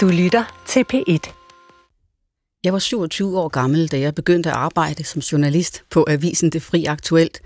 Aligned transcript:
Du 0.00 0.08
lytter 0.08 0.62
til 0.66 0.84
P1. 0.92 1.32
Jeg 2.64 2.72
var 2.72 2.78
27 2.78 3.38
år 3.38 3.48
gammel, 3.48 3.88
da 3.88 4.00
jeg 4.00 4.14
begyndte 4.14 4.50
at 4.50 4.56
arbejde 4.56 5.04
som 5.04 5.20
journalist 5.20 5.82
på 5.90 6.04
avisen 6.08 6.50
Det 6.50 6.62
Fri 6.62 6.84
Aktuelt, 6.84 7.40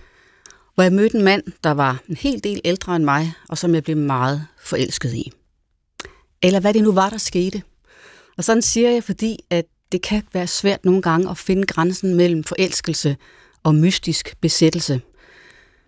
hvor 0.74 0.82
jeg 0.82 0.92
mødte 0.92 1.16
en 1.16 1.24
mand, 1.24 1.42
der 1.64 1.70
var 1.70 2.02
en 2.08 2.16
hel 2.16 2.44
del 2.44 2.60
ældre 2.64 2.96
end 2.96 3.04
mig, 3.04 3.32
og 3.48 3.58
som 3.58 3.74
jeg 3.74 3.82
blev 3.82 3.96
meget 3.96 4.46
forelsket 4.64 5.14
i. 5.14 5.32
Eller 6.42 6.60
hvad 6.60 6.74
det 6.74 6.82
nu 6.82 6.92
var, 6.92 7.10
der 7.10 7.18
skete. 7.18 7.62
Og 8.36 8.44
sådan 8.44 8.62
siger 8.62 8.90
jeg, 8.90 9.04
fordi 9.04 9.38
at 9.50 9.64
det 9.92 10.02
kan 10.02 10.22
være 10.32 10.46
svært 10.46 10.84
nogle 10.84 11.02
gange 11.02 11.30
at 11.30 11.38
finde 11.38 11.66
grænsen 11.66 12.14
mellem 12.14 12.44
forelskelse 12.44 13.16
og 13.62 13.74
mystisk 13.74 14.36
besættelse. 14.40 15.00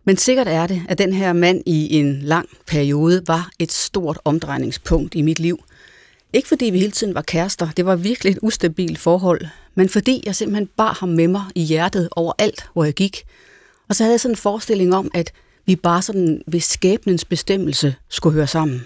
Men 0.04 0.16
sikkert 0.16 0.48
er 0.48 0.66
det, 0.66 0.82
at 0.88 0.98
den 0.98 1.12
her 1.12 1.32
mand 1.32 1.62
i 1.66 1.98
en 1.98 2.22
lang 2.22 2.48
periode 2.66 3.22
var 3.26 3.50
et 3.58 3.72
stort 3.72 4.18
omdrejningspunkt 4.24 5.14
i 5.14 5.22
mit 5.22 5.38
liv– 5.38 5.58
ikke 6.36 6.48
fordi 6.48 6.64
vi 6.64 6.78
hele 6.78 6.92
tiden 6.92 7.14
var 7.14 7.22
kærester, 7.22 7.68
det 7.76 7.86
var 7.86 7.96
virkelig 7.96 8.30
et 8.30 8.38
ustabilt 8.42 8.98
forhold, 8.98 9.40
men 9.74 9.88
fordi 9.88 10.22
jeg 10.26 10.36
simpelthen 10.36 10.66
bar 10.76 10.92
ham 11.00 11.08
med 11.08 11.28
mig 11.28 11.44
i 11.54 11.62
hjertet 11.62 12.08
overalt, 12.16 12.70
hvor 12.72 12.84
jeg 12.84 12.94
gik. 12.94 13.22
Og 13.88 13.94
så 13.94 14.04
havde 14.04 14.12
jeg 14.12 14.20
sådan 14.20 14.32
en 14.32 14.36
forestilling 14.36 14.94
om, 14.94 15.10
at 15.14 15.32
vi 15.66 15.76
bare 15.76 16.02
sådan 16.02 16.42
ved 16.46 16.60
skæbnens 16.60 17.24
bestemmelse 17.24 17.94
skulle 18.08 18.34
høre 18.34 18.46
sammen. 18.46 18.84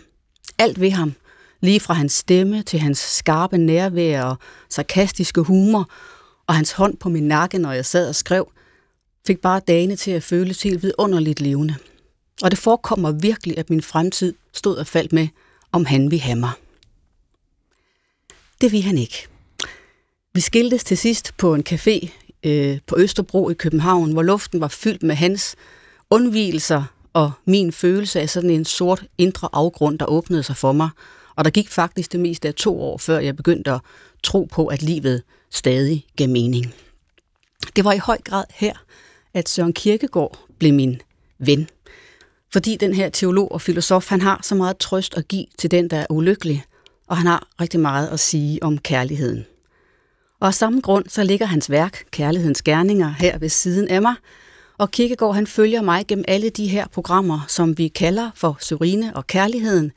Alt 0.58 0.80
ved 0.80 0.90
ham, 0.90 1.14
lige 1.60 1.80
fra 1.80 1.94
hans 1.94 2.12
stemme 2.12 2.62
til 2.62 2.78
hans 2.78 2.98
skarpe 2.98 3.58
nærvær 3.58 4.22
og 4.22 4.36
sarkastiske 4.68 5.40
humor, 5.40 5.90
og 6.46 6.54
hans 6.54 6.72
hånd 6.72 6.96
på 6.96 7.08
min 7.08 7.28
nakke, 7.28 7.58
når 7.58 7.72
jeg 7.72 7.86
sad 7.86 8.08
og 8.08 8.14
skrev, 8.14 8.52
fik 9.26 9.38
bare 9.38 9.60
dagene 9.68 9.96
til 9.96 10.10
at 10.10 10.22
føles 10.22 10.62
helt 10.62 10.82
vidunderligt 10.82 11.40
levende. 11.40 11.74
Og 12.42 12.50
det 12.50 12.58
forekommer 12.58 13.12
virkelig, 13.12 13.58
at 13.58 13.70
min 13.70 13.82
fremtid 13.82 14.34
stod 14.52 14.76
og 14.76 14.86
faldt 14.86 15.12
med, 15.12 15.28
om 15.72 15.84
han 15.84 16.10
ville 16.10 16.22
have 16.22 16.38
mig. 16.38 16.50
Det 18.60 18.72
vil 18.72 18.82
han 18.82 18.98
ikke. 18.98 19.26
Vi 20.34 20.40
skiltes 20.40 20.84
til 20.84 20.98
sidst 20.98 21.36
på 21.36 21.54
en 21.54 21.64
café 21.68 22.08
øh, 22.42 22.78
på 22.86 22.98
Østerbro 22.98 23.50
i 23.50 23.54
København, 23.54 24.12
hvor 24.12 24.22
luften 24.22 24.60
var 24.60 24.68
fyldt 24.68 25.02
med 25.02 25.14
hans 25.14 25.56
undvielser 26.10 26.84
og 27.12 27.32
min 27.44 27.72
følelse 27.72 28.20
af 28.20 28.30
sådan 28.30 28.50
en 28.50 28.64
sort 28.64 29.04
indre 29.18 29.48
afgrund, 29.52 29.98
der 29.98 30.06
åbnede 30.06 30.42
sig 30.42 30.56
for 30.56 30.72
mig. 30.72 30.88
Og 31.36 31.44
der 31.44 31.50
gik 31.50 31.68
faktisk 31.68 32.12
det 32.12 32.20
meste 32.20 32.48
af 32.48 32.54
to 32.54 32.80
år, 32.80 32.98
før 32.98 33.18
jeg 33.18 33.36
begyndte 33.36 33.70
at 33.70 33.80
tro 34.22 34.48
på, 34.52 34.66
at 34.66 34.82
livet 34.82 35.22
stadig 35.50 36.06
gav 36.16 36.28
mening. 36.28 36.74
Det 37.76 37.84
var 37.84 37.92
i 37.92 37.98
høj 37.98 38.18
grad 38.24 38.44
her, 38.50 38.74
at 39.34 39.48
Søren 39.48 39.72
Kierkegaard 39.72 40.38
blev 40.58 40.74
min 40.74 41.00
ven. 41.38 41.68
Fordi 42.52 42.76
den 42.76 42.94
her 42.94 43.08
teolog 43.08 43.52
og 43.52 43.60
filosof, 43.60 44.08
han 44.08 44.20
har 44.20 44.40
så 44.42 44.54
meget 44.54 44.78
trøst 44.78 45.16
at 45.16 45.28
give 45.28 45.46
til 45.58 45.70
den, 45.70 45.90
der 45.90 45.96
er 45.96 46.06
ulykkelig, 46.10 46.64
og 47.10 47.16
han 47.16 47.26
har 47.26 47.48
rigtig 47.60 47.80
meget 47.80 48.08
at 48.08 48.20
sige 48.20 48.62
om 48.62 48.78
kærligheden. 48.78 49.46
Og 50.40 50.46
af 50.46 50.54
samme 50.54 50.80
grund 50.80 51.04
så 51.08 51.24
ligger 51.24 51.46
hans 51.46 51.70
værk, 51.70 52.04
Kærlighedens 52.10 52.62
Gerninger, 52.62 53.08
her 53.08 53.38
ved 53.38 53.48
siden 53.48 53.88
af 53.88 54.02
mig, 54.02 54.14
og 54.78 54.90
Kirkegaard 54.90 55.34
han 55.34 55.46
følger 55.46 55.82
mig 55.82 56.06
gennem 56.06 56.24
alle 56.28 56.50
de 56.50 56.66
her 56.66 56.86
programmer, 56.88 57.40
som 57.48 57.78
vi 57.78 57.88
kalder 57.88 58.30
for 58.34 58.56
Surine 58.60 59.16
og 59.16 59.26
Kærligheden. 59.26 59.92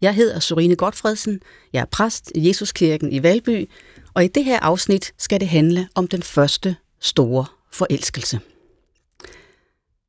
Jeg 0.00 0.14
hedder 0.14 0.40
Surine 0.40 0.76
Godfredsen, 0.76 1.40
jeg 1.72 1.80
er 1.80 1.84
præst 1.84 2.32
i 2.34 2.48
Jesuskirken 2.48 3.12
i 3.12 3.22
Valby, 3.22 3.70
og 4.14 4.24
i 4.24 4.28
det 4.28 4.44
her 4.44 4.60
afsnit 4.60 5.12
skal 5.18 5.40
det 5.40 5.48
handle 5.48 5.88
om 5.94 6.08
den 6.08 6.22
første 6.22 6.76
store 7.00 7.44
forelskelse. 7.72 8.40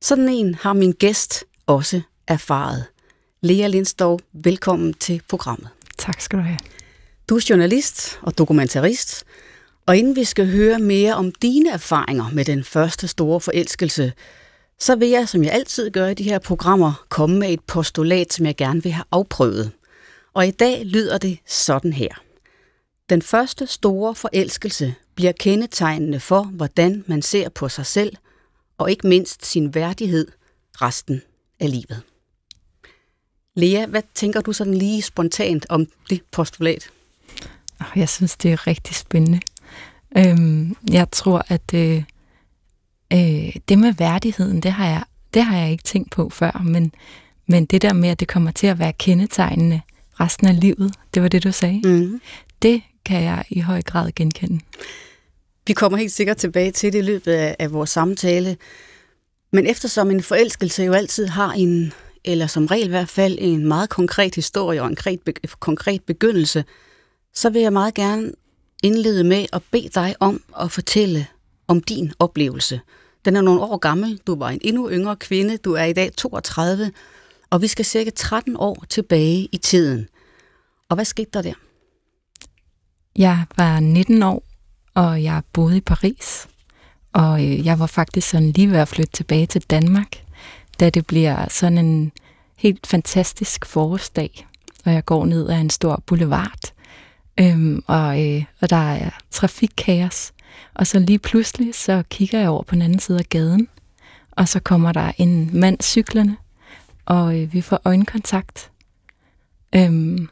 Sådan 0.02 0.30
en 0.30 0.56
har 0.56 0.74
min 0.74 0.92
gæst 0.92 1.44
også 1.66 2.02
erfaret. 2.28 2.86
Lea 3.42 3.68
Lindstov, 3.68 4.20
velkommen 4.34 4.94
til 4.94 5.22
programmet. 5.30 5.70
Tak 5.98 6.22
skal 6.22 6.40
du 6.40 6.44
have. 6.44 6.60
Du 7.30 7.36
er 7.36 7.46
journalist 7.50 8.20
og 8.22 8.38
dokumentarist, 8.38 9.24
og 9.86 9.98
inden 9.98 10.16
vi 10.16 10.24
skal 10.24 10.52
høre 10.52 10.80
mere 10.80 11.14
om 11.14 11.32
dine 11.32 11.70
erfaringer 11.70 12.30
med 12.34 12.46
den 12.46 12.64
første 12.64 13.08
store 13.08 13.42
forelskelse, 13.42 14.14
så 14.80 14.96
vil 14.96 15.10
jeg, 15.10 15.30
som 15.30 15.44
jeg 15.44 15.52
altid 15.54 15.92
gør 15.92 16.08
i 16.08 16.14
de 16.14 16.24
her 16.24 16.40
programmer, 16.40 17.06
komme 17.10 17.40
med 17.40 17.50
et 17.50 17.62
postulat, 17.62 18.34
som 18.34 18.46
jeg 18.46 18.56
gerne 18.56 18.84
vil 18.84 18.92
have 18.92 19.06
afprøvet. 19.12 19.72
Og 20.34 20.48
i 20.48 20.52
dag 20.52 20.86
lyder 20.86 21.18
det 21.18 21.38
sådan 21.48 21.94
her. 21.94 22.22
Den 23.10 23.22
første 23.22 23.68
store 23.68 24.16
forelskelse 24.16 24.96
bliver 25.16 25.32
kendetegnende 25.32 26.20
for, 26.20 26.44
hvordan 26.44 27.04
man 27.08 27.22
ser 27.22 27.50
på 27.50 27.70
sig 27.70 27.86
selv, 27.86 28.16
og 28.78 28.92
ikke 28.92 29.08
mindst 29.08 29.46
sin 29.46 29.76
værdighed 29.76 30.28
resten 30.82 31.22
af 31.60 31.72
livet. 31.72 32.02
Lea, 33.56 33.86
hvad 33.86 34.02
tænker 34.16 34.42
du 34.42 34.54
sådan 34.54 34.74
lige 34.74 35.02
spontant 35.02 35.66
om 35.70 35.86
det 36.10 36.22
postulat? 36.32 36.90
Jeg 37.96 38.10
synes, 38.10 38.36
det 38.36 38.52
er 38.52 38.68
rigtig 38.68 38.96
spændende. 38.96 39.40
Øhm, 40.18 40.76
jeg 40.92 41.12
tror, 41.12 41.46
at 41.48 41.74
øh, 41.74 42.04
øh, 43.14 43.56
det 43.70 43.80
med 43.80 43.94
værdigheden, 43.94 44.62
det 44.62 44.72
har, 44.72 44.88
jeg, 44.88 45.04
det 45.34 45.44
har 45.44 45.58
jeg 45.58 45.72
ikke 45.72 45.84
tænkt 45.84 46.12
på 46.12 46.30
før, 46.30 46.62
men, 46.66 46.94
men 47.48 47.66
det 47.66 47.82
der 47.82 47.94
med, 47.94 48.10
at 48.10 48.20
det 48.20 48.28
kommer 48.28 48.52
til 48.52 48.68
at 48.68 48.80
være 48.80 48.94
kendetegnende 48.94 49.82
resten 50.20 50.48
af 50.48 50.60
livet, 50.60 50.94
det 51.14 51.22
var 51.22 51.28
det, 51.28 51.44
du 51.44 51.52
sagde, 51.52 51.82
mm. 51.84 52.22
det 52.62 52.82
kan 53.06 53.24
jeg 53.24 53.44
i 53.50 53.60
høj 53.60 53.82
grad 53.82 54.12
genkende. 54.16 54.60
Vi 55.68 55.74
kommer 55.74 55.98
helt 55.98 56.12
sikkert 56.12 56.38
tilbage 56.38 56.72
til 56.72 56.94
det 56.94 57.00
i 57.00 57.02
løbet 57.02 57.32
af, 57.32 57.56
af 57.60 57.72
vores 57.72 57.90
samtale. 57.90 58.58
Men 59.52 59.68
eftersom 59.68 60.12
en 60.12 60.24
forelskelse 60.24 60.84
jo 60.84 60.94
altid 60.94 61.28
har 61.28 61.52
en, 61.52 61.94
eller 62.26 62.48
som 62.48 62.66
regel 62.66 62.86
i 62.86 62.90
hvert 62.90 63.10
fald 63.10 63.38
en 63.42 63.68
meget 63.68 63.90
konkret 63.90 64.36
historie 64.36 64.82
og 64.82 64.88
en 64.88 64.96
konkret, 64.96 65.60
konkret 65.60 66.04
begyndelse, 66.04 66.66
så 67.34 67.50
vil 67.50 67.62
jeg 67.62 67.74
meget 67.74 67.94
gerne 67.94 68.32
indlede 68.84 69.24
med 69.24 69.46
at 69.54 69.62
bede 69.72 69.90
dig 69.90 70.16
om 70.20 70.44
at 70.60 70.72
fortælle 70.72 71.28
om 71.68 71.82
din 71.82 72.14
oplevelse. 72.20 72.82
Den 73.26 73.36
er 73.36 73.42
nogle 73.42 73.62
år 73.62 73.78
gammel, 73.78 74.20
du 74.28 74.36
var 74.36 74.50
en 74.50 74.60
endnu 74.62 74.90
yngre 74.90 75.16
kvinde, 75.16 75.58
du 75.58 75.74
er 75.74 75.84
i 75.84 75.94
dag 75.94 76.14
32, 76.18 76.92
og 77.50 77.62
vi 77.62 77.68
skal 77.68 77.86
cirka 77.86 78.10
13 78.16 78.56
år 78.58 78.86
tilbage 78.90 79.50
i 79.52 79.58
tiden. 79.58 80.08
Og 80.90 80.96
hvad 80.96 81.06
skete 81.06 81.30
der 81.34 81.42
der? 81.42 81.54
Jeg 83.16 83.46
var 83.58 83.80
19 83.80 84.24
år, 84.24 84.44
og 84.94 85.24
jeg 85.24 85.42
boede 85.54 85.78
i 85.78 85.82
Paris. 85.82 86.48
Og 87.14 87.46
øh, 87.46 87.66
jeg 87.66 87.80
var 87.80 87.88
faktisk 87.88 88.30
sådan 88.30 88.52
lige 88.52 88.72
ved 88.72 88.78
at 88.78 88.88
flytte 88.88 89.12
tilbage 89.12 89.46
til 89.46 89.62
Danmark 89.62 90.23
da 90.80 90.90
det 90.90 91.08
bliver 91.08 91.48
sådan 91.50 91.78
en 91.78 92.12
helt 92.58 92.88
fantastisk 92.88 93.66
forårsdag, 93.66 94.48
og 94.86 94.94
jeg 94.94 95.06
går 95.06 95.26
ned 95.26 95.50
ad 95.50 95.62
en 95.62 95.70
stor 95.70 96.04
boulevard, 96.06 96.74
øhm, 97.40 97.84
og, 97.88 98.28
øh, 98.28 98.44
og 98.62 98.70
der 98.70 98.92
er 98.92 99.10
trafikkaos. 99.32 100.34
Og 100.74 100.88
så 100.88 101.00
lige 101.00 101.20
pludselig, 101.20 101.76
så 101.76 102.04
kigger 102.10 102.40
jeg 102.40 102.50
over 102.50 102.64
på 102.64 102.76
den 102.76 102.82
anden 102.82 103.00
side 103.00 103.20
af 103.20 103.26
gaden, 103.30 103.68
og 104.32 104.48
så 104.48 104.60
kommer 104.60 104.92
der 104.92 105.12
en 105.18 105.50
mand 105.60 105.82
cyklerne, 105.82 106.38
og 107.06 107.42
øh, 107.42 107.54
vi 107.54 107.62
får 107.62 107.82
øjenkontakt. 107.86 108.72
Øhm, 109.76 110.30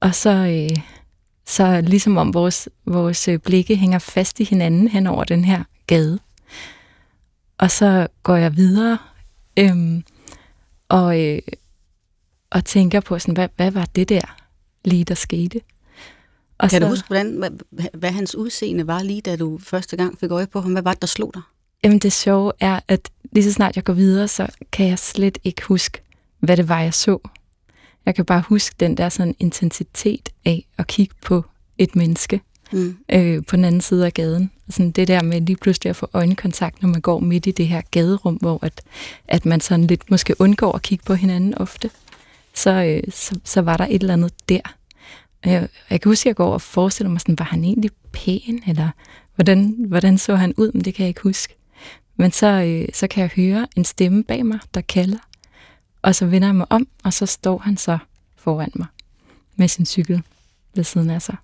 og 0.00 0.14
så, 0.14 0.30
øh, 0.30 0.76
så 1.46 1.80
ligesom 1.80 2.16
om 2.16 2.34
vores, 2.34 2.68
vores 2.86 3.28
øh, 3.28 3.38
blikke 3.38 3.76
hænger 3.76 3.98
fast 3.98 4.40
i 4.40 4.44
hinanden 4.44 4.88
hen 4.88 5.06
over 5.06 5.24
den 5.24 5.44
her 5.44 5.64
gade. 5.86 6.18
Og 7.62 7.70
så 7.70 8.06
går 8.22 8.36
jeg 8.36 8.56
videre 8.56 8.98
øhm, 9.58 10.04
og, 10.88 11.20
øh, 11.20 11.38
og 12.50 12.64
tænker 12.64 13.00
på, 13.00 13.18
sådan, 13.18 13.34
hvad, 13.34 13.48
hvad 13.56 13.70
var 13.70 13.84
det 13.84 14.08
der 14.08 14.36
lige, 14.84 15.04
der 15.04 15.14
skete? 15.14 15.60
Og 16.58 16.70
kan 16.70 16.80
så, 16.80 16.86
du 16.86 16.90
huske, 16.90 17.06
hvordan, 17.06 17.36
hvad, 17.36 17.50
hvad 17.94 18.10
hans 18.10 18.34
udseende 18.34 18.86
var 18.86 19.02
lige, 19.02 19.20
da 19.20 19.36
du 19.36 19.58
første 19.58 19.96
gang 19.96 20.18
fik 20.18 20.30
øje 20.30 20.46
på 20.46 20.60
ham? 20.60 20.72
Hvad 20.72 20.82
var 20.82 20.92
det, 20.92 21.00
der 21.00 21.06
slog 21.06 21.30
dig? 21.34 21.42
Jamen 21.84 21.98
det 21.98 22.12
sjove 22.12 22.52
er, 22.60 22.80
at 22.88 23.10
lige 23.32 23.44
så 23.44 23.52
snart 23.52 23.76
jeg 23.76 23.84
går 23.84 23.92
videre, 23.92 24.28
så 24.28 24.46
kan 24.72 24.88
jeg 24.88 24.98
slet 24.98 25.38
ikke 25.44 25.62
huske, 25.62 26.02
hvad 26.40 26.56
det 26.56 26.68
var, 26.68 26.80
jeg 26.80 26.94
så. 26.94 27.18
Jeg 28.06 28.14
kan 28.14 28.24
bare 28.24 28.42
huske 28.48 28.76
den 28.80 28.96
der 28.96 29.08
sådan 29.08 29.34
intensitet 29.38 30.28
af 30.44 30.66
at 30.78 30.86
kigge 30.86 31.14
på 31.24 31.44
et 31.78 31.96
menneske 31.96 32.40
mm. 32.72 32.96
øh, 33.12 33.42
på 33.48 33.56
den 33.56 33.64
anden 33.64 33.80
side 33.80 34.06
af 34.06 34.14
gaden. 34.14 34.50
Sådan 34.72 34.90
det 34.90 35.08
der 35.08 35.22
med 35.22 35.40
lige 35.40 35.56
pludselig 35.56 35.90
at 35.90 35.96
få 35.96 36.08
øjenkontakt, 36.12 36.82
når 36.82 36.88
man 36.88 37.00
går 37.00 37.20
midt 37.20 37.46
i 37.46 37.50
det 37.50 37.68
her 37.68 37.82
gaderum, 37.90 38.34
hvor 38.34 38.58
at, 38.62 38.82
at 39.28 39.46
man 39.46 39.60
sådan 39.60 39.86
lidt 39.86 40.10
måske 40.10 40.40
undgår 40.40 40.72
at 40.72 40.82
kigge 40.82 41.04
på 41.04 41.14
hinanden 41.14 41.58
ofte. 41.58 41.90
Så, 42.54 42.70
øh, 42.70 43.12
så, 43.12 43.40
så 43.44 43.60
var 43.60 43.76
der 43.76 43.86
et 43.86 44.00
eller 44.00 44.12
andet 44.12 44.48
der. 44.48 44.60
Jeg, 45.44 45.68
jeg 45.90 46.00
kan 46.00 46.10
huske, 46.10 46.22
at 46.22 46.26
jeg 46.26 46.36
går 46.36 46.52
og 46.52 46.62
forestiller 46.62 47.10
mig, 47.10 47.20
sådan, 47.20 47.38
var 47.38 47.44
han 47.44 47.64
egentlig 47.64 47.90
pæn, 48.12 48.62
eller 48.66 48.88
hvordan, 49.34 49.74
hvordan 49.88 50.18
så 50.18 50.36
han 50.36 50.54
ud, 50.56 50.72
men 50.72 50.84
det 50.84 50.94
kan 50.94 51.02
jeg 51.02 51.08
ikke 51.08 51.22
huske. 51.22 51.54
Men 52.16 52.32
så, 52.32 52.46
øh, 52.46 52.88
så 52.94 53.06
kan 53.06 53.22
jeg 53.22 53.30
høre 53.36 53.66
en 53.76 53.84
stemme 53.84 54.24
bag 54.24 54.46
mig, 54.46 54.58
der 54.74 54.80
kalder, 54.80 55.18
og 56.02 56.14
så 56.14 56.26
vender 56.26 56.48
jeg 56.48 56.54
mig 56.54 56.66
om, 56.70 56.88
og 57.04 57.12
så 57.12 57.26
står 57.26 57.58
han 57.58 57.76
så 57.76 57.98
foran 58.36 58.72
mig 58.74 58.86
med 59.56 59.68
sin 59.68 59.86
cykel 59.86 60.22
ved 60.74 60.84
siden 60.84 61.10
af 61.10 61.22
sig. 61.22 61.36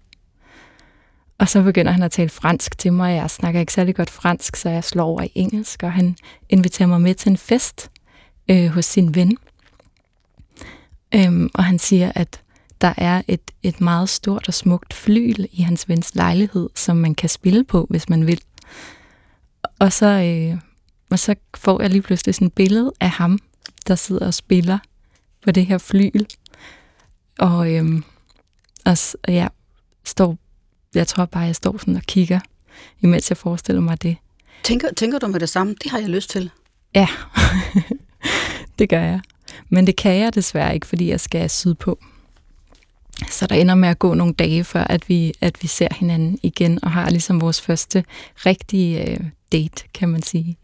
Og 1.39 1.49
så 1.49 1.63
begynder 1.63 1.93
han 1.93 2.03
at 2.03 2.11
tale 2.11 2.29
fransk 2.29 2.79
til 2.79 2.93
mig. 2.93 3.17
Jeg 3.17 3.31
snakker 3.31 3.61
ikke 3.61 3.73
særlig 3.73 3.95
godt 3.95 4.11
fransk, 4.11 4.57
så 4.57 4.71
jeg 4.71 4.85
slår 4.85 5.05
over 5.05 5.23
i 5.23 5.33
engelsk, 5.35 5.83
og 5.83 5.93
han 5.93 6.17
inviterer 6.49 6.89
mig 6.89 7.01
med 7.01 7.15
til 7.15 7.31
en 7.31 7.37
fest 7.37 7.91
øh, 8.51 8.67
hos 8.67 8.85
sin 8.85 9.15
ven. 9.15 9.39
Øhm, 11.15 11.51
og 11.55 11.65
han 11.65 11.79
siger, 11.79 12.13
at 12.15 12.43
der 12.81 12.95
er 12.97 13.23
et, 13.29 13.51
et 13.63 13.81
meget 13.81 14.09
stort 14.09 14.49
og 14.49 14.55
smukt 14.55 14.95
flyl 14.95 15.47
i 15.53 15.63
hans 15.63 15.89
vens 15.89 16.15
lejlighed, 16.15 16.69
som 16.75 16.97
man 16.97 17.15
kan 17.15 17.29
spille 17.29 17.65
på, 17.65 17.87
hvis 17.91 18.09
man 18.09 18.27
vil. 18.27 18.41
Og 19.79 19.93
så, 19.93 20.07
øh, 20.07 20.61
og 21.11 21.19
så 21.19 21.35
får 21.57 21.81
jeg 21.83 21.91
lige 21.91 22.03
pludselig 22.03 22.35
sådan 22.35 22.47
et 22.47 22.53
billede 22.53 22.93
af 23.01 23.11
ham, 23.11 23.39
der 23.89 23.95
sidder 23.95 24.27
og 24.27 24.35
spiller 24.35 24.79
på 25.45 25.51
det 25.51 25.67
her 25.67 25.79
flyl. 25.79 26.27
Og, 27.39 27.73
øh, 27.75 28.03
og 28.85 28.97
ja, 29.29 29.49
står, 30.05 30.37
jeg 30.99 31.07
tror 31.07 31.25
bare, 31.25 31.43
jeg 31.43 31.57
står 31.57 31.79
sådan 31.79 31.97
og 31.97 32.03
kigger, 32.03 32.41
imens 33.01 33.31
jeg 33.31 33.37
forestiller 33.37 33.81
mig 33.81 34.03
det. 34.03 34.17
Tænker, 34.63 34.89
tænker 34.97 35.19
du 35.19 35.27
med 35.27 35.41
det 35.41 35.49
samme? 35.49 35.75
Det 35.83 35.91
har 35.91 35.99
jeg 35.99 36.09
lyst 36.09 36.31
til. 36.31 36.51
Ja, 36.95 37.09
det 38.79 38.89
gør 38.89 39.01
jeg. 39.01 39.21
Men 39.69 39.87
det 39.87 39.97
kan 39.97 40.15
jeg 40.15 40.35
desværre 40.35 40.75
ikke, 40.75 40.87
fordi 40.87 41.11
jeg 41.11 41.21
skal 41.21 41.51
sydpå. 41.51 41.99
Så 43.31 43.47
der 43.47 43.55
ender 43.55 43.75
med 43.75 43.89
at 43.89 43.99
gå 43.99 44.15
nogle 44.15 44.35
dage, 44.35 44.65
før 44.65 44.85
at 44.85 45.09
vi, 45.09 45.33
at 45.41 45.63
vi 45.63 45.67
ser 45.67 45.89
hinanden 45.97 46.39
igen, 46.43 46.85
og 46.85 46.91
har 46.91 47.11
ligesom 47.11 47.41
vores 47.41 47.61
første 47.61 48.05
rigtige 48.37 49.11
øh, 49.11 49.21
date, 49.53 49.85
kan 49.95 50.09
man 50.09 50.23
sige. 50.23 50.57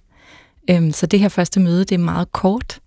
Øhm, 0.71 0.93
så 0.93 1.07
det 1.07 1.21
her 1.21 1.29
første 1.29 1.61
møde, 1.61 1.85
det 1.85 1.93
er 1.93 1.99
meget 1.99 2.33
kort, 2.33 2.81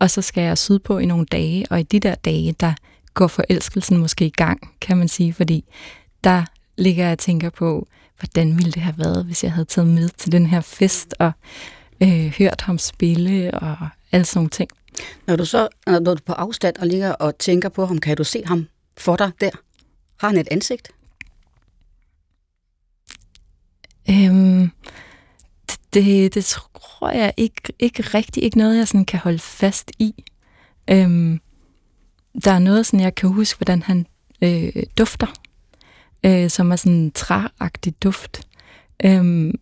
og 0.00 0.10
så 0.10 0.22
skal 0.22 0.42
jeg 0.42 0.58
sydpå 0.58 0.98
i 0.98 1.06
nogle 1.06 1.26
dage, 1.26 1.66
og 1.70 1.80
i 1.80 1.82
de 1.82 2.00
der 2.00 2.14
dage, 2.14 2.54
der 2.60 2.72
går 3.14 3.26
forelskelsen 3.26 3.96
måske 3.96 4.26
i 4.26 4.30
gang, 4.30 4.70
kan 4.80 4.96
man 4.96 5.08
sige, 5.08 5.32
fordi 5.32 5.64
der 6.24 6.44
ligger 6.76 7.04
jeg 7.04 7.12
og 7.12 7.18
tænker 7.18 7.50
på, 7.50 7.88
hvordan 8.18 8.56
ville 8.56 8.72
det 8.72 8.82
have 8.82 8.98
været, 8.98 9.24
hvis 9.24 9.44
jeg 9.44 9.52
havde 9.52 9.64
taget 9.64 9.88
med 9.88 10.08
til 10.08 10.32
den 10.32 10.46
her 10.46 10.60
fest, 10.60 11.14
og 11.18 11.32
øh, 12.00 12.34
hørt 12.38 12.60
ham 12.60 12.78
spille, 12.78 13.54
og 13.54 13.76
alle 14.12 14.24
sådan 14.24 14.38
nogle 14.38 14.50
ting. 14.50 14.70
Når 15.26 15.36
du 15.36 15.44
så 15.44 15.68
når 15.86 15.98
du 15.98 16.10
er 16.10 16.16
på 16.26 16.32
afstand 16.32 16.76
og 16.76 16.86
ligger 16.86 17.12
og 17.12 17.38
tænker 17.38 17.68
på 17.68 17.86
ham, 17.86 17.98
kan 17.98 18.16
du 18.16 18.24
se 18.24 18.42
ham 18.46 18.68
for 18.96 19.16
dig 19.16 19.30
der? 19.40 19.50
Har 20.20 20.28
han 20.28 20.38
et 20.38 20.48
ansigt? 20.50 20.88
Øhm, 24.10 24.70
det, 25.94 26.34
det 26.34 26.44
tror 26.44 27.10
jeg 27.10 27.34
ikke, 27.36 27.72
ikke 27.78 28.02
rigtig 28.02 28.42
ikke 28.42 28.58
noget, 28.58 28.76
jeg 28.78 28.88
sådan 28.88 29.04
kan 29.04 29.20
holde 29.20 29.38
fast 29.38 29.90
i. 29.98 30.24
Øhm, 30.90 31.40
der 32.44 32.50
er 32.50 32.58
noget, 32.58 32.86
sådan 32.86 33.00
jeg 33.00 33.14
kan 33.14 33.28
huske, 33.28 33.58
hvordan 33.58 33.82
han 33.82 34.06
øh, 34.42 34.82
dufter, 34.98 35.26
øh, 36.24 36.50
som 36.50 36.72
er 36.72 36.76
sådan 36.76 36.92
en 36.92 37.10
træagtig 37.10 38.02
duft. 38.02 38.48
Øhm, 39.04 39.52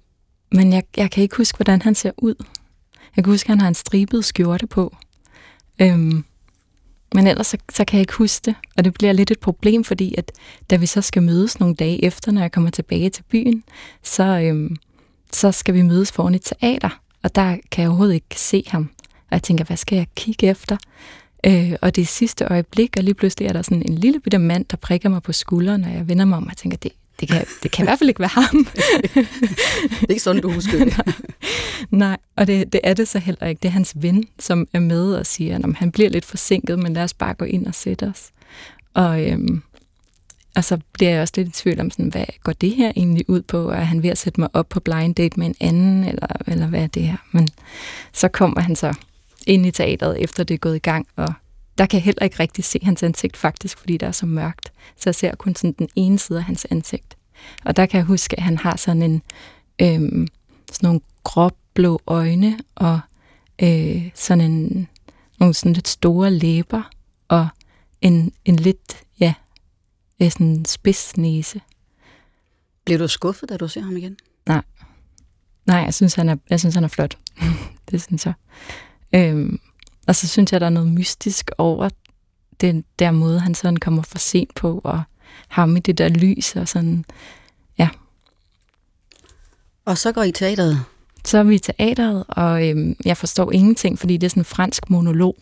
men 0.53 0.73
jeg, 0.73 0.83
jeg 0.97 1.11
kan 1.11 1.23
ikke 1.23 1.37
huske, 1.37 1.57
hvordan 1.57 1.83
han 1.83 1.95
ser 1.95 2.11
ud. 2.19 2.35
Jeg 3.17 3.25
kan 3.25 3.33
huske, 3.33 3.47
at 3.47 3.51
han 3.51 3.61
har 3.61 3.69
en 3.69 3.75
stribet 3.75 4.25
skjorte 4.25 4.67
på. 4.67 4.97
Øhm, 5.81 6.25
men 7.15 7.27
ellers 7.27 7.47
så, 7.47 7.57
så 7.73 7.85
kan 7.85 7.97
jeg 7.97 8.03
ikke 8.03 8.15
huske 8.15 8.45
det, 8.45 8.55
og 8.77 8.85
det 8.85 8.95
bliver 8.95 9.13
lidt 9.13 9.31
et 9.31 9.41
problem, 9.41 9.85
fordi 9.85 10.15
at 10.19 10.33
da 10.71 10.77
vi 10.77 10.87
så 10.87 11.01
skal 11.01 11.23
mødes 11.23 11.61
nogle 11.61 11.75
dage 11.75 12.05
efter, 12.05 12.33
når 12.33 12.41
jeg 12.41 12.53
kommer 12.53 12.71
tilbage 12.71 13.11
til 13.11 13.23
byen, 13.23 13.65
så, 14.03 14.25
øhm, 14.25 14.77
så 15.33 15.53
skal 15.53 15.75
vi 15.75 15.83
mødes 15.83 16.13
foran 16.13 16.35
et 16.35 16.43
teater, 16.43 17.01
og 17.23 17.35
der 17.35 17.57
kan 17.71 17.83
jeg 17.83 17.89
overhovedet 17.89 18.15
ikke 18.15 18.41
se 18.41 18.65
ham. 18.67 18.91
Og 19.05 19.33
jeg 19.33 19.43
tænker, 19.43 19.65
hvad 19.65 19.77
skal 19.77 19.97
jeg 19.97 20.07
kigge 20.17 20.47
efter? 20.47 20.77
Øh, 21.47 21.73
og 21.83 21.97
det 21.97 22.09
sidste 22.09 22.45
øjeblik, 22.45 22.97
og 22.97 23.05
lige 23.05 23.15
pludselig 23.15 23.49
er 23.49 23.53
der 23.53 23.63
sådan 23.63 23.83
en 23.83 23.95
lille 23.95 24.21
bitte 24.21 24.39
mand, 24.39 24.65
der 24.65 24.77
prikker 24.77 25.09
mig 25.09 25.23
på 25.23 25.33
skulderen, 25.33 25.85
og 25.85 25.93
jeg 25.93 26.09
vender 26.09 26.25
mig 26.25 26.37
om 26.37 26.47
og 26.47 26.57
tænker, 26.57 26.77
det, 26.77 26.93
det 27.21 27.29
kan, 27.29 27.47
det 27.63 27.71
kan 27.71 27.85
i 27.85 27.87
hvert 27.87 27.99
fald 27.99 28.09
ikke 28.09 28.21
være 28.21 28.29
ham. 28.29 28.67
det 30.01 30.03
er 30.03 30.11
ikke 30.11 30.23
sådan, 30.23 30.43
du 30.43 30.53
husker 30.53 30.79
det. 30.79 30.97
Nej, 30.97 31.15
Nej 32.09 32.17
og 32.37 32.47
det, 32.47 32.73
det 32.73 32.81
er 32.85 32.95
det 32.95 33.09
så 33.09 33.19
heller 33.19 33.47
ikke. 33.47 33.61
Det 33.61 33.69
er 33.69 33.73
hans 33.73 33.93
ven, 33.97 34.25
som 34.39 34.67
er 34.73 34.81
med 34.81 35.15
og 35.15 35.27
siger, 35.27 35.59
at 35.59 35.77
han 35.77 35.93
bliver 35.93 36.11
lidt 36.11 36.25
forsinket, 36.25 36.79
men 36.79 36.95
lad 36.95 37.03
os 37.03 37.15
bare 37.15 37.35
gå 37.35 37.45
ind 37.45 37.67
og 37.67 37.75
sætte 37.75 38.05
os. 38.05 38.31
Og, 38.95 39.27
øhm, 39.27 39.63
og 40.57 40.65
så 40.65 40.79
bliver 40.93 41.11
jeg 41.11 41.21
også 41.21 41.33
lidt 41.37 41.49
i 41.49 41.51
tvivl 41.51 41.81
om, 41.81 41.91
sådan, 41.91 42.09
hvad 42.09 42.25
går 42.43 42.53
det 42.53 42.75
her 42.75 42.93
egentlig 42.97 43.31
ud 43.31 43.43
på? 43.43 43.71
Er 43.71 43.81
han 43.81 44.03
ved 44.03 44.11
at 44.11 44.19
sætte 44.19 44.41
mig 44.41 44.49
op 44.53 44.69
på 44.69 44.81
blind 44.81 45.15
date 45.15 45.41
med 45.41 45.47
en 45.47 45.55
anden, 45.61 46.05
eller, 46.05 46.27
eller 46.47 46.67
hvad 46.67 46.83
er 46.83 46.87
det 46.87 47.03
her? 47.03 47.17
Men 47.33 47.49
så 48.13 48.29
kommer 48.29 48.61
han 48.61 48.77
så 48.77 48.95
ind 49.47 49.67
i 49.67 49.71
teateret, 49.71 50.23
efter 50.23 50.45
det 50.45 50.55
er 50.55 50.59
gået 50.59 50.77
i 50.77 50.79
gang, 50.79 51.07
og 51.17 51.35
der 51.79 51.87
kan 51.87 51.97
jeg 51.97 52.05
heller 52.05 52.23
ikke 52.25 52.41
rigtig 52.41 52.65
se 52.65 52.81
hans 52.83 53.03
ansigt 53.03 53.37
faktisk, 53.37 53.79
fordi 53.79 53.97
der 53.97 54.07
er 54.07 54.13
så 54.13 54.27
mørkt. 54.27 54.73
Så 54.97 55.03
jeg 55.07 55.15
ser 55.15 55.35
kun 55.35 55.55
sådan 55.55 55.73
den 55.73 55.89
ene 55.97 56.19
side 56.19 56.39
af 56.39 56.45
hans 56.45 56.67
ansigt. 56.71 57.17
Og 57.65 57.77
der 57.77 57.87
kan 57.87 57.99
jeg 57.99 58.05
huske, 58.05 58.37
at 58.37 58.43
han 58.43 58.59
har 58.59 58.77
sådan 58.77 59.03
en 59.03 59.23
øhm, 59.81 60.29
sådan 60.73 60.87
nogle 60.87 61.01
gråblå 61.25 62.01
øjne 62.07 62.59
og 62.75 63.01
øh, 63.63 64.11
sådan 64.15 64.51
en 64.51 64.89
nogle 65.39 65.55
sådan 65.55 65.73
lidt 65.73 65.89
store 65.89 66.31
læber 66.31 66.91
og 67.29 67.49
en, 68.01 68.33
en 68.45 68.57
lidt, 68.57 69.05
ja, 69.21 69.35
sådan 70.21 70.47
en 70.47 70.65
spids 70.65 71.17
næse. 71.17 71.61
Bliver 72.85 72.99
du 72.99 73.09
skuffet, 73.09 73.49
da 73.49 73.57
du 73.57 73.69
ser 73.69 73.81
ham 73.81 73.97
igen? 73.97 74.17
Nej. 74.47 74.63
Nej, 75.67 75.77
jeg 75.77 75.95
synes, 75.95 76.15
han 76.15 76.29
er, 76.29 76.37
jeg 76.51 76.61
synes, 76.61 76.75
han 76.75 76.85
er 76.85 76.89
flot. 76.89 77.19
det 77.91 78.03
synes 78.03 78.27
jeg. 78.27 78.35
Øhm, 79.15 79.61
og 80.07 80.17
så 80.17 80.29
synes 80.29 80.53
jeg, 80.53 80.61
der 80.61 80.67
er 80.67 80.71
noget 80.71 80.93
mystisk 80.93 81.51
over 81.59 81.89
den 82.61 82.85
der 82.99 83.11
måde, 83.11 83.41
han 83.41 83.55
sådan 83.55 83.77
kommer 83.77 84.03
for 84.03 84.19
sent 84.19 84.55
på, 84.55 84.81
og 84.85 85.03
ham 85.49 85.77
i 85.77 85.81
det 85.81 85.99
der 85.99 86.09
lys 86.09 86.57
og 86.57 86.69
sådan, 86.69 87.05
ja. 87.79 87.89
Og 89.85 89.99
så 89.99 90.13
går 90.13 90.23
I 90.23 90.33
teateret? 90.33 90.85
Så 91.25 91.39
er 91.39 91.43
vi 91.43 91.55
i 91.55 91.59
teateret, 91.59 92.25
og 92.29 92.69
øhm, 92.69 92.97
jeg 93.05 93.17
forstår 93.17 93.53
ingenting, 93.53 93.99
fordi 93.99 94.17
det 94.17 94.27
er 94.27 94.31
sådan 94.31 94.41
en 94.41 94.45
fransk 94.45 94.91
monolog. 94.91 95.37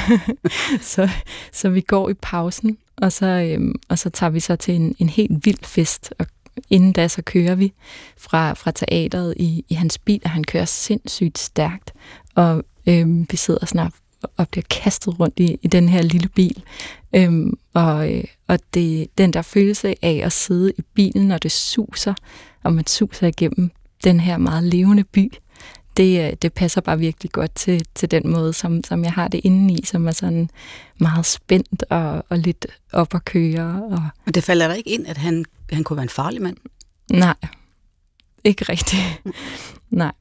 så, 0.92 1.10
så 1.52 1.68
vi 1.68 1.80
går 1.80 2.10
i 2.10 2.14
pausen, 2.14 2.78
og 2.96 3.12
så, 3.12 3.26
øhm, 3.26 3.74
og 3.88 3.98
så 3.98 4.10
tager 4.10 4.30
vi 4.30 4.40
så 4.40 4.56
til 4.56 4.74
en, 4.74 4.96
en 4.98 5.08
helt 5.08 5.46
vild 5.46 5.64
fest, 5.64 6.14
og 6.18 6.26
inden 6.70 6.92
da 6.92 7.08
så 7.08 7.22
kører 7.22 7.54
vi 7.54 7.72
fra, 8.16 8.52
fra 8.52 8.70
teateret 8.70 9.34
i, 9.36 9.64
i 9.68 9.74
hans 9.74 9.98
bil, 9.98 10.20
og 10.24 10.30
han 10.30 10.44
kører 10.44 10.64
sindssygt 10.64 11.38
stærkt, 11.38 11.92
og 12.34 12.64
øhm, 12.86 13.26
vi 13.30 13.36
sidder 13.36 13.66
snart 13.66 13.92
og 14.36 14.48
bliver 14.48 14.64
kastet 14.70 15.20
rundt 15.20 15.40
i, 15.40 15.58
i 15.62 15.68
den 15.68 15.88
her 15.88 16.02
lille 16.02 16.28
bil. 16.28 16.62
Øhm, 17.14 17.58
og 17.74 18.12
øh, 18.12 18.24
og 18.48 18.58
det, 18.74 19.18
den 19.18 19.32
der 19.32 19.42
følelse 19.42 19.94
af 20.02 20.20
at 20.24 20.32
sidde 20.32 20.72
i 20.78 20.82
bilen, 20.94 21.28
når 21.28 21.38
det 21.38 21.52
suser, 21.52 22.14
og 22.62 22.72
man 22.72 22.86
suser 22.86 23.26
igennem 23.26 23.70
den 24.04 24.20
her 24.20 24.38
meget 24.38 24.64
levende 24.64 25.04
by, 25.04 25.32
det, 25.96 26.26
øh, 26.26 26.36
det 26.42 26.52
passer 26.52 26.80
bare 26.80 26.98
virkelig 26.98 27.32
godt 27.32 27.54
til, 27.54 27.86
til 27.94 28.10
den 28.10 28.30
måde, 28.30 28.52
som, 28.52 28.84
som 28.84 29.04
jeg 29.04 29.12
har 29.12 29.28
det 29.28 29.40
indeni, 29.44 29.84
som 29.84 30.06
er 30.06 30.12
sådan 30.12 30.50
meget 30.98 31.26
spændt 31.26 31.84
og, 31.90 32.24
og 32.28 32.38
lidt 32.38 32.66
op 32.92 33.14
at 33.14 33.24
køre. 33.24 33.82
Og... 33.90 34.02
Men 34.24 34.34
det 34.34 34.44
falder 34.44 34.68
der 34.68 34.74
ikke 34.74 34.90
ind, 34.90 35.06
at 35.06 35.16
han, 35.16 35.44
han 35.72 35.84
kunne 35.84 35.96
være 35.96 36.02
en 36.02 36.08
farlig 36.08 36.42
mand? 36.42 36.56
Nej, 37.12 37.34
ikke 38.44 38.64
rigtigt. 38.64 39.02
Nej. 39.90 40.12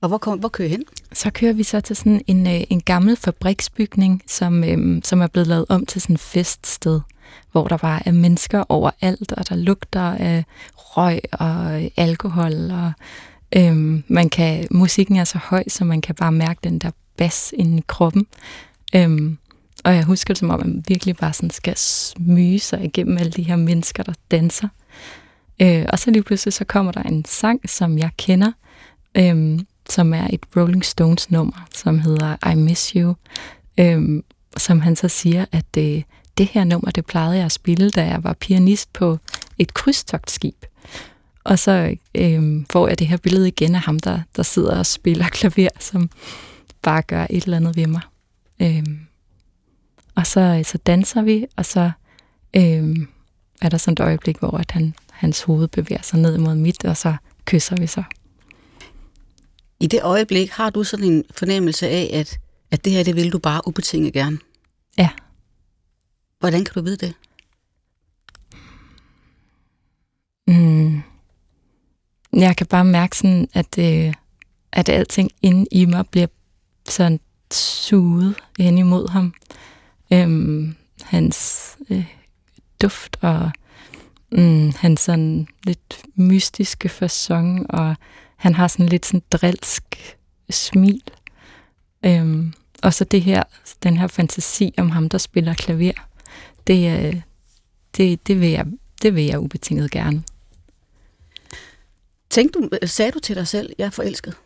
Og 0.00 0.08
hvor, 0.08 0.18
kom, 0.18 0.38
hvor 0.38 0.48
kører 0.48 0.68
I 0.68 0.70
hen? 0.70 0.84
Så 1.12 1.30
kører 1.30 1.52
vi 1.52 1.62
så 1.62 1.80
til 1.80 1.96
sådan 1.96 2.22
en, 2.26 2.46
øh, 2.46 2.60
en 2.70 2.80
gammel 2.80 3.16
fabriksbygning, 3.16 4.22
som, 4.26 4.64
øh, 4.64 5.02
som 5.04 5.20
er 5.20 5.26
blevet 5.26 5.46
lavet 5.46 5.66
om 5.68 5.86
til 5.86 6.00
sådan 6.00 6.14
et 6.14 6.20
feststed, 6.20 7.00
hvor 7.52 7.68
der 7.68 7.76
bare 7.76 8.08
er 8.08 8.12
mennesker 8.12 8.64
overalt, 8.68 9.32
og 9.32 9.48
der 9.48 9.56
lugter 9.56 10.00
af 10.00 10.44
røg 10.76 11.20
og 11.32 11.84
øh, 11.84 11.90
alkohol, 11.96 12.70
og 12.70 12.92
øh, 13.56 14.02
man 14.08 14.28
kan, 14.28 14.66
musikken 14.70 15.16
er 15.16 15.24
så 15.24 15.38
høj, 15.38 15.64
så 15.68 15.84
man 15.84 16.00
kan 16.00 16.14
bare 16.14 16.32
mærke 16.32 16.60
den 16.64 16.78
der 16.78 16.90
bas 17.16 17.54
inde 17.56 17.78
i 17.78 17.84
kroppen. 17.86 18.26
Øh, 18.94 19.36
og 19.84 19.94
jeg 19.94 20.04
husker 20.04 20.34
det 20.34 20.38
som 20.38 20.50
om, 20.50 20.60
man 20.60 20.84
virkelig 20.88 21.16
bare 21.16 21.32
sådan 21.32 21.50
skal 21.50 21.76
smyge 21.76 22.58
sig 22.58 22.84
igennem 22.84 23.18
alle 23.18 23.32
de 23.32 23.42
her 23.42 23.56
mennesker, 23.56 24.02
der 24.02 24.12
danser. 24.30 24.68
Øh, 25.62 25.86
og 25.88 25.98
så 25.98 26.10
lige 26.10 26.22
pludselig 26.22 26.52
så 26.52 26.64
kommer 26.64 26.92
der 26.92 27.02
en 27.02 27.24
sang, 27.24 27.70
som 27.70 27.98
jeg 27.98 28.10
kender, 28.16 28.52
øhm, 29.16 29.66
som 29.90 30.14
er 30.14 30.26
et 30.30 30.40
Rolling 30.56 30.84
Stones 30.84 31.30
nummer, 31.30 31.66
som 31.74 31.98
hedder 31.98 32.50
I 32.52 32.54
Miss 32.54 32.90
You, 32.90 33.14
øhm, 33.78 34.24
som 34.56 34.80
han 34.80 34.96
så 34.96 35.08
siger, 35.08 35.44
at 35.52 35.76
øh, 35.78 36.02
det 36.38 36.46
her 36.46 36.64
nummer, 36.64 36.90
det 36.90 37.06
plejede 37.06 37.36
jeg 37.36 37.44
at 37.44 37.52
spille, 37.52 37.90
da 37.90 38.06
jeg 38.06 38.24
var 38.24 38.32
pianist 38.32 38.92
på 38.92 39.18
et 39.58 39.74
krydstogtskib. 39.74 40.64
Og 41.44 41.58
så 41.58 41.96
øhm, 42.14 42.66
får 42.70 42.88
jeg 42.88 42.98
det 42.98 43.06
her 43.06 43.16
billede 43.16 43.48
igen 43.48 43.74
af 43.74 43.80
ham, 43.80 43.98
der, 43.98 44.20
der 44.36 44.42
sidder 44.42 44.78
og 44.78 44.86
spiller 44.86 45.28
klaver, 45.28 45.68
som 45.80 46.10
bare 46.82 47.02
gør 47.02 47.26
et 47.30 47.44
eller 47.44 47.56
andet 47.56 47.76
ved 47.76 47.86
mig. 47.86 48.00
Øhm, 48.62 48.98
og 50.14 50.26
så, 50.26 50.40
øh, 50.40 50.64
så 50.64 50.78
danser 50.78 51.22
vi, 51.22 51.46
og 51.56 51.64
så 51.64 51.90
øhm, 52.56 53.08
er 53.62 53.68
der 53.68 53.76
sådan 53.76 53.92
et 53.92 54.00
øjeblik, 54.00 54.38
hvor 54.38 54.58
at 54.58 54.70
han, 54.70 54.94
hans 55.12 55.42
hoved 55.42 55.68
bevæger 55.68 56.02
sig 56.02 56.18
ned 56.18 56.38
mod 56.38 56.54
mit, 56.54 56.84
og 56.84 56.96
så 56.96 57.16
kysser 57.44 57.76
vi 57.76 57.86
så. 57.86 58.02
I 59.80 59.86
det 59.86 60.02
øjeblik 60.02 60.50
har 60.50 60.70
du 60.70 60.84
sådan 60.84 61.06
en 61.06 61.24
fornemmelse 61.30 61.88
af, 61.88 62.10
at, 62.12 62.38
at 62.70 62.84
det 62.84 62.92
her, 62.92 63.04
det 63.04 63.16
vil 63.16 63.32
du 63.32 63.38
bare 63.38 63.68
ubetinget 63.68 64.12
gerne? 64.12 64.38
Ja. 64.98 65.10
Hvordan 66.38 66.64
kan 66.64 66.74
du 66.74 66.82
vide 66.82 66.96
det? 66.96 67.14
Mm. 70.46 71.02
Jeg 72.32 72.56
kan 72.56 72.66
bare 72.66 72.84
mærke 72.84 73.16
sådan, 73.16 73.48
at, 73.52 73.78
øh, 73.78 74.14
at 74.72 74.88
alting 74.88 75.30
inde 75.42 75.66
i 75.70 75.84
mig 75.84 76.06
bliver 76.08 76.26
sådan 76.88 77.20
suget 77.52 78.34
hen 78.58 78.78
imod 78.78 79.08
ham. 79.08 79.34
Øhm, 80.12 80.76
hans 81.02 81.68
øh, 81.90 82.04
duft 82.82 83.16
og 83.20 83.50
mm, 84.32 84.72
hans 84.76 85.00
sådan 85.00 85.46
lidt 85.64 86.02
mystiske 86.14 86.88
fasong, 86.88 87.70
og 87.70 87.96
han 88.36 88.54
har 88.54 88.68
sådan 88.68 88.88
lidt 88.88 89.06
sådan 89.06 89.22
drilsk 89.32 90.16
smil. 90.50 91.02
Øhm, 92.04 92.52
og 92.82 92.94
så 92.94 93.04
det 93.04 93.22
her, 93.22 93.42
den 93.82 93.96
her 93.96 94.06
fantasi 94.06 94.74
om 94.78 94.90
ham, 94.90 95.08
der 95.08 95.18
spiller 95.18 95.54
klaver, 95.54 95.92
det, 96.66 97.06
øh, 97.06 97.22
det, 97.96 98.26
det, 98.26 98.40
vil, 98.40 98.48
jeg, 98.48 98.66
det 99.02 99.14
vil 99.14 99.24
jeg 99.24 99.40
ubetinget 99.40 99.90
gerne. 99.90 100.24
Tænkte 102.30 102.58
du, 102.58 102.86
sagde 102.86 103.12
du 103.12 103.18
til 103.18 103.36
dig 103.36 103.48
selv, 103.48 103.72
jeg 103.78 103.86
er 103.86 103.90
forelsket? 103.90 104.36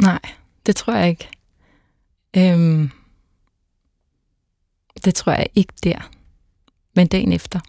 Nej, 0.00 0.20
det 0.66 0.76
tror 0.76 0.94
jeg 0.94 1.08
ikke. 1.08 1.28
Øhm, 2.36 2.90
det 5.04 5.14
tror 5.14 5.32
jeg 5.32 5.46
ikke 5.54 5.72
der. 5.84 6.10
Men 6.94 7.06
dagen 7.06 7.32
efter. 7.32 7.60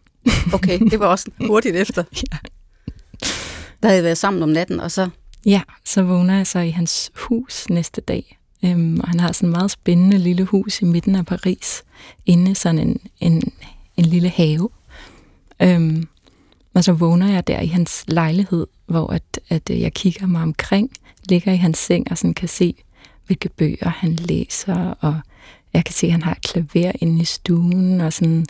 Okay, 0.54 0.80
det 0.80 1.00
var 1.00 1.08
også 1.08 1.32
hurtigt 1.48 1.76
efter. 1.84 2.04
ja. 2.14 2.38
Der 3.84 3.90
havde 3.90 4.02
I 4.02 4.04
været 4.04 4.18
sammen 4.18 4.44
om 4.44 4.50
natten, 4.50 4.80
og 4.80 4.92
så... 4.92 5.10
Ja, 5.46 5.62
så 5.86 6.04
vågner 6.04 6.38
jeg 6.38 6.48
så 6.48 6.60
i 6.60 6.70
hans 6.70 7.12
hus 7.16 7.70
næste 7.70 8.02
dag. 8.02 8.38
Øhm, 8.66 9.00
og 9.00 9.08
han 9.08 9.20
har 9.20 9.32
sådan 9.32 9.50
et 9.50 9.56
meget 9.56 9.72
spændende 9.72 10.18
lille 10.18 10.44
hus 10.44 10.82
i 10.82 10.86
midten 10.86 11.16
af 11.16 11.26
Paris. 11.26 11.84
Inde 12.26 12.56
sådan 12.56 12.80
en, 12.80 13.00
en, 13.20 13.54
en 13.98 14.06
lille 14.06 14.30
have. 14.30 14.70
Øhm, 15.62 16.08
og 16.74 16.84
så 16.84 16.92
vågner 16.92 17.32
jeg 17.32 17.48
der 17.48 17.60
i 17.60 17.68
hans 17.68 18.04
lejlighed, 18.08 18.68
hvor 18.86 19.14
at, 19.14 19.40
at 19.50 19.70
jeg 19.70 19.94
kigger 19.94 20.28
mig 20.28 20.42
omkring, 20.42 20.92
ligger 21.30 21.52
i 21.52 21.58
hans 21.58 21.78
seng 21.78 22.12
og 22.12 22.18
sådan 22.18 22.34
kan 22.34 22.48
se, 22.50 22.76
hvilke 23.26 23.50
bøger 23.50 23.90
han 23.90 24.14
læser, 24.14 24.94
og 25.00 25.20
jeg 25.74 25.86
kan 25.86 25.94
se, 25.94 26.08
at 26.08 26.12
han 26.12 26.22
har 26.22 26.32
et 26.32 26.42
klaver 26.42 26.92
inde 26.96 27.22
i 27.22 27.26
stuen, 27.26 28.02
og 28.02 28.14
sådan, 28.14 28.46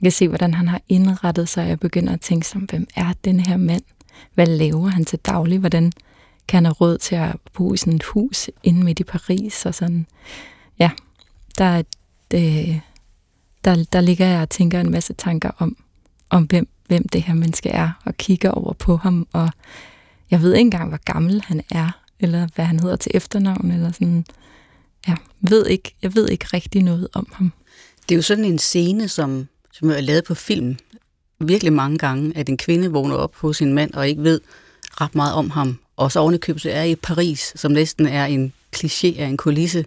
jeg 0.00 0.06
kan 0.06 0.12
se, 0.12 0.28
hvordan 0.28 0.54
han 0.54 0.68
har 0.68 0.80
indrettet 0.88 1.48
sig, 1.48 1.62
og 1.62 1.68
jeg 1.68 1.80
begynder 1.80 2.12
at 2.12 2.20
tænke 2.20 2.46
som, 2.46 2.60
hvem 2.62 2.86
er 2.96 3.12
den 3.24 3.40
her 3.40 3.56
mand? 3.56 3.82
Hvad 4.34 4.46
laver 4.46 4.88
han 4.88 5.04
til 5.04 5.18
daglig? 5.18 5.58
Hvordan 5.58 5.92
kan 6.48 6.56
han 6.56 6.64
have 6.64 6.72
råd 6.72 6.98
til 6.98 7.14
at 7.14 7.36
bo 7.52 7.74
i 7.74 7.76
sådan 7.76 7.94
et 7.94 8.02
hus 8.02 8.50
inde 8.62 8.84
midt 8.84 9.00
i 9.00 9.04
Paris? 9.04 9.66
Og 9.66 9.74
sådan, 9.74 10.06
ja, 10.78 10.90
der, 11.58 11.64
er 11.64 11.82
det, 12.30 12.80
der, 13.64 13.84
der 13.92 14.00
ligger 14.00 14.26
jeg 14.26 14.42
og 14.42 14.50
tænker 14.50 14.80
en 14.80 14.90
masse 14.90 15.12
tanker 15.12 15.50
om, 15.58 15.76
om 16.30 16.44
hvem, 16.44 16.68
hvem 16.86 17.08
det 17.08 17.22
her 17.22 17.34
menneske 17.34 17.68
er, 17.68 17.90
og 18.04 18.16
kigger 18.16 18.50
over 18.50 18.72
på 18.72 18.96
ham, 18.96 19.26
og 19.32 19.50
jeg 20.30 20.42
ved 20.42 20.54
ikke 20.54 20.60
engang, 20.60 20.88
hvor 20.88 21.00
gammel 21.04 21.42
han 21.46 21.62
er, 21.70 21.90
eller 22.20 22.48
hvad 22.54 22.64
han 22.64 22.80
hedder 22.80 22.96
til 22.96 23.12
efternavn, 23.14 23.70
eller 23.70 23.92
sådan. 23.92 24.24
Ja, 25.08 25.14
ved 25.40 25.66
ikke, 25.66 25.94
jeg 26.02 26.14
ved 26.14 26.28
ikke 26.28 26.46
rigtig 26.52 26.82
noget 26.82 27.08
om 27.12 27.26
ham. 27.32 27.52
Det 28.08 28.14
er 28.14 28.16
jo 28.16 28.22
sådan 28.22 28.44
en 28.44 28.58
scene, 28.58 29.08
som, 29.08 29.48
som 29.72 29.90
er 29.90 30.00
lavet 30.00 30.24
på 30.24 30.34
film 30.34 30.76
virkelig 31.40 31.72
mange 31.72 31.98
gange, 31.98 32.32
at 32.36 32.48
en 32.48 32.56
kvinde 32.56 32.92
vågner 32.92 33.14
op 33.14 33.36
hos 33.36 33.56
sin 33.56 33.72
mand 33.72 33.94
og 33.94 34.08
ikke 34.08 34.22
ved 34.22 34.40
ret 35.00 35.14
meget 35.14 35.34
om 35.34 35.50
ham. 35.50 35.78
Og 35.96 36.12
så 36.12 36.20
ovenikøbet 36.20 36.76
er 36.76 36.82
i 36.82 36.94
Paris, 36.94 37.52
som 37.56 37.72
næsten 37.72 38.06
er 38.06 38.26
en 38.26 38.52
kliché 38.76 39.20
af 39.20 39.26
en 39.26 39.36
kulisse. 39.36 39.84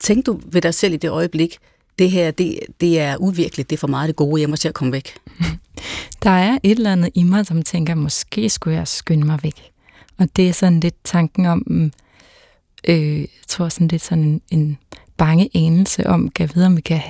Tænk 0.00 0.26
du 0.26 0.40
ved 0.46 0.62
dig 0.62 0.74
selv 0.74 0.94
i 0.94 0.96
det 0.96 1.10
øjeblik, 1.10 1.58
det 1.98 2.10
her, 2.10 2.30
det, 2.30 2.58
det 2.80 3.00
er 3.00 3.16
uvirkeligt, 3.16 3.70
det 3.70 3.76
er 3.76 3.80
for 3.80 3.86
meget 3.86 4.08
det 4.08 4.16
gode, 4.16 4.40
jeg 4.40 4.50
må 4.50 4.56
til 4.56 4.68
at 4.68 4.74
komme 4.74 4.92
væk. 4.92 5.14
Der 6.22 6.30
er 6.30 6.58
et 6.62 6.70
eller 6.70 6.92
andet 6.92 7.10
i 7.14 7.22
mig, 7.22 7.46
som 7.46 7.62
tænker, 7.62 7.94
måske 7.94 8.50
skulle 8.50 8.76
jeg 8.76 8.88
skynde 8.88 9.26
mig 9.26 9.38
væk. 9.42 9.70
Og 10.18 10.28
det 10.36 10.48
er 10.48 10.52
sådan 10.52 10.80
lidt 10.80 10.94
tanken 11.04 11.46
om, 11.46 11.62
mm, 11.66 11.92
øh, 12.88 13.20
jeg 13.20 13.28
tror 13.48 13.68
sådan 13.68 13.88
lidt 13.88 14.02
sådan 14.02 14.24
en, 14.24 14.40
en 14.50 14.78
bange 15.16 15.50
anelse 15.54 16.06
om, 16.06 16.28
kan 16.28 16.50
vide, 16.54 16.66
om 16.66 16.76
vi 16.76 16.80
kan 16.80 17.00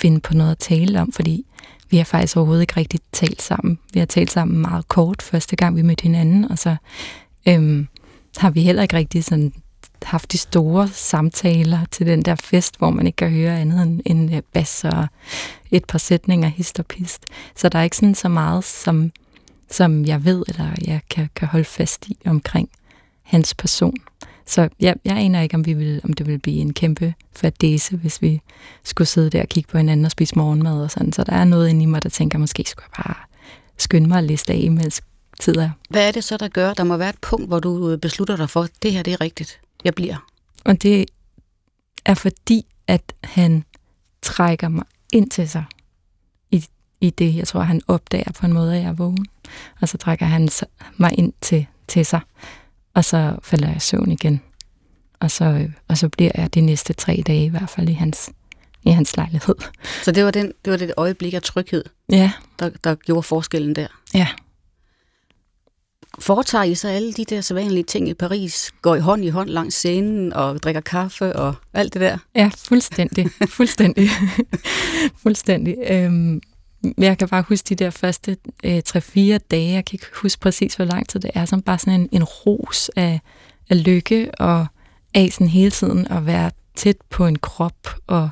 finde 0.00 0.20
på 0.20 0.34
noget 0.34 0.50
at 0.50 0.58
tale 0.58 1.00
om, 1.00 1.12
fordi 1.12 1.44
vi 1.90 1.96
har 1.96 2.04
faktisk 2.04 2.36
overhovedet 2.36 2.62
ikke 2.62 2.76
rigtig 2.76 3.00
talt 3.12 3.42
sammen. 3.42 3.78
Vi 3.92 3.98
har 3.98 4.06
talt 4.06 4.30
sammen 4.30 4.58
meget 4.58 4.88
kort 4.88 5.22
første 5.22 5.56
gang, 5.56 5.76
vi 5.76 5.82
mødte 5.82 6.02
hinanden, 6.02 6.50
og 6.50 6.58
så 6.58 6.76
øhm, 7.48 7.88
har 8.36 8.50
vi 8.50 8.62
heller 8.62 8.82
ikke 8.82 8.96
rigtig 8.96 9.24
sådan 9.24 9.52
haft 10.02 10.32
de 10.32 10.38
store 10.38 10.88
samtaler 10.88 11.84
til 11.90 12.06
den 12.06 12.22
der 12.22 12.34
fest, 12.34 12.78
hvor 12.78 12.90
man 12.90 13.06
ikke 13.06 13.16
kan 13.16 13.30
høre 13.30 13.58
andet 13.58 13.82
end 13.82 14.00
end 14.06 14.34
øh, 14.34 14.42
bas 14.52 14.84
og 14.84 15.08
et 15.70 15.84
par 15.84 15.98
sætninger 15.98 16.48
hist 16.48 16.78
og 16.78 16.86
pist. 16.86 17.24
Så 17.56 17.68
der 17.68 17.78
er 17.78 17.82
ikke 17.82 17.96
sådan 17.96 18.14
så 18.14 18.28
meget, 18.28 18.64
som, 18.64 19.12
som 19.70 20.04
jeg 20.04 20.24
ved, 20.24 20.44
eller 20.48 20.70
jeg 20.86 21.00
kan, 21.10 21.28
kan 21.36 21.48
holde 21.48 21.64
fast 21.64 22.08
i 22.08 22.16
omkring 22.26 22.68
hans 23.22 23.54
person. 23.54 23.94
Så 24.50 24.68
jeg, 24.80 24.94
jeg 25.04 25.16
aner 25.16 25.40
ikke, 25.40 25.54
om, 25.54 25.66
vi 25.66 25.72
vil, 25.72 26.00
om 26.04 26.12
det 26.12 26.26
vil 26.26 26.38
blive 26.38 26.56
en 26.56 26.72
kæmpe 26.72 27.14
fadese, 27.32 27.96
hvis 27.96 28.22
vi 28.22 28.40
skulle 28.84 29.08
sidde 29.08 29.30
der 29.30 29.42
og 29.42 29.48
kigge 29.48 29.70
på 29.70 29.76
hinanden 29.76 30.04
og 30.04 30.10
spise 30.10 30.38
morgenmad 30.38 30.82
og 30.82 30.90
sådan. 30.90 31.12
Så 31.12 31.24
der 31.24 31.32
er 31.32 31.44
noget 31.44 31.68
inde 31.68 31.82
i 31.82 31.86
mig, 31.86 32.02
der 32.02 32.08
tænker, 32.08 32.38
måske 32.38 32.64
skulle 32.66 32.86
jeg 32.96 33.04
bare 33.04 33.14
skynde 33.76 34.08
mig 34.08 34.18
at 34.18 34.24
liste 34.24 34.52
af, 34.52 34.70
mens 34.70 35.02
tid 35.40 35.56
er. 35.56 35.70
Hvad 35.90 36.08
er 36.08 36.12
det 36.12 36.24
så, 36.24 36.36
der 36.36 36.48
gør? 36.48 36.74
Der 36.74 36.84
må 36.84 36.96
være 36.96 37.08
et 37.08 37.18
punkt, 37.20 37.48
hvor 37.48 37.60
du 37.60 37.96
beslutter 37.96 38.36
dig 38.36 38.50
for, 38.50 38.62
at 38.62 38.70
det 38.82 38.92
her 38.92 39.02
det 39.02 39.12
er 39.12 39.20
rigtigt. 39.20 39.60
Jeg 39.84 39.94
bliver. 39.94 40.26
Og 40.64 40.82
det 40.82 41.06
er 42.04 42.14
fordi, 42.14 42.66
at 42.86 43.12
han 43.24 43.64
trækker 44.22 44.68
mig 44.68 44.84
ind 45.12 45.30
til 45.30 45.48
sig 45.48 45.64
i, 46.50 46.64
i 47.00 47.10
det, 47.10 47.36
jeg 47.36 47.48
tror, 47.48 47.60
han 47.60 47.80
opdager 47.88 48.32
på 48.32 48.46
en 48.46 48.52
måde, 48.52 48.76
at 48.76 48.82
jeg 48.82 48.88
er 48.88 48.92
vågen. 48.92 49.26
Og 49.80 49.88
så 49.88 49.98
trækker 49.98 50.26
han 50.26 50.48
mig 50.96 51.18
ind 51.18 51.32
til, 51.40 51.66
til 51.88 52.06
sig 52.06 52.20
og 52.94 53.04
så 53.04 53.36
falder 53.42 53.66
jeg 53.66 53.76
i 53.76 53.80
søvn 53.80 54.12
igen. 54.12 54.40
Og 55.20 55.30
så, 55.30 55.68
og 55.88 55.98
så 55.98 56.08
bliver 56.08 56.30
jeg 56.34 56.54
de 56.54 56.60
næste 56.60 56.92
tre 56.92 57.22
dage 57.26 57.44
i 57.44 57.48
hvert 57.48 57.70
fald 57.70 57.88
i 57.88 57.92
hans, 57.92 58.30
i 58.82 58.90
hans 58.90 59.16
lejlighed. 59.16 59.54
Så 60.02 60.12
det 60.12 60.24
var, 60.24 60.30
den, 60.30 60.52
det 60.64 60.70
var 60.70 60.76
det 60.76 60.92
øjeblik 60.96 61.34
af 61.34 61.42
tryghed, 61.42 61.84
ja. 62.12 62.32
der, 62.58 62.70
der 62.84 62.94
gjorde 62.94 63.22
forskellen 63.22 63.74
der? 63.74 63.86
Ja. 64.14 64.28
Foretager 66.18 66.64
I 66.64 66.74
så 66.74 66.88
alle 66.88 67.12
de 67.12 67.24
der 67.24 67.40
sædvanlige 67.40 67.84
ting 67.84 68.08
i 68.08 68.14
Paris? 68.14 68.72
Går 68.82 68.94
I 68.94 69.00
hånd 69.00 69.24
i 69.24 69.28
hånd 69.28 69.48
langs 69.48 69.74
scenen 69.74 70.32
og 70.32 70.62
drikker 70.62 70.80
kaffe 70.80 71.36
og 71.36 71.54
alt 71.74 71.94
det 71.94 72.00
der? 72.00 72.18
Ja, 72.34 72.50
fuldstændig. 72.58 73.26
fuldstændig. 73.48 74.10
fuldstændig. 75.22 75.76
Øhm, 75.90 76.40
jeg 76.98 77.18
kan 77.18 77.28
bare 77.28 77.44
huske 77.48 77.66
de 77.68 77.74
der 77.74 77.90
første 77.90 78.36
øh, 78.64 78.82
3-4 78.88 79.38
dage, 79.50 79.72
jeg 79.72 79.84
kan 79.84 79.94
ikke 79.94 80.06
huske 80.22 80.40
præcis, 80.40 80.74
hvor 80.74 80.84
lang 80.84 81.08
tid 81.08 81.20
det 81.20 81.30
er, 81.34 81.44
som 81.44 81.62
bare 81.62 81.78
sådan 81.78 82.00
en, 82.00 82.08
en 82.12 82.24
ros 82.24 82.90
af, 82.96 83.20
af 83.70 83.84
lykke 83.84 84.30
og 84.38 84.66
af 85.14 85.28
sådan 85.32 85.48
hele 85.48 85.70
tiden 85.70 86.06
at 86.10 86.26
være 86.26 86.50
tæt 86.74 86.96
på 87.10 87.26
en 87.26 87.38
krop 87.38 87.88
og 88.06 88.30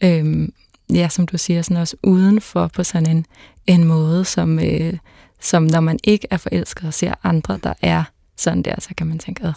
øhm, 0.00 0.52
ja, 0.92 1.08
som 1.08 1.26
du 1.26 1.38
siger, 1.38 1.62
sådan 1.62 1.76
også 1.76 1.96
udenfor 2.02 2.66
på 2.66 2.84
sådan 2.84 3.16
en, 3.16 3.26
en 3.66 3.84
måde, 3.84 4.24
som, 4.24 4.58
øh, 4.58 4.94
som 5.40 5.62
når 5.62 5.80
man 5.80 5.98
ikke 6.04 6.26
er 6.30 6.36
forelsket 6.36 6.86
og 6.86 6.94
ser 6.94 7.14
andre, 7.22 7.58
der 7.62 7.72
er 7.82 8.04
sådan 8.40 8.62
der, 8.62 8.74
så 8.78 8.88
kan 8.96 9.06
man 9.06 9.18
tænke, 9.18 9.46
øh, 9.46 9.52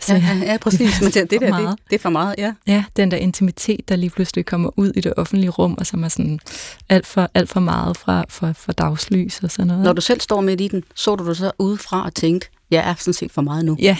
så, 0.00 0.14
ja, 0.14 0.40
ja, 0.42 0.56
præcis, 0.58 1.00
men 1.00 1.10
det, 1.14 1.30
det 1.30 1.40
der, 1.40 1.70
det, 1.70 1.78
det 1.90 1.96
er 1.96 2.00
for 2.00 2.10
meget, 2.10 2.34
ja. 2.38 2.52
Ja, 2.66 2.84
den 2.96 3.10
der 3.10 3.16
intimitet, 3.16 3.88
der 3.88 3.96
lige 3.96 4.10
pludselig 4.10 4.46
kommer 4.46 4.70
ud 4.76 4.92
i 4.96 5.00
det 5.00 5.12
offentlige 5.16 5.50
rum, 5.50 5.74
og 5.78 5.86
som 5.86 6.04
er 6.04 6.08
sådan 6.08 6.40
alt 6.88 7.06
for, 7.06 7.30
alt 7.34 7.48
for 7.48 7.60
meget 7.60 7.96
fra, 7.96 8.24
for, 8.28 8.52
for 8.52 8.72
dagslys 8.72 9.40
og 9.42 9.50
sådan 9.50 9.66
noget. 9.66 9.84
Når 9.84 9.92
du 9.92 10.00
selv 10.00 10.20
står 10.20 10.40
midt 10.40 10.60
i 10.60 10.68
den, 10.68 10.84
så 10.94 11.16
du 11.16 11.26
dig 11.26 11.36
så 11.36 11.50
udefra 11.58 12.04
og 12.04 12.14
tænkte, 12.14 12.48
jeg 12.70 12.90
er 12.90 12.94
sådan 12.98 13.14
set 13.14 13.32
for 13.32 13.42
meget 13.42 13.64
nu. 13.64 13.76
Ja, 13.80 13.96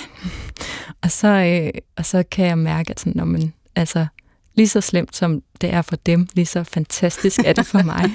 og 1.02 1.10
så, 1.10 1.28
øh, 1.28 1.80
og 1.96 2.06
så 2.06 2.24
kan 2.30 2.46
jeg 2.46 2.58
mærke, 2.58 2.90
at 2.90 3.00
sådan, 3.00 3.12
når 3.16 3.24
man, 3.24 3.52
altså, 3.76 4.06
lige 4.54 4.68
så 4.68 4.80
slemt 4.80 5.16
som 5.16 5.42
det 5.60 5.72
er 5.72 5.82
for 5.82 5.96
dem, 5.96 6.28
lige 6.34 6.46
så 6.46 6.64
fantastisk 6.64 7.40
er 7.44 7.52
det 7.52 7.66
for 7.66 7.82
mig, 7.92 8.10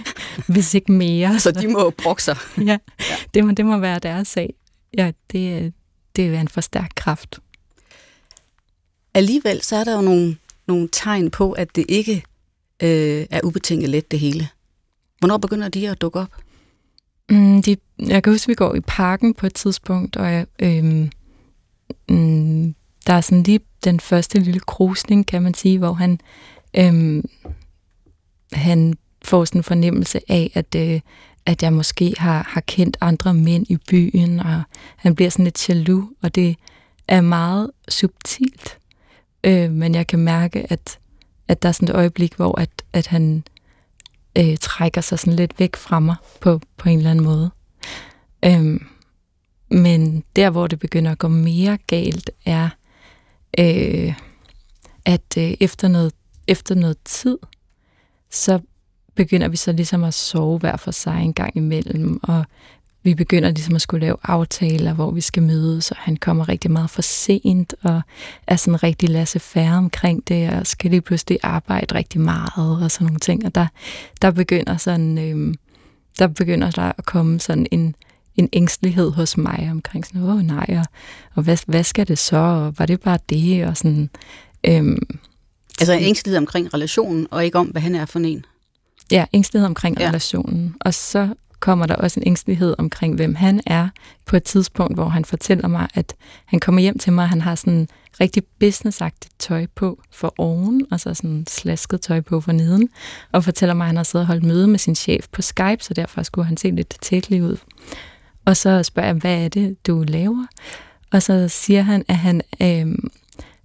hvis 0.48 0.74
ikke 0.74 0.92
mere. 0.92 1.40
Så 1.40 1.52
de 1.52 1.68
må 1.68 1.94
brokke 2.04 2.24
sig. 2.24 2.38
ja, 2.58 2.64
ja. 3.00 3.16
Det, 3.34 3.46
må, 3.46 3.52
det 3.52 3.66
må 3.66 3.78
være 3.78 4.00
deres 4.00 4.28
sag. 4.28 4.54
Ja, 4.98 5.12
det, 5.32 5.74
det 6.16 6.36
er 6.36 6.42
en 6.42 6.48
for 6.48 6.62
stærk 6.62 6.92
kraft. 6.96 7.40
Alligevel 9.14 9.62
så 9.62 9.76
er 9.76 9.84
der 9.84 9.96
jo 9.96 10.02
nogle, 10.02 10.38
nogle 10.68 10.90
tegn 10.92 11.32
på, 11.32 11.52
at 11.52 11.76
det 11.76 11.86
ikke 11.90 12.24
øh, 12.84 13.26
er 13.30 13.42
ubetinget 13.44 13.90
let 13.90 14.12
det 14.12 14.20
hele. 14.20 14.50
Hvornår 15.20 15.38
begynder 15.38 15.70
de 15.70 15.90
at 15.90 16.02
dukke 16.02 16.20
op? 16.20 16.36
Mm, 17.30 17.62
de, 17.64 17.78
jeg 18.00 18.24
kan 18.24 18.34
huske, 18.34 18.46
at 18.46 18.50
vi 18.50 18.56
går 18.56 18.76
i 18.76 18.82
parken 18.82 19.34
på 19.34 19.46
et 19.46 19.54
tidspunkt, 19.54 20.16
og 20.16 20.32
jeg, 20.32 20.46
øh, 20.60 20.84
mm, 22.10 22.76
der 23.08 23.14
er 23.14 23.22
sådan 23.22 23.44
lige 23.44 23.60
den 23.84 24.00
første 24.00 24.40
lille 24.40 24.60
krusning, 24.60 25.28
kan 25.28 25.44
man 25.44 25.54
sige, 25.54 25.78
hvor 25.78 25.94
han, 25.94 26.20
øh, 26.74 27.24
han 28.54 28.94
får 29.22 29.46
sådan 29.46 29.60
en 29.60 29.64
fornemmelse 29.64 30.20
af, 30.32 30.52
at, 30.54 30.76
øh, 30.76 31.02
at 31.46 31.64
jeg 31.64 31.74
måske 31.74 32.14
har, 32.18 32.46
har 32.50 32.62
kendt 32.62 32.98
andre 33.02 33.34
mænd 33.34 33.66
i 33.70 33.78
byen, 33.90 34.40
og 34.40 34.62
han 34.96 35.16
bliver 35.16 35.30
sådan 35.30 35.46
lidt 35.46 35.70
jaloux, 35.70 36.06
og 36.22 36.36
det 36.36 36.56
er 37.08 37.22
meget 37.22 37.72
subtilt. 37.90 38.78
Øh, 39.44 39.72
men 39.72 39.96
jeg 39.96 40.08
kan 40.08 40.20
mærke, 40.20 40.72
at, 40.72 41.00
at 41.48 41.62
der 41.62 41.70
er 41.70 41.74
sådan 41.74 41.88
et 41.88 41.96
øjeblik, 41.96 42.34
hvor 42.34 42.60
at, 42.60 42.70
at 42.94 43.08
han 43.08 43.44
øh, 44.38 44.58
trækker 44.58 45.02
sig 45.02 45.20
sådan 45.20 45.36
lidt 45.36 45.60
væk 45.60 45.76
fra 45.76 46.00
mig 46.00 46.16
på, 46.42 46.62
på 46.78 46.90
en 46.90 46.98
eller 46.98 47.12
anden 47.12 47.26
måde. 47.26 47.52
Øh, 48.46 48.80
men 49.72 50.24
der, 50.36 50.50
hvor 50.50 50.68
det 50.68 50.80
begynder 50.80 51.12
at 51.12 51.18
gå 51.18 51.28
mere 51.28 51.78
galt, 51.88 52.32
er, 52.46 52.70
øh, 53.60 54.14
at 55.06 55.38
øh, 55.38 55.54
efter 55.60 55.88
noget 55.88 56.14
efter 56.50 56.76
noget 56.76 56.98
tid, 57.06 57.38
så 58.32 58.60
begynder 59.20 59.48
vi 59.48 59.58
så 59.58 59.72
ligesom 59.72 60.04
at 60.04 60.14
sove 60.14 60.60
hver 60.60 60.78
for 60.78 60.92
sig 60.92 61.22
en 61.24 61.34
gang 61.34 61.58
imellem, 61.58 62.20
og 62.24 62.46
vi 63.04 63.16
begynder 63.16 63.50
ligesom 63.50 63.76
at 63.76 63.82
skulle 63.82 64.06
lave 64.06 64.18
aftaler, 64.24 64.94
hvor 64.94 65.12
vi 65.12 65.22
skal 65.22 65.44
mødes, 65.44 65.92
og 65.92 65.98
han 66.00 66.18
kommer 66.18 66.50
rigtig 66.50 66.72
meget 66.72 66.90
for 66.90 67.02
sent, 67.02 67.76
og 67.84 68.02
er 68.48 68.56
sådan 68.56 68.84
rigtig 68.84 69.10
lasse 69.10 69.40
færre 69.40 69.78
omkring 69.78 70.28
det, 70.28 70.50
og 70.50 70.68
skal 70.68 70.92
lige 70.92 71.02
pludselig 71.02 71.40
arbejde 71.44 71.96
rigtig 71.96 72.22
meget, 72.22 72.84
og 72.84 72.92
sådan 72.92 73.06
nogle 73.06 73.20
ting. 73.20 73.46
Og 73.46 73.56
der, 73.56 73.68
der 74.22 74.32
begynder 74.32 74.78
sådan, 74.78 75.18
øhm, 75.18 75.56
der 76.20 76.28
begynder 76.28 76.72
der 76.72 76.92
at 76.98 77.06
komme 77.06 77.40
sådan 77.40 77.68
en, 77.72 77.96
en 78.36 78.50
ængstelighed 78.54 79.12
hos 79.12 79.38
mig 79.38 79.68
omkring 79.72 80.06
sådan, 80.06 80.24
åh 80.24 80.42
nej, 80.42 80.66
og, 80.70 80.86
og 81.36 81.44
hvad, 81.44 81.58
hvad 81.66 81.84
skal 81.84 82.08
det 82.08 82.18
så, 82.18 82.38
og 82.38 82.80
var 82.80 82.86
det 82.86 83.02
bare 83.02 83.20
det, 83.30 83.66
og 83.66 83.78
sådan... 83.78 84.10
Øhm, 84.64 85.20
altså 85.80 85.94
en 85.94 86.04
ængstelighed 86.04 86.38
omkring 86.38 86.74
relationen, 86.74 87.28
og 87.32 87.46
ikke 87.46 87.58
om, 87.58 87.68
hvad 87.68 87.82
han 87.82 87.96
er 87.96 88.06
for 88.06 88.20
en? 88.20 88.46
Ja, 89.12 89.26
ængstelighed 89.34 89.66
omkring 89.66 90.00
ja. 90.00 90.08
relationen. 90.08 90.76
Og 90.82 90.94
så 90.94 91.30
kommer 91.60 91.86
der 91.86 91.96
også 91.96 92.20
en 92.20 92.28
ængstelighed 92.28 92.76
omkring, 92.78 93.16
hvem 93.16 93.36
han 93.36 93.62
er, 93.66 93.90
på 94.26 94.36
et 94.36 94.44
tidspunkt, 94.44 94.96
hvor 94.96 95.10
han 95.10 95.26
fortæller 95.26 95.68
mig, 95.68 95.88
at 95.94 96.16
han 96.46 96.60
kommer 96.60 96.82
hjem 96.82 96.98
til 96.98 97.14
mig, 97.14 97.24
og 97.24 97.30
han 97.30 97.42
har 97.42 97.56
sådan 97.56 97.88
rigtig 98.22 98.44
businessagtigt 98.60 99.34
tøj 99.40 99.66
på 99.76 100.02
for 100.12 100.34
oven, 100.38 100.86
og 100.92 101.00
så 101.00 101.14
sådan 101.14 101.46
slasket 101.48 102.02
tøj 102.02 102.22
på 102.22 102.42
for 102.42 102.52
neden, 102.52 102.90
og 103.32 103.44
fortæller 103.44 103.74
mig, 103.74 103.84
at 103.86 103.88
han 103.88 103.98
har 103.98 104.04
siddet 104.04 104.24
og 104.24 104.28
holdt 104.28 104.44
møde 104.44 104.68
med 104.68 104.80
sin 104.80 104.96
chef 104.96 105.28
på 105.32 105.42
Skype, 105.42 105.78
så 105.84 105.94
derfor 105.94 106.24
skulle 106.24 106.46
han 106.46 106.58
se 106.58 106.72
lidt 106.72 106.96
tætlig 107.02 107.44
ud. 107.44 107.58
Og 108.46 108.58
så 108.58 108.84
spørger 108.84 109.08
jeg, 109.08 109.16
hvad 109.16 109.44
er 109.44 109.48
det, 109.48 109.88
du 109.88 110.04
laver? 110.08 110.46
Og 111.12 111.24
så 111.24 111.48
siger 111.48 111.82
han, 111.82 112.06
at 112.08 112.18
han 112.18 112.42
øh, 112.62 112.96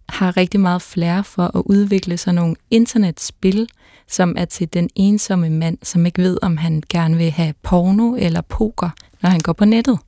har 0.08 0.36
rigtig 0.36 0.60
meget 0.60 0.82
flere 0.82 1.24
for 1.24 1.56
at 1.56 1.62
udvikle 1.66 2.16
sådan 2.16 2.34
nogle 2.34 2.56
internetspil, 2.70 3.68
som 4.08 4.34
er 4.38 4.44
til 4.44 4.72
den 4.72 4.90
ensomme 4.94 5.50
mand, 5.50 5.78
som 5.82 6.06
ikke 6.06 6.22
ved, 6.22 6.38
om 6.42 6.56
han 6.56 6.82
gerne 6.88 7.16
vil 7.16 7.30
have 7.30 7.54
porno 7.62 8.16
eller 8.18 8.40
poker, 8.40 8.90
når 9.22 9.30
han 9.30 9.40
går 9.40 9.52
på 9.52 9.64
nettet. 9.64 9.98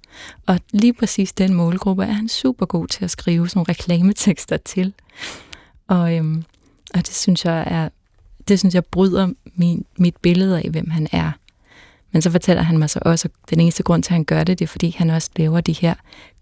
Og 0.47 0.61
lige 0.73 0.93
præcis 0.93 1.33
den 1.33 1.55
målgruppe 1.55 2.05
er 2.05 2.13
han 2.13 2.29
super 2.29 2.67
god 2.67 2.87
til 2.87 3.05
at 3.05 3.11
skrive 3.11 3.49
sådan 3.49 3.59
nogle 3.59 3.69
reklametekster 3.69 4.57
til. 4.57 4.95
Og, 5.89 6.17
øhm, 6.17 6.45
og 6.95 7.07
det 7.07 7.15
synes 7.15 7.45
jeg 7.45 7.65
er, 7.67 7.89
det 8.49 8.59
synes 8.59 8.75
jeg 8.75 8.85
bryder 8.85 9.29
min, 9.55 9.85
mit 9.99 10.17
billede 10.17 10.59
af, 10.59 10.71
hvem 10.71 10.91
han 10.91 11.09
er. 11.13 11.33
Men 12.13 12.23
så 12.23 12.31
fortæller 12.31 12.63
han 12.63 12.79
mig 12.79 12.91
så 12.91 12.99
også, 13.03 13.29
at 13.29 13.51
den 13.51 13.61
eneste 13.61 13.83
grund 13.83 14.03
til, 14.03 14.11
at 14.11 14.15
han 14.15 14.25
gør 14.25 14.45
det, 14.45 14.59
det 14.59 14.65
er, 14.65 14.69
fordi 14.69 14.95
han 14.99 15.11
også 15.11 15.31
laver 15.37 15.61
de 15.61 15.73
her 15.73 15.95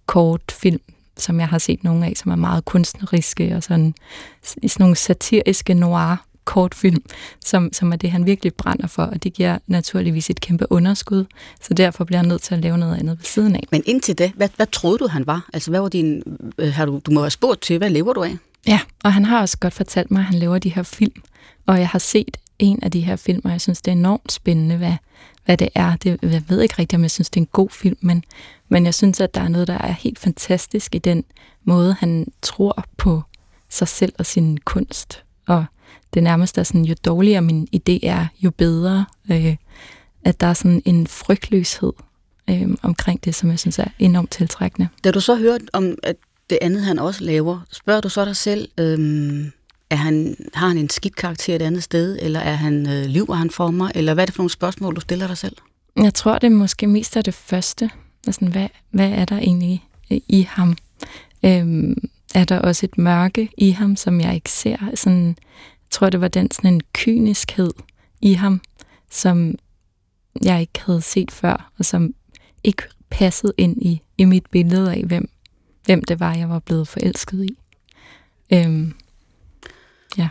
kortfilm, 0.06 0.80
som 1.16 1.40
jeg 1.40 1.48
har 1.48 1.58
set 1.58 1.84
nogle 1.84 2.06
af, 2.06 2.12
som 2.16 2.32
er 2.32 2.36
meget 2.36 2.64
kunstneriske 2.64 3.56
og 3.56 3.62
sådan, 3.62 3.94
sådan 4.42 4.70
nogle 4.78 4.96
satiriske 4.96 5.74
noir 5.74 6.24
kortfilm, 6.44 7.02
som, 7.44 7.72
som 7.72 7.92
er 7.92 7.96
det, 7.96 8.10
han 8.10 8.26
virkelig 8.26 8.54
brænder 8.54 8.86
for, 8.86 9.02
og 9.02 9.22
det 9.22 9.32
giver 9.32 9.58
naturligvis 9.66 10.30
et 10.30 10.40
kæmpe 10.40 10.66
underskud, 10.72 11.24
så 11.60 11.74
derfor 11.74 12.04
bliver 12.04 12.18
han 12.18 12.28
nødt 12.28 12.42
til 12.42 12.54
at 12.54 12.60
lave 12.60 12.78
noget 12.78 12.98
andet 12.98 13.18
ved 13.18 13.24
siden 13.24 13.56
af. 13.56 13.62
Men 13.70 13.82
indtil 13.86 14.18
det, 14.18 14.32
hvad, 14.36 14.48
hvad 14.56 14.66
troede 14.66 14.98
du, 14.98 15.08
han 15.08 15.26
var? 15.26 15.48
Altså, 15.52 15.70
hvad 15.70 15.80
var 15.80 15.88
din, 15.88 16.22
øh, 16.58 16.72
har 16.72 16.84
du, 16.86 17.00
du 17.06 17.10
må 17.10 17.20
have 17.20 17.30
spurgt 17.30 17.60
til, 17.60 17.78
hvad 17.78 17.90
lever 17.90 18.12
du 18.12 18.22
af? 18.22 18.36
Ja, 18.66 18.80
og 19.04 19.12
han 19.12 19.24
har 19.24 19.40
også 19.40 19.58
godt 19.58 19.74
fortalt 19.74 20.10
mig, 20.10 20.20
at 20.20 20.26
han 20.26 20.38
laver 20.38 20.58
de 20.58 20.74
her 20.74 20.82
film, 20.82 21.22
og 21.66 21.78
jeg 21.78 21.88
har 21.88 21.98
set 21.98 22.36
en 22.58 22.78
af 22.82 22.90
de 22.90 23.00
her 23.00 23.16
film, 23.16 23.40
og 23.44 23.50
jeg 23.50 23.60
synes, 23.60 23.82
det 23.82 23.90
er 23.90 23.96
enormt 23.96 24.32
spændende, 24.32 24.76
hvad, 24.76 24.94
hvad 25.44 25.56
det 25.56 25.68
er. 25.74 25.96
Det, 25.96 26.18
jeg 26.22 26.42
ved 26.48 26.60
ikke 26.60 26.74
rigtigt, 26.78 26.98
om 26.98 27.02
jeg 27.02 27.10
synes, 27.10 27.30
det 27.30 27.40
er 27.40 27.42
en 27.42 27.48
god 27.52 27.70
film, 27.70 27.96
men, 28.00 28.24
men 28.68 28.84
jeg 28.84 28.94
synes, 28.94 29.20
at 29.20 29.34
der 29.34 29.40
er 29.40 29.48
noget, 29.48 29.68
der 29.68 29.78
er 29.78 29.92
helt 29.92 30.18
fantastisk 30.18 30.94
i 30.94 30.98
den 30.98 31.24
måde, 31.64 31.96
han 32.00 32.26
tror 32.42 32.84
på 32.96 33.22
sig 33.68 33.88
selv 33.88 34.12
og 34.18 34.26
sin 34.26 34.58
kunst. 34.58 35.22
Og 35.46 35.64
det 36.14 36.22
nærmest 36.22 36.58
er 36.58 36.62
sådan, 36.62 36.84
jo 36.84 36.94
dårligere 37.04 37.42
min 37.42 37.68
idé 37.76 37.98
er, 38.02 38.26
jo 38.40 38.50
bedre. 38.50 39.04
Øh, 39.30 39.56
at 40.24 40.40
der 40.40 40.46
er 40.46 40.54
sådan 40.54 40.82
en 40.84 41.06
frygtløshed 41.06 41.92
øh, 42.50 42.68
omkring 42.82 43.24
det, 43.24 43.34
som 43.34 43.50
jeg 43.50 43.58
synes 43.58 43.78
er 43.78 43.88
enormt 43.98 44.30
tiltrækkende. 44.30 44.88
Da 45.04 45.10
du 45.10 45.20
så 45.20 45.34
hørte 45.34 45.64
om, 45.72 45.94
at 46.02 46.16
det 46.50 46.58
andet, 46.62 46.82
han 46.82 46.98
også 46.98 47.24
laver, 47.24 47.60
spørger 47.72 48.00
du 48.00 48.08
så 48.08 48.24
dig 48.24 48.36
selv, 48.36 48.68
øh, 48.78 49.46
er 49.90 49.96
han, 49.96 50.36
har 50.54 50.68
han 50.68 50.78
en 50.78 50.90
skidt 50.90 51.16
karakter 51.16 51.56
et 51.56 51.62
andet 51.62 51.82
sted, 51.82 52.18
eller 52.22 52.40
er 52.40 52.54
han 52.54 52.88
øh, 52.88 53.04
lyver 53.04 53.34
han 53.34 53.50
for 53.50 53.70
mig, 53.70 53.92
eller 53.94 54.14
hvad 54.14 54.24
er 54.24 54.26
det 54.26 54.34
for 54.34 54.42
nogle 54.42 54.50
spørgsmål, 54.50 54.96
du 54.96 55.00
stiller 55.00 55.26
dig 55.26 55.38
selv? 55.38 55.56
Jeg 55.96 56.14
tror, 56.14 56.38
det 56.38 56.46
er 56.46 56.50
måske 56.50 56.86
mest 56.86 57.16
af 57.16 57.24
det 57.24 57.34
første. 57.34 57.90
Altså, 58.26 58.44
hvad, 58.44 58.68
hvad 58.90 59.10
er 59.10 59.24
der 59.24 59.38
egentlig 59.38 59.84
i 60.08 60.48
ham? 60.50 60.76
Øhm, 61.44 61.94
er 62.34 62.44
der 62.44 62.58
også 62.58 62.86
et 62.86 62.98
mørke 62.98 63.48
i 63.58 63.70
ham, 63.70 63.96
som 63.96 64.20
jeg 64.20 64.34
ikke 64.34 64.50
ser? 64.50 64.76
Sådan, 64.94 65.36
tror, 65.94 66.10
det 66.10 66.20
var 66.20 66.28
den 66.28 66.50
sådan 66.50 66.74
en 66.74 66.80
kyniskhed 66.92 67.70
i 68.20 68.32
ham, 68.32 68.60
som 69.10 69.54
jeg 70.42 70.60
ikke 70.60 70.80
havde 70.80 71.02
set 71.02 71.30
før, 71.30 71.72
og 71.78 71.84
som 71.84 72.14
ikke 72.64 72.82
passede 73.10 73.52
ind 73.56 73.82
i, 73.82 74.02
i 74.18 74.24
mit 74.24 74.46
billede 74.50 74.92
af, 74.92 75.02
hvem, 75.02 75.28
hvem 75.84 76.04
det 76.04 76.20
var, 76.20 76.34
jeg 76.34 76.48
var 76.48 76.58
blevet 76.58 76.88
forelsket 76.88 77.44
i. 77.44 77.58
Øhm, 78.52 78.94
ja. 80.18 80.28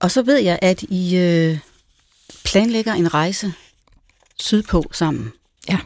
Og 0.00 0.10
så 0.10 0.22
ved 0.22 0.38
jeg, 0.38 0.58
at 0.62 0.82
I 0.82 1.16
øh, 1.16 1.58
planlægger 2.44 2.92
en 2.92 3.14
rejse 3.14 3.52
sydpå 4.40 4.84
sammen. 4.92 5.32
Ja. 5.68 5.78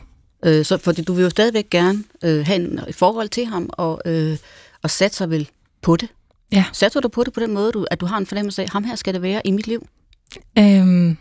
Øh, 0.44 0.64
så 0.64 0.78
fordi 0.78 1.02
du 1.02 1.12
vil 1.12 1.22
jo 1.22 1.30
stadigvæk 1.30 1.70
gerne 1.70 2.04
øh, 2.24 2.46
have 2.46 2.64
en, 2.64 2.80
forhold 2.92 3.28
til 3.28 3.46
ham, 3.46 3.70
og, 3.72 4.02
øh, 4.04 4.38
og 4.82 4.90
sig 5.16 5.30
vel 5.30 5.50
på 5.80 5.96
det. 5.96 6.08
Ja. 6.52 6.64
Sætter 6.72 7.00
du 7.00 7.08
på 7.08 7.24
det 7.24 7.32
på 7.32 7.40
den 7.40 7.54
måde, 7.54 7.72
du, 7.72 7.86
at 7.90 8.00
du 8.00 8.06
har 8.06 8.18
en 8.18 8.26
fornemmelse 8.26 8.62
af, 8.62 8.68
ham 8.68 8.84
her 8.84 8.96
skal 8.96 9.14
det 9.14 9.22
være 9.22 9.42
i 9.44 9.50
mit 9.50 9.66
liv? 9.66 9.86
Øhm, 10.58 11.16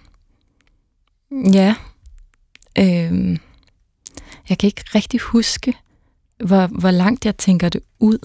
ja. 1.54 1.76
Øhm, 2.78 3.38
jeg 4.50 4.58
kan 4.58 4.68
ikke 4.68 4.84
rigtig 4.96 5.20
huske, 5.20 5.74
hvor, 6.46 6.68
hvor 6.68 6.92
langt 6.92 7.26
jeg 7.26 7.38
tænker 7.38 7.70
det 7.70 7.82
ud. 8.00 8.18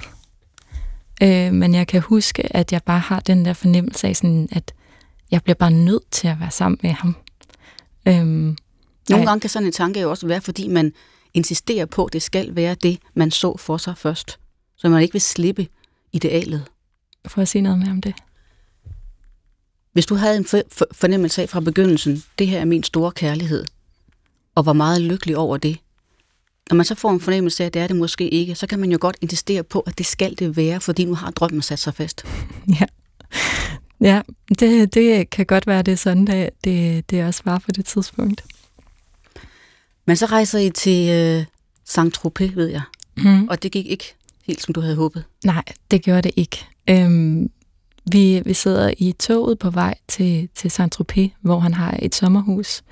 Øh, 1.22 1.52
men 1.52 1.74
jeg 1.74 1.86
kan 1.86 2.00
huske, 2.00 2.56
at 2.56 2.72
jeg 2.72 2.82
bare 2.82 2.98
har 2.98 3.20
den 3.20 3.44
der 3.44 3.52
fornemmelse 3.52 4.08
af, 4.08 4.16
sådan, 4.16 4.48
at 4.52 4.74
jeg 5.30 5.42
bliver 5.42 5.54
bare 5.54 5.70
nødt 5.70 6.10
til 6.10 6.28
at 6.28 6.40
være 6.40 6.50
sammen 6.50 6.78
med 6.82 6.90
ham. 6.90 7.16
Øhm, 8.08 8.56
nogle 9.10 9.26
gange 9.26 9.40
kan 9.40 9.50
sådan 9.50 9.66
en 9.66 9.72
tanke 9.72 10.00
jo 10.00 10.10
også 10.10 10.26
være, 10.26 10.40
fordi 10.40 10.68
man 10.68 10.92
insisterer 11.34 11.86
på, 11.86 12.04
at 12.04 12.12
det 12.12 12.22
skal 12.22 12.56
være 12.56 12.74
det, 12.74 12.98
man 13.14 13.30
så 13.30 13.56
for 13.56 13.76
sig 13.76 13.98
først. 13.98 14.38
Så 14.76 14.88
man 14.88 15.02
ikke 15.02 15.12
vil 15.12 15.20
slippe 15.20 15.68
idealet. 16.12 16.64
For 17.26 17.42
at 17.42 17.48
sige 17.48 17.62
noget 17.62 17.78
mere 17.78 17.90
om 17.90 18.00
det. 18.00 18.14
Hvis 19.92 20.06
du 20.06 20.14
havde 20.14 20.36
en 20.36 20.46
fornemmelse 20.92 21.42
af 21.42 21.48
fra 21.48 21.60
begyndelsen, 21.60 22.22
det 22.38 22.46
her 22.46 22.60
er 22.60 22.64
min 22.64 22.82
store 22.82 23.12
kærlighed, 23.12 23.64
og 24.54 24.66
var 24.66 24.72
meget 24.72 25.00
lykkelig 25.00 25.36
over 25.36 25.56
det, 25.56 25.78
når 26.70 26.76
man 26.76 26.84
så 26.86 26.94
får 26.94 27.10
en 27.10 27.20
fornemmelse 27.20 27.62
af, 27.62 27.66
at 27.66 27.74
det 27.74 27.82
er 27.82 27.86
det 27.86 27.96
måske 27.96 28.28
ikke, 28.28 28.54
så 28.54 28.66
kan 28.66 28.78
man 28.78 28.92
jo 28.92 28.98
godt 29.00 29.16
insistere 29.20 29.62
på, 29.62 29.80
at 29.80 29.98
det 29.98 30.06
skal 30.06 30.38
det 30.38 30.56
være, 30.56 30.80
fordi 30.80 31.04
nu 31.04 31.14
har 31.14 31.30
drømmen 31.30 31.62
sat 31.62 31.78
sig 31.78 31.94
fast. 31.94 32.24
Ja, 32.80 32.86
ja 34.00 34.22
det, 34.58 34.94
det 34.94 35.30
kan 35.30 35.46
godt 35.46 35.66
være, 35.66 35.82
det 35.82 35.92
er 35.92 35.96
sådan, 35.96 36.26
det, 36.26 36.50
det, 36.64 37.10
det 37.10 37.24
også 37.24 37.42
var 37.44 37.58
på 37.58 37.72
det 37.72 37.84
tidspunkt. 37.84 38.44
Men 40.06 40.16
så 40.16 40.26
rejser 40.26 40.58
I 40.58 40.70
til 40.70 41.10
øh, 41.10 41.44
Saint-Tropez, 41.84 42.54
ved 42.54 42.66
jeg. 42.66 42.82
Mm. 43.16 43.48
Og 43.48 43.62
det 43.62 43.72
gik 43.72 43.86
ikke 43.86 44.14
helt, 44.44 44.62
som 44.62 44.74
du 44.74 44.80
havde 44.80 44.96
håbet. 44.96 45.24
Nej, 45.44 45.64
det 45.90 46.02
gjorde 46.02 46.22
det 46.22 46.32
ikke. 46.36 46.66
Øhm, 46.90 47.50
vi, 48.12 48.42
vi 48.44 48.54
sidder 48.54 48.90
i 48.98 49.12
toget 49.12 49.58
på 49.58 49.70
vej 49.70 49.94
til, 50.08 50.48
til 50.54 50.68
Saint-Tropez, 50.68 51.28
hvor 51.40 51.58
han 51.58 51.74
har 51.74 51.98
et 52.02 52.14
sommerhus. 52.14 52.82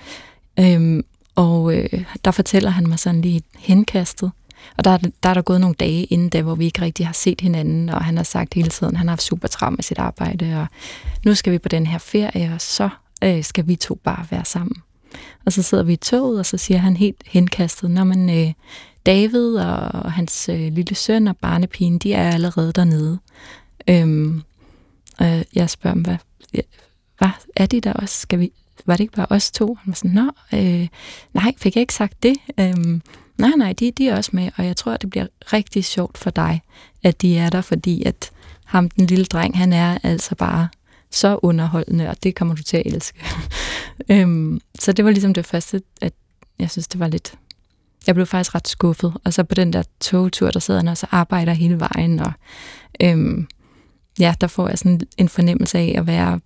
Øhm, 0.60 1.04
og 1.34 1.76
øh, 1.76 2.04
der 2.24 2.30
fortæller 2.30 2.70
han 2.70 2.88
mig 2.88 2.98
sådan 2.98 3.20
lige 3.20 3.42
henkastet. 3.58 4.30
Og 4.76 4.84
der, 4.84 4.90
er, 4.90 4.98
der 5.22 5.28
er 5.28 5.34
der 5.34 5.42
gået 5.42 5.60
nogle 5.60 5.74
dage 5.74 6.04
inden 6.04 6.28
da, 6.28 6.42
hvor 6.42 6.54
vi 6.54 6.64
ikke 6.64 6.82
rigtig 6.82 7.06
har 7.06 7.12
set 7.12 7.40
hinanden, 7.40 7.88
og 7.88 8.04
han 8.04 8.16
har 8.16 8.24
sagt 8.24 8.54
hele 8.54 8.68
tiden, 8.68 8.94
at 8.94 8.98
han 8.98 9.08
har 9.08 9.12
haft 9.12 9.22
super 9.22 9.48
travlt 9.48 9.78
med 9.78 9.82
sit 9.82 9.98
arbejde, 9.98 10.60
og 10.60 10.66
nu 11.24 11.34
skal 11.34 11.52
vi 11.52 11.58
på 11.58 11.68
den 11.68 11.86
her 11.86 11.98
ferie, 11.98 12.52
og 12.54 12.60
så 12.60 12.88
øh, 13.24 13.44
skal 13.44 13.68
vi 13.68 13.76
to 13.76 13.94
bare 14.04 14.26
være 14.30 14.44
sammen. 14.44 14.76
Og 15.46 15.52
så 15.52 15.62
sidder 15.62 15.84
vi 15.84 15.92
i 15.92 15.96
toget, 15.96 16.38
og 16.38 16.46
så 16.46 16.56
siger 16.56 16.78
han 16.78 16.96
helt 16.96 17.22
henkastet, 17.26 17.90
når 17.90 18.04
man 18.04 18.30
øh, 18.30 18.52
David 19.06 19.54
og 19.54 20.12
hans 20.12 20.48
øh, 20.48 20.72
lille 20.72 20.94
søn 20.94 21.28
og 21.28 21.36
barnepigen, 21.36 21.98
de 21.98 22.12
er 22.12 22.30
allerede 22.30 22.72
dernede. 22.72 23.18
Øhm, 23.90 24.42
og 25.18 25.44
jeg 25.54 25.70
spørger 25.70 25.94
dem, 25.94 26.02
hvad, 26.02 26.16
hvad 27.18 27.30
er 27.56 27.66
de 27.66 27.80
der 27.80 27.92
også? 27.92 28.20
Skal 28.20 28.38
vi, 28.38 28.52
var 28.86 28.96
det 28.96 29.00
ikke 29.00 29.16
bare 29.16 29.26
os 29.30 29.50
to? 29.50 29.78
Han 29.82 29.90
var 29.90 29.94
sådan, 29.94 30.10
nå, 30.10 30.30
øh, 30.58 30.88
nej, 31.32 31.52
fik 31.56 31.76
jeg 31.76 31.80
ikke 31.80 31.94
sagt 31.94 32.22
det? 32.22 32.36
Øhm, 32.60 33.02
nej, 33.38 33.50
nej, 33.56 33.72
de, 33.72 33.90
de 33.90 34.08
er 34.08 34.16
også 34.16 34.30
med, 34.32 34.50
og 34.56 34.66
jeg 34.66 34.76
tror, 34.76 34.96
det 34.96 35.10
bliver 35.10 35.26
rigtig 35.52 35.84
sjovt 35.84 36.18
for 36.18 36.30
dig, 36.30 36.62
at 37.02 37.22
de 37.22 37.38
er 37.38 37.50
der, 37.50 37.60
fordi 37.60 38.02
at 38.02 38.30
ham, 38.64 38.90
den 38.90 39.06
lille 39.06 39.24
dreng, 39.24 39.58
han 39.58 39.72
er 39.72 39.98
altså 40.02 40.34
bare 40.34 40.68
så 41.10 41.38
underholdende, 41.42 42.08
og 42.08 42.22
det 42.22 42.34
kommer 42.34 42.54
du 42.54 42.62
til 42.62 42.76
at 42.76 42.82
elske. 42.86 43.18
øhm, 44.10 44.60
så 44.78 44.92
det 44.92 45.04
var 45.04 45.10
ligesom 45.10 45.34
det 45.34 45.46
første, 45.46 45.82
at 46.00 46.12
jeg 46.58 46.70
synes, 46.70 46.88
det 46.88 47.00
var 47.00 47.08
lidt... 47.08 47.34
Jeg 48.06 48.14
blev 48.14 48.26
faktisk 48.26 48.54
ret 48.54 48.68
skuffet. 48.68 49.14
Og 49.24 49.32
så 49.32 49.44
på 49.44 49.54
den 49.54 49.72
der 49.72 49.82
togtur, 50.00 50.50
der 50.50 50.60
sidder 50.60 50.80
han 50.80 50.88
og 50.88 50.96
så 50.96 51.06
arbejder 51.10 51.52
hele 51.52 51.80
vejen. 51.80 52.20
Og 52.20 52.32
øhm, 53.00 53.46
ja, 54.18 54.34
der 54.40 54.46
får 54.46 54.68
jeg 54.68 54.78
sådan 54.78 55.00
en 55.16 55.28
fornemmelse 55.28 55.78
af 55.78 55.94
at 55.98 56.06
være 56.06 56.40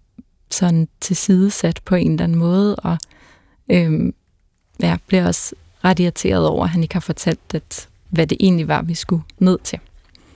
sådan 0.50 0.88
tilsidesat 1.00 1.81
på 1.85 1.94
en 1.94 2.12
eller 2.12 2.24
anden 2.24 2.38
måde, 2.38 2.76
og 2.76 2.98
øhm, 3.70 4.14
jeg 4.81 4.98
bliver 5.07 5.26
også 5.26 5.54
ret 5.85 5.98
irriteret 5.98 6.46
over, 6.46 6.64
at 6.64 6.70
han 6.70 6.83
ikke 6.83 6.94
har 6.94 7.00
fortalt, 7.00 7.54
at, 7.54 7.88
hvad 8.09 8.26
det 8.26 8.37
egentlig 8.40 8.68
var, 8.68 8.83
vi 8.83 8.94
skulle 8.94 9.22
ned 9.38 9.59
til. 9.64 9.78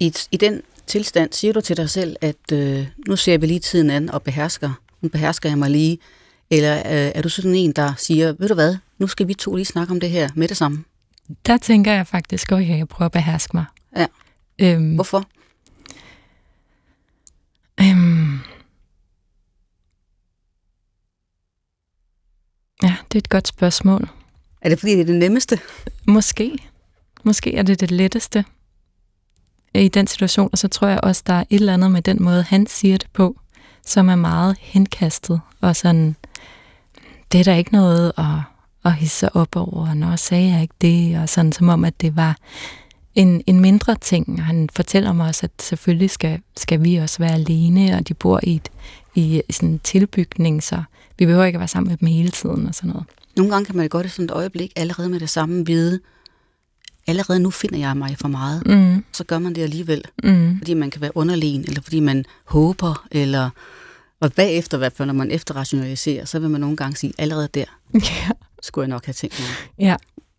I, 0.01 0.15
I 0.31 0.37
den 0.37 0.63
tilstand 0.87 1.33
siger 1.33 1.53
du 1.53 1.61
til 1.61 1.77
dig 1.77 1.91
selv, 1.91 2.17
at 2.21 2.53
øh, 2.53 2.87
nu 3.09 3.17
ser 3.17 3.39
vi 3.39 3.47
lige 3.47 3.61
tiden 3.61 3.91
an 3.91 4.11
og 4.11 4.23
behersker. 4.23 4.71
Nu 5.01 5.09
behersker 5.09 5.49
jeg 5.49 5.59
mig 5.59 5.71
lige. 5.71 5.99
Eller 6.51 6.77
øh, 6.77 7.13
er 7.15 7.23
du 7.23 7.29
sådan 7.29 7.55
en, 7.55 7.73
der 7.73 7.93
siger, 7.97 8.33
ved 8.39 8.49
du 8.49 8.55
hvad, 8.55 8.77
nu 8.99 9.07
skal 9.07 9.29
vi 9.29 9.35
to 9.35 9.55
lige 9.55 9.67
snakke 9.67 9.91
om 9.91 10.01
det 10.01 10.11
her 10.11 10.29
med 10.35 10.49
det 10.49 10.57
samme? 10.57 10.85
Der 11.47 11.57
tænker 11.57 11.93
jeg 11.93 12.07
faktisk, 12.07 12.53
at 12.53 12.69
jeg 12.69 12.89
prøver 12.89 13.07
at 13.07 13.13
beherske 13.13 13.57
mig. 13.57 13.65
Ja. 13.97 14.07
Øhm, 14.59 14.95
Hvorfor? 14.95 15.25
Øhm. 17.83 18.39
Ja, 22.83 22.97
det 23.13 23.15
er 23.15 23.19
et 23.19 23.29
godt 23.29 23.49
spørgsmål. 23.49 24.09
Er 24.61 24.69
det 24.69 24.79
fordi, 24.79 24.93
det 24.93 25.01
er 25.01 25.05
det 25.05 25.17
nemmeste? 25.17 25.61
Måske. 26.07 26.59
Måske 27.25 27.57
er 27.57 27.63
det 27.63 27.81
det 27.81 27.91
letteste 27.91 28.45
i 29.75 29.89
den 29.89 30.07
situation, 30.07 30.49
og 30.53 30.59
så 30.59 30.69
tror 30.69 30.89
jeg 30.89 31.01
også, 31.03 31.23
der 31.27 31.33
er 31.33 31.45
et 31.51 31.61
eller 31.61 31.75
andet 31.75 31.91
med 31.91 32.03
den 32.03 32.23
måde, 32.23 32.43
han 32.43 32.67
siger 32.67 32.99
det 32.99 33.09
på, 33.13 33.41
som 33.87 34.09
er 34.09 34.17
meget 34.17 34.57
henkastet, 34.61 35.41
og 35.61 35.77
sådan, 35.77 36.17
det 37.33 37.41
er 37.41 37.45
der 37.45 37.55
ikke 37.55 37.73
noget 37.73 38.13
at, 38.19 38.25
at 38.85 38.95
hisse 38.95 39.37
op 39.37 39.57
over, 39.57 39.95
når 39.95 40.17
sagde 40.17 40.53
jeg 40.53 40.63
ikke 40.63 40.75
det, 40.81 41.19
og 41.19 41.29
sådan 41.29 41.53
som 41.53 41.69
om, 41.69 41.85
at 41.85 42.01
det 42.01 42.17
var 42.17 42.37
en, 43.15 43.43
en 43.47 43.61
mindre 43.61 43.95
ting. 44.01 44.43
Han 44.45 44.69
fortæller 44.77 45.13
mig 45.13 45.27
også, 45.27 45.47
at 45.47 45.51
selvfølgelig 45.63 46.11
skal, 46.11 46.41
skal 46.57 46.85
vi 46.85 46.97
også 46.97 47.19
være 47.19 47.33
alene, 47.33 47.97
og 47.97 48.09
de 48.09 48.15
bor 48.15 48.41
i, 48.43 48.55
et, 48.57 48.69
i 49.15 49.43
sådan 49.51 49.69
en 49.69 49.79
tilbygning, 49.79 50.63
så 50.63 50.83
vi 51.19 51.27
behøver 51.27 51.45
ikke 51.45 51.57
at 51.57 51.61
være 51.61 51.69
sammen 51.69 51.91
med 51.91 51.97
dem 51.97 52.09
hele 52.09 52.31
tiden 52.31 52.67
og 52.67 52.75
sådan 52.75 52.91
noget. 52.91 53.05
Nogle 53.37 53.53
gange 53.53 53.67
kan 53.67 53.77
man 53.77 53.89
godt 53.89 54.07
i 54.07 54.09
sådan 54.09 54.25
et 54.25 54.31
øjeblik 54.31 54.73
allerede 54.77 55.09
med 55.09 55.21
det 55.21 55.31
samme 55.31 55.67
vide, 55.67 56.01
allerede 57.07 57.41
nu 57.41 57.51
finder 57.51 57.79
jeg 57.79 57.97
mig 57.97 58.17
for 58.21 58.29
meget. 58.29 58.67
Mm. 58.67 59.05
Så 59.13 59.25
gør 59.25 59.39
man 59.39 59.55
det 59.55 59.63
alligevel, 59.63 60.03
Mm. 60.25 60.59
fordi 60.59 60.75
man 60.75 60.91
kan 60.91 61.01
være 61.01 61.17
underlegen, 61.17 61.65
eller 61.69 61.83
fordi 61.83 62.01
man 62.01 62.25
håber, 62.45 63.07
eller... 63.11 63.51
Og 64.21 64.33
bagefter, 64.33 64.79
hvert 64.79 64.93
fald, 64.93 65.07
når 65.07 65.15
man 65.15 65.31
efterrationaliserer, 65.31 66.25
så 66.25 66.39
vil 66.39 66.51
man 66.51 66.61
nogle 66.61 66.77
gange 66.77 66.97
sige, 66.97 67.13
allerede 67.19 67.49
der 67.55 67.65
Ja. 67.95 68.29
skulle 68.63 68.83
jeg 68.83 68.89
nok 68.89 69.05
have 69.07 69.13
tænkt 69.13 69.41
mig. 69.41 69.49
ja. 69.89 69.97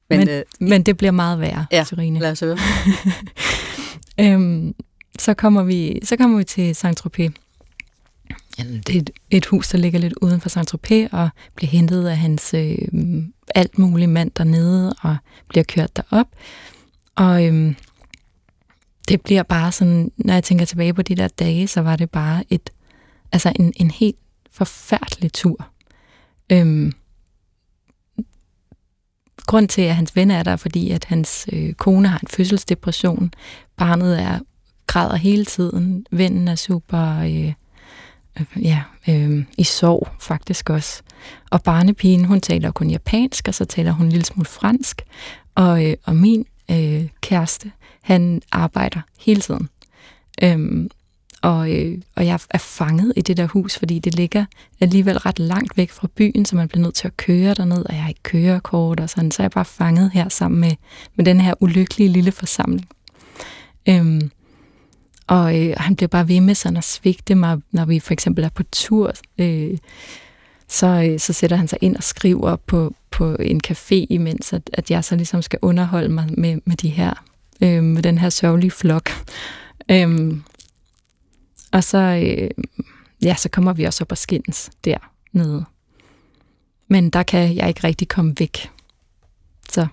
Men, 0.09 0.19
Men- 0.19 0.29
øh, 0.29 0.43
Men 0.59 0.83
det 0.83 0.97
bliver 0.97 1.11
meget 1.11 1.39
værre, 1.39 1.65
Ja, 1.71 1.83
Serine. 1.83 2.19
lad 2.19 2.31
os 2.31 2.39
høre. 2.39 2.57
Øhm, 4.19 4.73
så, 5.19 5.33
kommer 5.33 5.63
vi, 5.63 5.99
så 6.03 6.15
kommer 6.17 6.37
vi 6.37 6.43
til 6.43 6.71
Saint-Tropez. 6.73 7.29
Det 8.57 8.95
er 8.95 8.99
et, 8.99 9.09
et 9.31 9.45
hus, 9.45 9.69
der 9.69 9.77
ligger 9.77 9.99
lidt 9.99 10.13
uden 10.21 10.41
for 10.41 10.49
Saint-Tropez, 10.49 11.07
og 11.17 11.29
bliver 11.55 11.69
hentet 11.71 12.07
af 12.07 12.17
hans 12.17 12.53
øh, 12.53 12.77
alt 13.55 13.77
muligt 13.77 14.09
mand 14.09 14.31
dernede, 14.37 14.95
og 15.01 15.17
bliver 15.49 15.63
kørt 15.63 15.95
derop. 15.95 16.27
Og 17.15 17.45
øhm, 17.45 17.75
det 19.07 19.21
bliver 19.21 19.43
bare 19.43 19.71
sådan, 19.71 20.11
når 20.17 20.33
jeg 20.33 20.43
tænker 20.43 20.65
tilbage 20.65 20.93
på 20.93 21.01
de 21.01 21.15
der 21.15 21.27
dage, 21.27 21.67
så 21.67 21.81
var 21.81 21.95
det 21.95 22.09
bare 22.11 22.43
et, 22.49 22.69
altså 23.31 23.53
en, 23.59 23.73
en 23.75 23.91
helt 23.91 24.17
forfærdelig 24.51 25.33
tur. 25.33 25.67
Øhm, 26.49 26.91
grund 29.47 29.67
til, 29.67 29.81
at 29.81 29.95
hans 29.95 30.15
ven 30.15 30.31
er 30.31 30.43
der, 30.43 30.55
fordi 30.55 30.91
at 30.91 31.05
hans 31.05 31.45
øh, 31.53 31.73
kone 31.73 32.07
har 32.07 32.19
en 32.19 32.27
fødselsdepression. 32.27 33.31
Barnet 33.77 34.21
er 34.21 34.39
græder 34.87 35.15
hele 35.15 35.45
tiden. 35.45 36.05
Vennen 36.11 36.47
er 36.47 36.55
super 36.55 37.19
øh, 37.19 37.53
øh, 38.39 38.65
ja, 38.65 38.81
øh, 39.09 39.45
i 39.57 39.63
sorg 39.63 40.07
faktisk 40.19 40.69
også. 40.69 41.01
Og 41.51 41.63
barnepigen, 41.63 42.25
hun 42.25 42.41
taler 42.41 42.71
kun 42.71 42.89
japansk, 42.89 43.47
og 43.47 43.53
så 43.53 43.65
taler 43.65 43.91
hun 43.91 44.05
en 44.05 44.11
lille 44.11 44.25
smule 44.25 44.45
fransk. 44.45 45.01
Og, 45.55 45.85
øh, 45.85 45.95
og 46.03 46.15
min 46.15 46.45
øh, 46.71 47.07
kæreste, 47.21 47.71
han 48.01 48.41
arbejder 48.51 48.99
hele 49.19 49.41
tiden. 49.41 49.69
Øhm, 50.43 50.89
og, 51.43 51.71
øh, 51.71 51.97
og 52.15 52.25
jeg 52.25 52.39
er 52.49 52.57
fanget 52.57 53.13
i 53.15 53.21
det 53.21 53.37
der 53.37 53.47
hus, 53.47 53.77
fordi 53.77 53.99
det 53.99 54.15
ligger 54.15 54.45
alligevel 54.79 55.17
ret 55.17 55.39
langt 55.39 55.77
væk 55.77 55.91
fra 55.91 56.07
byen, 56.15 56.45
så 56.45 56.55
man 56.55 56.67
bliver 56.67 56.81
nødt 56.81 56.95
til 56.95 57.07
at 57.07 57.17
køre 57.17 57.53
derned, 57.53 57.85
og 57.85 57.93
jeg 57.93 58.01
har 58.01 58.09
ikke 58.09 58.23
kørekort 58.23 58.99
og 58.99 59.09
sådan, 59.09 59.31
så 59.31 59.41
er 59.41 59.43
jeg 59.43 59.51
bare 59.51 59.65
fanget 59.65 60.11
her 60.11 60.29
sammen 60.29 60.61
med, 60.61 60.71
med 61.15 61.25
den 61.25 61.41
her 61.41 61.53
ulykkelige 61.59 62.09
lille 62.09 62.31
forsamling. 62.31 62.87
Øhm, 63.89 64.31
og 65.27 65.61
øh, 65.61 65.73
han 65.77 65.95
bliver 65.95 66.07
bare 66.07 66.27
ved 66.27 66.41
med 66.41 66.55
sådan 66.55 66.77
at 66.77 66.83
svigte 66.83 67.35
mig, 67.35 67.57
når 67.71 67.85
vi 67.85 67.99
for 67.99 68.13
eksempel 68.13 68.43
er 68.43 68.49
på 68.49 68.63
tur. 68.71 69.13
Øh, 69.37 69.77
så, 70.67 70.87
øh, 70.87 71.19
så 71.19 71.33
sætter 71.33 71.57
han 71.57 71.67
sig 71.67 71.79
ind 71.81 71.95
og 71.95 72.03
skriver 72.03 72.55
på, 72.55 72.93
på 73.11 73.35
en 73.35 73.61
café, 73.67 74.05
imens 74.09 74.53
at, 74.53 74.69
at 74.73 74.91
jeg 74.91 75.03
så 75.03 75.15
ligesom 75.15 75.41
skal 75.41 75.59
underholde 75.61 76.09
mig 76.09 76.29
med, 76.37 76.59
med 76.65 76.75
de 76.75 76.89
her, 76.89 77.23
øh, 77.61 77.83
med 77.83 78.03
den 78.03 78.17
her 78.17 78.29
sørgelige 78.29 78.71
flok. 78.71 79.09
Øhm, 79.91 80.43
og 81.73 81.83
så, 81.83 81.97
øh, 81.97 82.49
ja, 83.23 83.35
så 83.35 83.49
kommer 83.49 83.73
vi 83.73 83.83
også 83.83 84.03
op 84.03 84.11
og 84.11 84.17
skændes 84.17 84.71
dernede. 84.85 85.65
Men 86.87 87.09
der 87.09 87.23
kan 87.23 87.55
jeg 87.55 87.67
ikke 87.67 87.83
rigtig 87.83 88.07
komme 88.07 88.33
væk. 88.39 88.69
Så 89.69 89.87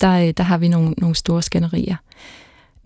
der, 0.00 0.26
øh, 0.26 0.34
der 0.36 0.42
har 0.42 0.58
vi 0.58 0.68
nogle, 0.68 0.90
nogle 0.90 1.16
store 1.16 1.42
skænderier. 1.42 1.96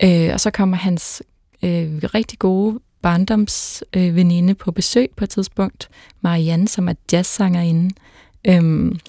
Øh, 0.03 0.29
og 0.33 0.39
så 0.39 0.51
kommer 0.51 0.77
hans 0.77 1.23
øh, 1.63 2.01
rigtig 2.03 2.39
gode 2.39 2.79
barndomsveninde 3.01 4.51
øh, 4.51 4.57
på 4.57 4.71
besøg 4.71 5.09
på 5.17 5.23
et 5.23 5.29
tidspunkt, 5.29 5.89
Marianne, 6.21 6.67
som 6.67 6.89
er 6.89 6.93
jazzsangerinde, 7.11 7.95
øhm, 8.47 8.99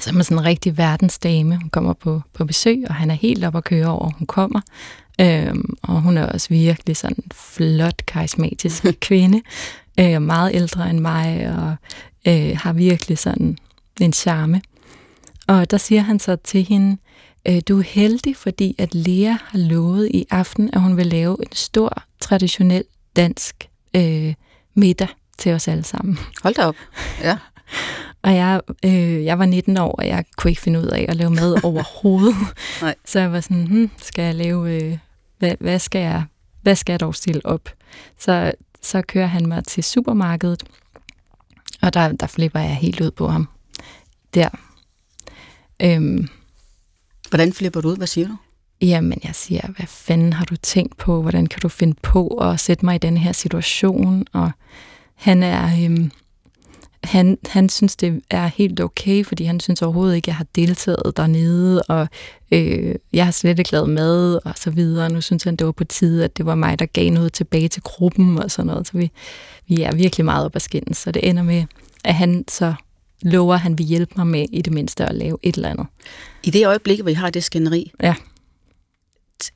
som 0.00 0.18
er 0.18 0.22
sådan 0.22 0.38
en 0.38 0.44
rigtig 0.44 0.78
verdensdame. 0.78 1.56
Hun 1.56 1.70
kommer 1.70 1.92
på, 1.92 2.22
på 2.32 2.44
besøg, 2.44 2.84
og 2.88 2.94
han 2.94 3.10
er 3.10 3.14
helt 3.14 3.44
op 3.44 3.56
at 3.56 3.64
køre 3.64 3.86
over, 3.86 4.10
hun 4.18 4.26
kommer. 4.26 4.60
Øhm, 5.20 5.74
og 5.82 6.00
hun 6.00 6.16
er 6.16 6.26
også 6.26 6.48
virkelig 6.48 6.96
sådan 6.96 7.16
en 7.18 7.30
flot, 7.34 8.06
karismatisk 8.06 8.84
kvinde, 9.00 9.42
øh, 10.00 10.22
meget 10.22 10.54
ældre 10.54 10.90
end 10.90 10.98
mig, 10.98 11.54
og 11.58 11.76
øh, 12.32 12.56
har 12.56 12.72
virkelig 12.72 13.18
sådan 13.18 13.58
en 14.00 14.12
charme. 14.12 14.62
Og 15.48 15.70
der 15.70 15.76
siger 15.76 16.00
han 16.00 16.18
så 16.18 16.36
til 16.36 16.64
hende, 16.64 16.96
øh, 17.48 17.60
du 17.68 17.78
er 17.78 17.82
heldig, 17.82 18.36
fordi 18.36 18.74
at 18.78 18.94
Lea 18.94 19.32
har 19.44 19.58
lovet 19.58 20.10
i 20.14 20.26
aften, 20.30 20.70
at 20.72 20.80
hun 20.80 20.96
vil 20.96 21.06
lave 21.06 21.36
en 21.42 21.52
stor, 21.52 22.02
traditionel 22.20 22.84
dansk 23.16 23.68
øh, 23.96 24.34
middag 24.74 25.08
til 25.38 25.52
os 25.52 25.68
alle 25.68 25.84
sammen. 25.84 26.18
Hold 26.42 26.54
da 26.54 26.62
op. 26.62 26.76
Ja. 27.22 27.38
Og 28.22 28.34
jeg, 28.34 28.60
øh, 28.84 29.24
jeg 29.24 29.38
var 29.38 29.46
19 29.46 29.76
år, 29.76 29.92
og 29.92 30.06
jeg 30.06 30.24
kunne 30.36 30.50
ikke 30.50 30.62
finde 30.62 30.78
ud 30.78 30.86
af 30.86 31.06
at 31.08 31.16
lave 31.16 31.30
mad 31.30 31.56
overhovedet. 31.64 32.36
Nej. 32.82 32.94
Så 33.04 33.20
jeg 33.20 33.32
var 33.32 33.40
sådan, 33.40 33.66
hm, 33.66 33.90
skal 33.96 34.24
jeg 34.24 34.34
lave, 34.34 34.82
øh, 34.82 34.98
hvad, 35.38 35.54
hvad, 35.60 35.78
skal 35.78 36.00
jeg, 36.00 36.24
hvad 36.62 36.76
skal 36.76 36.92
jeg 36.92 37.00
dog 37.00 37.14
stille 37.14 37.46
op? 37.46 37.68
Så, 38.18 38.52
så 38.82 39.02
kører 39.02 39.26
han 39.26 39.46
mig 39.46 39.64
til 39.64 39.84
supermarkedet, 39.84 40.64
og 41.82 41.94
der, 41.94 42.12
der 42.12 42.26
flipper 42.26 42.60
jeg 42.60 42.76
helt 42.76 43.00
ud 43.00 43.10
på 43.10 43.28
ham. 43.28 43.48
Der. 44.34 44.48
Øhm, 45.82 46.28
Hvordan 47.28 47.52
flipper 47.52 47.80
du 47.80 47.88
ud? 47.88 47.96
Hvad 47.96 48.06
siger 48.06 48.28
du? 48.28 48.36
Jamen, 48.80 49.20
jeg 49.24 49.34
siger, 49.34 49.68
hvad 49.76 49.86
fanden 49.86 50.32
har 50.32 50.44
du 50.44 50.56
tænkt 50.56 50.96
på? 50.96 51.22
Hvordan 51.22 51.46
kan 51.46 51.60
du 51.60 51.68
finde 51.68 51.96
på 52.02 52.28
at 52.28 52.60
sætte 52.60 52.84
mig 52.84 52.94
i 52.94 52.98
den 52.98 53.16
her 53.16 53.32
situation? 53.32 54.24
Og 54.32 54.50
han 55.14 55.42
er... 55.42 55.84
Øhm, 55.84 56.10
han, 57.06 57.38
han 57.46 57.68
synes, 57.68 57.96
det 57.96 58.22
er 58.30 58.46
helt 58.46 58.80
okay, 58.80 59.24
fordi 59.24 59.44
han 59.44 59.60
synes 59.60 59.82
overhovedet 59.82 60.16
ikke, 60.16 60.24
at 60.24 60.28
jeg 60.28 60.36
har 60.36 60.46
deltaget 60.54 61.12
dernede, 61.16 61.82
og 61.82 62.08
øh, 62.52 62.94
jeg 63.12 63.24
har 63.24 63.32
slet 63.32 63.58
ikke 63.58 63.72
lavet 63.72 63.90
mad, 63.90 64.38
og 64.44 64.52
så 64.56 64.70
videre. 64.70 65.10
Nu 65.10 65.20
synes 65.20 65.42
han, 65.44 65.56
det 65.56 65.64
var 65.66 65.72
på 65.72 65.84
tide, 65.84 66.24
at 66.24 66.36
det 66.36 66.46
var 66.46 66.54
mig, 66.54 66.78
der 66.78 66.86
gav 66.86 67.10
noget 67.10 67.32
tilbage 67.32 67.68
til 67.68 67.82
gruppen, 67.82 68.38
og 68.38 68.50
sådan 68.50 68.66
noget. 68.66 68.86
Så 68.86 68.92
vi, 68.98 69.10
vi 69.68 69.82
er 69.82 69.94
virkelig 69.94 70.24
meget 70.24 70.44
op 70.44 70.56
at 70.56 70.62
skændes. 70.62 70.96
Så 70.98 71.10
det 71.12 71.28
ender 71.28 71.42
med, 71.42 71.64
at 72.04 72.14
han 72.14 72.44
så 72.48 72.74
lover, 73.22 73.54
at 73.54 73.60
han 73.60 73.78
vil 73.78 73.86
hjælpe 73.86 74.12
mig 74.16 74.26
med 74.26 74.46
i 74.52 74.62
det 74.62 74.72
mindste 74.72 75.04
at 75.06 75.14
lave 75.14 75.38
et 75.42 75.54
eller 75.56 75.68
andet. 75.68 75.86
I 76.44 76.50
det 76.50 76.66
øjeblik, 76.66 77.00
hvor 77.00 77.10
I 77.10 77.14
har 77.14 77.30
det 77.30 77.44
skænderi, 77.44 77.92
Ja. 78.02 78.14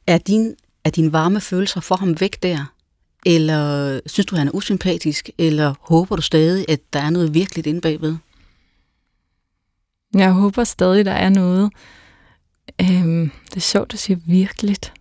er 0.06 0.18
din, 0.18 0.54
er 0.84 0.90
dine 0.90 1.12
varme 1.12 1.40
følelser 1.40 1.80
for 1.80 1.96
ham 1.96 2.20
væk 2.20 2.42
der? 2.42 2.72
Eller 3.26 4.00
synes 4.06 4.26
du, 4.26 4.36
han 4.36 4.48
er 4.48 4.52
usympatisk? 4.54 5.30
Eller 5.38 5.74
håber 5.80 6.16
du 6.16 6.22
stadig, 6.22 6.64
at 6.68 6.80
der 6.92 7.00
er 7.00 7.10
noget 7.10 7.34
virkeligt 7.34 7.66
inde 7.66 7.80
bagved? 7.80 8.16
Jeg 10.14 10.32
håber 10.32 10.64
stadig, 10.64 11.04
der 11.04 11.12
er 11.12 11.28
noget. 11.28 11.72
Øhm, 12.80 13.30
det 13.48 13.56
er 13.56 13.60
sjovt, 13.60 13.92
at 13.92 13.98
sige 13.98 14.22
virkeligt. 14.26 14.92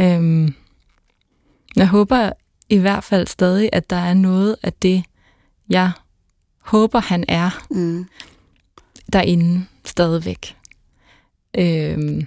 Øhm, 0.00 0.54
jeg 1.76 1.88
håber 1.88 2.32
i 2.68 2.76
hvert 2.76 3.04
fald 3.04 3.26
stadig, 3.26 3.68
at 3.72 3.90
der 3.90 3.96
er 3.96 4.14
noget 4.14 4.56
af 4.62 4.72
det, 4.72 5.04
jeg 5.68 5.92
håber, 6.60 7.00
han 7.00 7.24
er 7.28 7.66
Mm. 7.70 8.06
derinde 9.12 9.66
stadigvæk. 9.84 10.56
Øhm, 11.58 12.26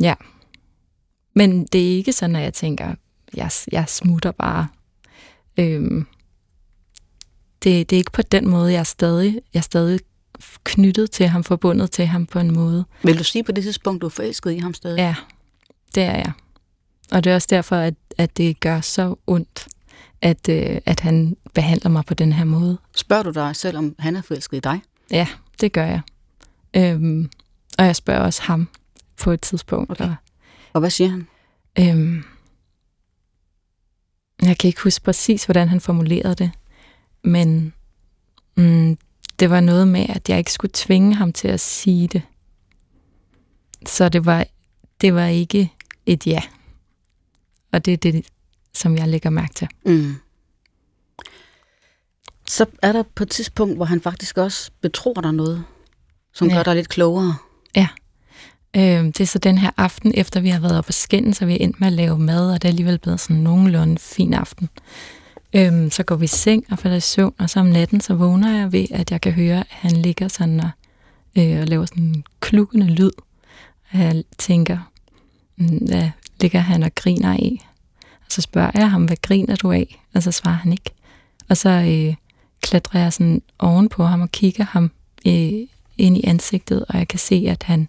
ja. 0.00 0.14
Men 1.34 1.64
det 1.66 1.92
er 1.92 1.96
ikke 1.96 2.12
sådan, 2.12 2.36
at 2.36 2.42
jeg 2.42 2.54
tænker, 2.54 2.94
jeg, 3.34 3.50
jeg 3.72 3.84
smutter 3.88 4.32
bare. 4.32 4.68
Øhm, 5.58 6.06
det, 7.62 7.90
det 7.90 7.96
er 7.96 7.98
ikke 7.98 8.12
på 8.12 8.22
den 8.22 8.48
måde, 8.48 8.72
jeg 8.72 8.78
er 8.78 8.84
stadig, 8.84 9.40
jeg 9.54 9.60
er 9.60 9.62
stadig 9.62 10.00
knyttet 10.64 11.10
til 11.10 11.28
ham, 11.28 11.44
forbundet 11.44 11.90
til 11.90 12.06
ham 12.06 12.26
på 12.26 12.38
en 12.38 12.54
måde. 12.54 12.84
Vil 13.02 13.18
du 13.18 13.24
sige 13.24 13.44
på 13.44 13.52
det 13.52 13.64
tidspunkt, 13.64 14.02
du 14.02 14.06
er 14.06 14.10
forelsket 14.10 14.52
i 14.52 14.58
ham 14.58 14.74
stadig? 14.74 14.98
Ja, 14.98 15.14
det 15.94 16.02
er 16.02 16.16
jeg. 16.16 16.32
Og 17.10 17.24
det 17.24 17.30
er 17.30 17.34
også 17.34 17.48
derfor, 17.50 17.76
at, 17.76 17.94
at 18.18 18.36
det 18.36 18.60
gør 18.60 18.80
så 18.80 19.14
ondt, 19.26 19.68
at, 20.22 20.48
øh, 20.48 20.80
at 20.86 21.00
han 21.00 21.36
behandler 21.54 21.90
mig 21.90 22.04
på 22.04 22.14
den 22.14 22.32
her 22.32 22.44
måde. 22.44 22.78
Spørger 22.96 23.22
du 23.22 23.30
dig 23.30 23.56
selv, 23.56 23.78
om 23.78 23.94
han 23.98 24.16
er 24.16 24.22
forelsket 24.22 24.56
i 24.56 24.60
dig? 24.60 24.80
Ja, 25.10 25.28
det 25.60 25.72
gør 25.72 25.84
jeg. 25.84 26.00
Øhm, 26.76 27.30
og 27.78 27.84
jeg 27.84 27.96
spørger 27.96 28.20
også 28.20 28.42
ham 28.42 28.68
på 29.16 29.30
et 29.30 29.40
tidspunkt. 29.40 29.90
Okay. 29.90 30.04
Og, 30.04 30.14
og 30.72 30.80
hvad 30.80 30.90
siger 30.90 31.10
han? 31.10 31.26
Øhm, 31.78 32.24
jeg 34.42 34.58
kan 34.58 34.68
ikke 34.68 34.82
huske 34.82 35.04
præcis, 35.04 35.44
hvordan 35.44 35.68
han 35.68 35.80
formulerede 35.80 36.34
det, 36.34 36.50
men 37.24 37.72
mm, 38.56 38.98
det 39.38 39.50
var 39.50 39.60
noget 39.60 39.88
med, 39.88 40.06
at 40.08 40.28
jeg 40.28 40.38
ikke 40.38 40.52
skulle 40.52 40.72
tvinge 40.74 41.14
ham 41.14 41.32
til 41.32 41.48
at 41.48 41.60
sige 41.60 42.08
det. 42.08 42.22
Så 43.86 44.08
det 44.08 44.26
var, 44.26 44.46
det 45.00 45.14
var 45.14 45.26
ikke 45.26 45.72
et 46.06 46.26
ja. 46.26 46.42
Og 47.72 47.84
det 47.84 47.92
er 47.92 47.96
det, 47.96 48.26
som 48.74 48.96
jeg 48.96 49.08
lægger 49.08 49.30
mærke 49.30 49.54
til. 49.54 49.68
Mm. 49.86 50.14
Så 52.46 52.66
er 52.82 52.92
der 52.92 53.02
på 53.02 53.22
et 53.22 53.30
tidspunkt, 53.30 53.76
hvor 53.76 53.84
han 53.84 54.00
faktisk 54.00 54.38
også 54.38 54.70
betror 54.80 55.20
dig 55.20 55.32
noget, 55.32 55.64
som 56.32 56.48
ja. 56.48 56.54
gør 56.56 56.62
dig 56.62 56.74
lidt 56.74 56.88
klogere. 56.88 57.36
Ja. 57.76 57.88
Øh, 58.76 59.04
det 59.04 59.20
er 59.20 59.26
så 59.26 59.38
den 59.38 59.58
her 59.58 59.70
aften, 59.76 60.12
efter 60.14 60.40
vi 60.40 60.48
har 60.48 60.60
været 60.60 60.78
oppe 60.78 60.88
på 60.88 60.92
skændes, 60.92 61.36
så 61.36 61.46
vi 61.46 61.52
er 61.52 61.56
endt 61.60 61.80
med 61.80 61.86
at 61.86 61.92
lave 61.92 62.18
mad, 62.18 62.50
og 62.52 62.62
det 62.62 62.68
er 62.68 62.72
alligevel 62.72 62.98
blevet 62.98 63.20
sådan 63.20 63.36
nogenlunde 63.36 63.98
fin 63.98 64.34
aften. 64.34 64.68
Øh, 65.52 65.90
så 65.90 66.02
går 66.02 66.16
vi 66.16 66.24
i 66.24 66.28
seng 66.28 66.64
og 66.70 66.78
falder 66.78 66.96
i 66.96 67.00
søvn, 67.00 67.34
og 67.38 67.50
så 67.50 67.60
om 67.60 67.66
natten, 67.66 68.00
så 68.00 68.14
vågner 68.14 68.58
jeg 68.58 68.72
ved, 68.72 68.86
at 68.90 69.10
jeg 69.10 69.20
kan 69.20 69.32
høre, 69.32 69.58
at 69.58 69.66
han 69.68 69.92
ligger 69.92 70.28
sådan 70.28 70.60
og, 70.60 70.70
øh, 71.38 71.60
og 71.60 71.66
laver 71.66 71.86
sådan 71.86 72.04
en 72.04 72.24
klukkende 72.40 72.86
lyd. 72.86 73.10
Og 73.92 73.98
jeg 73.98 74.22
tænker, 74.38 74.78
mm, 75.56 75.76
hvad 75.76 76.10
ligger 76.40 76.60
han 76.60 76.82
og 76.82 76.94
griner 76.94 77.32
af? 77.32 77.68
Og 78.02 78.26
så 78.28 78.40
spørger 78.40 78.70
jeg 78.74 78.90
ham, 78.90 79.04
hvad 79.04 79.16
griner 79.22 79.56
du 79.56 79.72
af? 79.72 80.02
Og 80.14 80.22
så 80.22 80.32
svarer 80.32 80.56
han 80.56 80.72
ikke. 80.72 80.90
Og 81.48 81.56
så 81.56 81.68
øh, 81.68 82.14
klatrer 82.60 83.00
jeg 83.00 83.12
sådan 83.12 83.42
ovenpå 83.58 84.04
ham 84.04 84.20
og 84.20 84.30
kigger 84.30 84.64
ham 84.64 84.90
øh, 85.26 85.52
ind 85.98 86.16
i 86.16 86.24
ansigtet, 86.24 86.84
og 86.88 86.98
jeg 86.98 87.08
kan 87.08 87.18
se, 87.18 87.44
at 87.48 87.62
han 87.62 87.88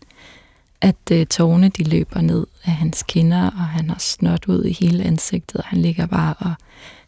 at 0.81 0.95
øh, 1.11 1.25
tårne 1.25 1.69
de 1.69 1.83
løber 1.83 2.21
ned 2.21 2.47
af 2.63 2.71
hans 2.71 3.03
kinder, 3.03 3.45
og 3.45 3.65
han 3.65 3.89
har 3.89 3.99
snot 3.99 4.45
ud 4.47 4.63
i 4.63 4.73
hele 4.73 5.03
ansigtet, 5.03 5.55
og 5.55 5.63
han 5.65 5.81
ligger 5.81 6.05
bare 6.05 6.33
og 6.37 6.53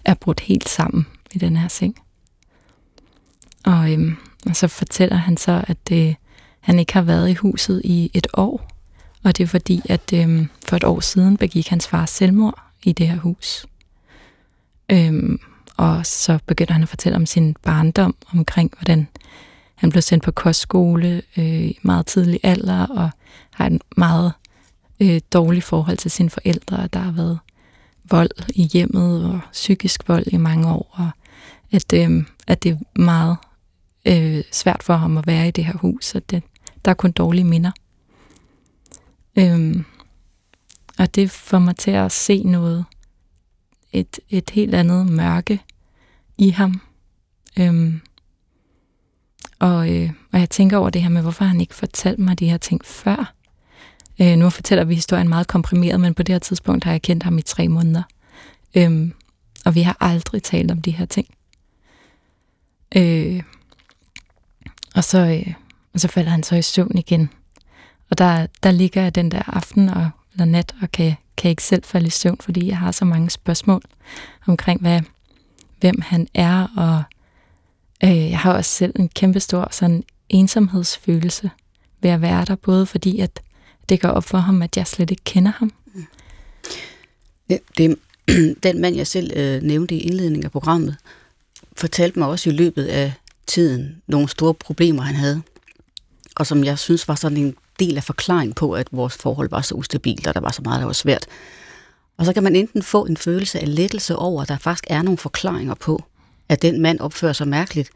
er 0.06 0.14
brudt 0.14 0.40
helt 0.40 0.70
sammen 0.70 1.08
i 1.34 1.38
den 1.38 1.58
her 1.58 1.68
seng. 1.68 1.96
Og, 3.66 3.92
øhm, 3.92 4.18
og 4.46 4.56
så 4.56 4.68
fortæller 4.68 5.16
han 5.16 5.38
så, 5.38 5.64
at 5.68 5.92
øh, 5.92 6.16
han 6.60 6.80
ikke 6.80 6.94
har 6.94 7.02
været 7.02 7.30
i 7.30 7.34
huset 7.34 7.82
i 7.84 8.12
et 8.14 8.28
år, 8.34 8.68
og 9.24 9.38
det 9.38 9.44
er 9.44 9.48
fordi, 9.48 9.82
at 9.90 10.14
øhm, 10.14 10.50
for 10.68 10.76
et 10.76 10.84
år 10.84 11.00
siden 11.00 11.38
begik 11.38 11.68
hans 11.68 11.88
far 11.88 12.06
selvmord 12.06 12.62
i 12.84 12.92
det 12.92 13.08
her 13.08 13.18
hus. 13.18 13.66
Øhm, 14.90 15.40
og 15.78 16.06
så 16.06 16.40
begynder 16.46 16.74
han 16.74 16.84
at 16.84 16.90
fortælle 16.90 17.16
om 17.16 17.26
sin 17.26 17.56
barndom, 17.64 18.16
omkring 18.34 18.74
hvordan 18.78 19.08
han 19.82 19.90
blev 19.90 20.02
sendt 20.02 20.24
på 20.24 20.32
kostskole 20.32 21.22
øh, 21.38 21.64
i 21.64 21.80
meget 21.82 22.06
tidlig 22.06 22.40
alder, 22.44 22.88
og 22.88 23.10
har 23.54 23.66
et 23.66 23.82
meget 23.98 24.34
øh, 25.00 25.22
dårligt 25.34 25.66
forhold 25.66 25.98
til 25.98 26.12
sine 26.12 26.30
forældre, 26.30 26.88
der 26.88 27.00
har 27.00 27.12
været 27.12 27.40
vold 28.04 28.50
i 28.56 28.64
hjemmet 28.64 29.26
og 29.26 29.40
psykisk 29.52 30.08
vold 30.08 30.28
i 30.28 30.38
mange 30.38 30.70
år, 30.70 30.90
og 30.92 31.10
at, 31.72 31.94
øh, 31.94 32.26
at 32.48 32.64
det 32.64 32.72
er 32.72 33.02
meget 33.02 33.38
øh, 34.06 34.44
svært 34.52 34.84
for 34.84 34.96
ham 34.96 35.18
at 35.18 35.28
være 35.28 35.48
i 35.48 35.52
det 35.52 35.66
her 35.66 35.78
hus, 35.78 36.16
og 36.16 36.30
det, 36.30 36.44
der 36.86 36.92
er 36.92 36.96
kun 36.96 37.12
dårlige 37.12 37.46
minder. 37.46 37.72
Øh, 39.36 39.84
og 40.98 41.16
det 41.16 41.32
får 41.32 41.60
mig 41.60 41.76
til 41.76 41.92
at 41.92 42.12
se 42.12 42.44
noget, 42.44 42.86
et, 43.92 44.20
et 44.30 44.50
helt 44.50 44.76
andet 44.76 45.06
mørke 45.06 45.62
i 46.38 46.50
ham. 46.50 46.82
Øh, 47.60 47.94
og, 49.62 49.96
øh, 49.96 50.10
og 50.32 50.40
jeg 50.40 50.50
tænker 50.50 50.78
over 50.78 50.90
det 50.90 51.02
her 51.02 51.10
med, 51.10 51.22
hvorfor 51.22 51.46
han 51.46 51.62
ikke 51.62 51.76
fortalte 51.76 52.22
mig 52.22 52.40
de 52.40 52.50
her 52.50 52.58
ting 52.58 52.86
før. 52.86 53.34
Øh, 54.22 54.36
nu 54.36 54.50
fortæller 54.50 54.84
vi 54.84 54.96
historien 54.96 55.30
meget 55.30 55.48
komprimeret, 55.48 56.00
men 56.00 56.14
på 56.14 56.24
det 56.24 56.34
her 56.34 56.40
tidspunkt 56.40 56.84
har 56.84 56.92
jeg 56.92 57.02
kendt 57.02 57.24
ham 57.24 57.38
i 57.38 57.42
tre 57.42 57.68
måneder. 57.68 58.04
Øhm, 58.76 59.14
og 59.66 59.76
vi 59.76 59.82
har 59.82 59.98
aldrig 60.00 60.44
talt 60.44 60.72
om 60.72 60.82
de 60.82 60.92
her 60.92 61.06
ting. 61.06 61.28
Øh, 62.96 63.44
og, 64.96 65.04
så, 65.04 65.20
øh, 65.20 65.54
og 65.94 66.00
så 66.00 66.08
falder 66.08 66.32
han 66.32 66.44
så 66.44 66.56
i 66.56 66.62
søvn 66.62 66.98
igen. 66.98 67.30
Og 68.10 68.18
der, 68.18 68.48
der 68.64 68.72
ligger 68.72 69.02
jeg 69.02 69.16
den 69.16 69.32
der 69.32 69.56
aften 69.56 69.90
og, 69.90 70.10
eller 70.34 70.46
nat 70.46 70.76
og 70.82 70.92
kan, 70.92 71.16
kan 71.38 71.50
ikke 71.50 71.64
selv 71.64 71.84
falde 71.84 72.08
i 72.08 72.10
søvn, 72.10 72.38
fordi 72.40 72.68
jeg 72.68 72.78
har 72.78 72.92
så 72.92 73.06
mange 73.06 73.30
spørgsmål 73.30 73.82
omkring, 74.48 74.82
hvad, 74.82 75.02
hvem 75.80 76.02
han 76.02 76.28
er. 76.34 76.68
Og 76.78 77.04
øh, 78.04 78.30
jeg 78.30 78.40
har 78.40 78.54
også 78.54 78.72
selv 78.72 78.94
en 79.00 79.10
kæmpe 79.10 79.40
stor 79.40 79.68
sådan 79.72 80.04
ensomhedsfølelse 80.30 81.50
ved 82.02 82.10
at 82.10 82.22
være 82.22 82.46
der, 82.46 82.56
både 82.56 82.86
fordi 82.86 83.20
at 83.20 83.42
det 83.90 84.02
går 84.02 84.10
op 84.10 84.24
for 84.24 84.38
ham, 84.38 84.62
at 84.62 84.78
jeg 84.78 84.88
slet 84.88 85.12
ikke 85.12 85.24
kender 85.24 85.52
ham. 85.56 85.72
Ja, 87.50 87.58
det, 87.78 87.96
den 88.64 88.82
mand, 88.82 88.96
jeg 88.96 89.08
selv 89.08 89.38
øh, 89.38 89.62
nævnte 89.62 89.96
i 89.96 90.00
indledningen 90.00 90.46
af 90.46 90.52
programmet, 90.52 90.96
fortalte 91.78 92.20
mig 92.20 92.28
også 92.28 92.50
i 92.50 92.54
løbet 92.54 92.86
af 92.86 93.14
tiden 93.48 94.02
nogle 94.08 94.30
store 94.30 94.54
problemer, 94.54 95.02
han 95.02 95.16
havde. 95.16 95.42
Og 96.36 96.48
som 96.48 96.64
jeg 96.64 96.80
synes 96.80 97.08
var 97.08 97.16
sådan 97.16 97.38
en 97.38 97.56
del 97.80 97.98
af 97.98 98.04
forklaring 98.04 98.56
på, 98.56 98.74
at 98.74 98.88
vores 98.92 99.14
forhold 99.14 99.50
var 99.50 99.62
så 99.62 99.76
ustabilt, 99.76 100.28
og 100.28 100.34
der 100.34 100.40
var 100.40 100.52
så 100.52 100.62
meget, 100.62 100.80
der 100.80 100.86
var 100.86 100.94
svært. 100.94 101.26
Og 102.18 102.26
så 102.26 102.34
kan 102.34 102.44
man 102.44 102.56
enten 102.56 102.84
få 102.84 103.06
en 103.06 103.18
følelse 103.18 103.60
af 103.60 103.76
lettelse 103.76 104.16
over, 104.16 104.42
at 104.42 104.48
der 104.48 104.58
faktisk 104.58 104.84
er 104.88 105.02
nogle 105.02 105.18
forklaringer 105.18 105.74
på, 105.74 106.04
at 106.52 106.62
den 106.62 106.82
mand 106.82 107.00
opfører 107.00 107.34
sig 107.34 107.48
mærkeligt, 107.48 107.92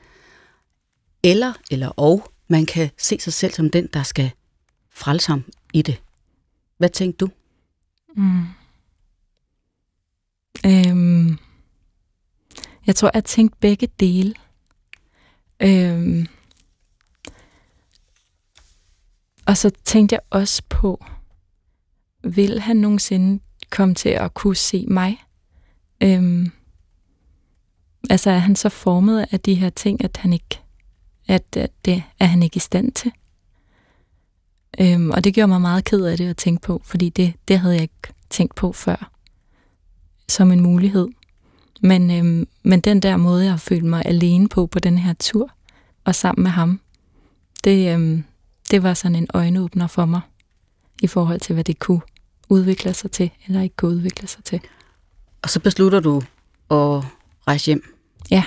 eller, 1.23 1.53
eller 1.71 1.87
og, 1.87 2.31
man 2.47 2.65
kan 2.65 2.89
se 2.97 3.19
sig 3.19 3.33
selv 3.33 3.53
som 3.53 3.69
den, 3.69 3.87
der 3.93 4.03
skal 4.03 4.31
frelse 4.91 5.27
ham 5.27 5.43
i 5.73 5.81
det. 5.81 6.01
Hvad 6.77 6.89
tænkte 6.89 7.25
du? 7.25 7.31
Mm. 8.15 8.45
Øhm, 10.65 11.37
jeg 12.87 12.95
tror, 12.95 13.11
jeg 13.13 13.23
tænkte 13.25 13.57
begge 13.59 13.87
dele. 13.99 14.35
Øhm, 15.59 16.27
og 19.45 19.57
så 19.57 19.71
tænkte 19.85 20.13
jeg 20.13 20.21
også 20.29 20.63
på, 20.69 21.05
vil 22.23 22.59
han 22.59 22.77
nogensinde 22.77 23.43
komme 23.69 23.95
til 23.95 24.09
at 24.09 24.33
kunne 24.33 24.55
se 24.55 24.85
mig? 24.87 25.23
Øhm, 26.03 26.51
altså 28.09 28.29
er 28.29 28.37
han 28.37 28.55
så 28.55 28.69
formet 28.69 29.25
af 29.31 29.39
de 29.39 29.53
her 29.53 29.69
ting, 29.69 30.03
at 30.03 30.17
han 30.17 30.33
ikke 30.33 30.59
at, 31.27 31.57
at 31.57 31.71
det 31.85 32.03
er 32.19 32.25
han 32.25 32.43
ikke 32.43 32.55
i 32.55 32.59
stand 32.59 32.91
til? 32.91 33.11
Øhm, 34.79 35.11
og 35.11 35.23
det 35.23 35.33
gjorde 35.33 35.47
mig 35.47 35.61
meget 35.61 35.85
ked 35.85 36.05
af 36.05 36.17
det 36.17 36.29
at 36.29 36.37
tænke 36.37 36.61
på, 36.61 36.81
fordi 36.85 37.09
det, 37.09 37.33
det 37.47 37.59
havde 37.59 37.73
jeg 37.73 37.81
ikke 37.81 38.13
tænkt 38.29 38.55
på 38.55 38.71
før 38.71 39.11
som 40.29 40.51
en 40.51 40.61
mulighed. 40.61 41.07
Men, 41.81 42.11
øhm, 42.11 42.47
men 42.63 42.81
den 42.81 42.99
der 42.99 43.17
måde, 43.17 43.43
jeg 43.43 43.51
har 43.51 43.57
følt 43.57 43.83
mig 43.83 44.05
alene 44.05 44.49
på 44.49 44.65
på 44.67 44.79
den 44.79 44.97
her 44.97 45.13
tur, 45.13 45.51
og 46.03 46.15
sammen 46.15 46.43
med 46.43 46.51
ham, 46.51 46.79
det, 47.63 47.93
øhm, 47.93 48.23
det 48.71 48.83
var 48.83 48.93
sådan 48.93 49.15
en 49.15 49.27
øjenåbner 49.33 49.87
for 49.87 50.05
mig, 50.05 50.21
i 51.01 51.07
forhold 51.07 51.39
til, 51.39 51.53
hvad 51.53 51.63
det 51.63 51.79
kunne 51.79 52.01
udvikle 52.49 52.93
sig 52.93 53.11
til, 53.11 53.31
eller 53.47 53.61
ikke 53.61 53.75
kunne 53.75 53.91
udvikle 53.91 54.27
sig 54.27 54.43
til. 54.43 54.61
Og 55.41 55.49
så 55.49 55.59
beslutter 55.59 55.99
du 55.99 56.17
at 56.71 57.03
rejse 57.47 57.65
hjem? 57.65 57.94
Ja, 58.31 58.43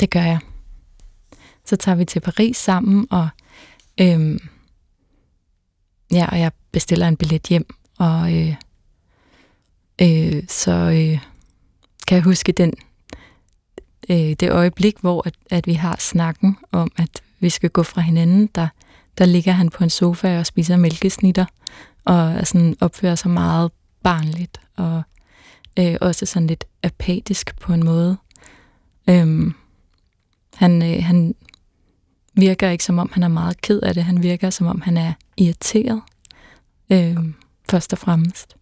det 0.00 0.10
gør 0.10 0.22
jeg. 0.22 0.38
Så 1.64 1.76
tager 1.76 1.96
vi 1.96 2.04
til 2.04 2.20
Paris 2.20 2.56
sammen, 2.56 3.06
og 3.10 3.28
øhm, 4.00 4.38
Ja, 6.12 6.26
og 6.32 6.40
jeg 6.40 6.52
bestiller 6.72 7.08
en 7.08 7.16
billet 7.16 7.46
hjem, 7.46 7.66
og 7.98 8.34
øh, 8.34 8.54
øh, 10.02 10.42
så 10.48 10.72
øh, 10.72 11.18
kan 12.08 12.16
jeg 12.16 12.22
huske 12.22 12.52
den, 12.52 12.72
øh, 14.08 14.16
det 14.16 14.50
øjeblik, 14.50 14.98
hvor 15.00 15.26
at, 15.26 15.34
at 15.50 15.66
vi 15.66 15.72
har 15.72 15.96
snakken 15.98 16.56
om, 16.72 16.92
at 16.96 17.22
vi 17.40 17.50
skal 17.50 17.70
gå 17.70 17.82
fra 17.82 18.00
hinanden, 18.00 18.46
der, 18.46 18.68
der 19.18 19.24
ligger 19.24 19.52
han 19.52 19.70
på 19.70 19.84
en 19.84 19.90
sofa 19.90 20.38
og 20.38 20.46
spiser 20.46 20.76
mælkesnitter, 20.76 21.44
og 22.04 22.46
sådan 22.46 22.76
opfører 22.80 23.14
sig 23.14 23.30
meget 23.30 23.70
barnligt, 24.02 24.60
og 24.76 25.02
øh, 25.78 25.96
også 26.00 26.26
sådan 26.26 26.46
lidt 26.46 26.64
apatisk 26.82 27.60
på 27.60 27.72
en 27.72 27.84
måde. 27.84 28.16
Øhm, 29.10 29.54
han, 30.54 30.82
øh, 30.82 31.04
han 31.04 31.34
virker 32.34 32.70
ikke 32.70 32.84
som 32.84 32.98
om, 32.98 33.10
han 33.12 33.22
er 33.22 33.28
meget 33.28 33.60
ked 33.60 33.80
af 33.80 33.94
det. 33.94 34.04
Han 34.04 34.22
virker 34.22 34.50
som 34.50 34.66
om, 34.66 34.80
han 34.80 34.96
er 34.96 35.12
irriteret, 35.36 36.02
øh, 36.92 37.16
først 37.70 37.92
og 37.92 37.98
fremmest. 37.98 38.56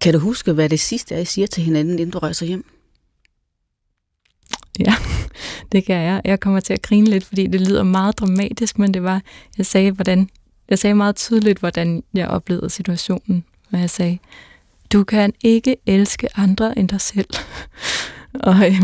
Kan 0.00 0.12
du 0.12 0.18
huske, 0.18 0.52
hvad 0.52 0.68
det 0.68 0.80
sidste 0.80 1.14
er, 1.14 1.18
I 1.18 1.24
siger 1.24 1.46
til 1.46 1.62
hinanden, 1.62 1.98
inden 1.98 2.10
du 2.10 2.18
rejser 2.18 2.46
hjem? 2.46 2.64
det 5.72 5.84
kan 5.84 5.96
jeg. 5.96 6.22
Jeg 6.24 6.40
kommer 6.40 6.60
til 6.60 6.72
at 6.72 6.82
grine 6.82 7.10
lidt, 7.10 7.24
fordi 7.24 7.46
det 7.46 7.60
lyder 7.60 7.82
meget 7.82 8.18
dramatisk, 8.18 8.78
men 8.78 8.94
det 8.94 9.02
var, 9.02 9.22
jeg 9.58 9.66
sagde, 9.66 9.90
hvordan, 9.90 10.28
jeg 10.68 10.78
sagde 10.78 10.94
meget 10.94 11.16
tydeligt, 11.16 11.58
hvordan 11.58 12.02
jeg 12.14 12.28
oplevede 12.28 12.70
situationen, 12.70 13.44
når 13.70 13.78
jeg 13.78 13.90
sagde, 13.90 14.18
du 14.92 15.04
kan 15.04 15.32
ikke 15.40 15.76
elske 15.86 16.38
andre 16.38 16.78
end 16.78 16.88
dig 16.88 17.00
selv. 17.00 17.28
og 18.48 18.54
øh, 18.66 18.82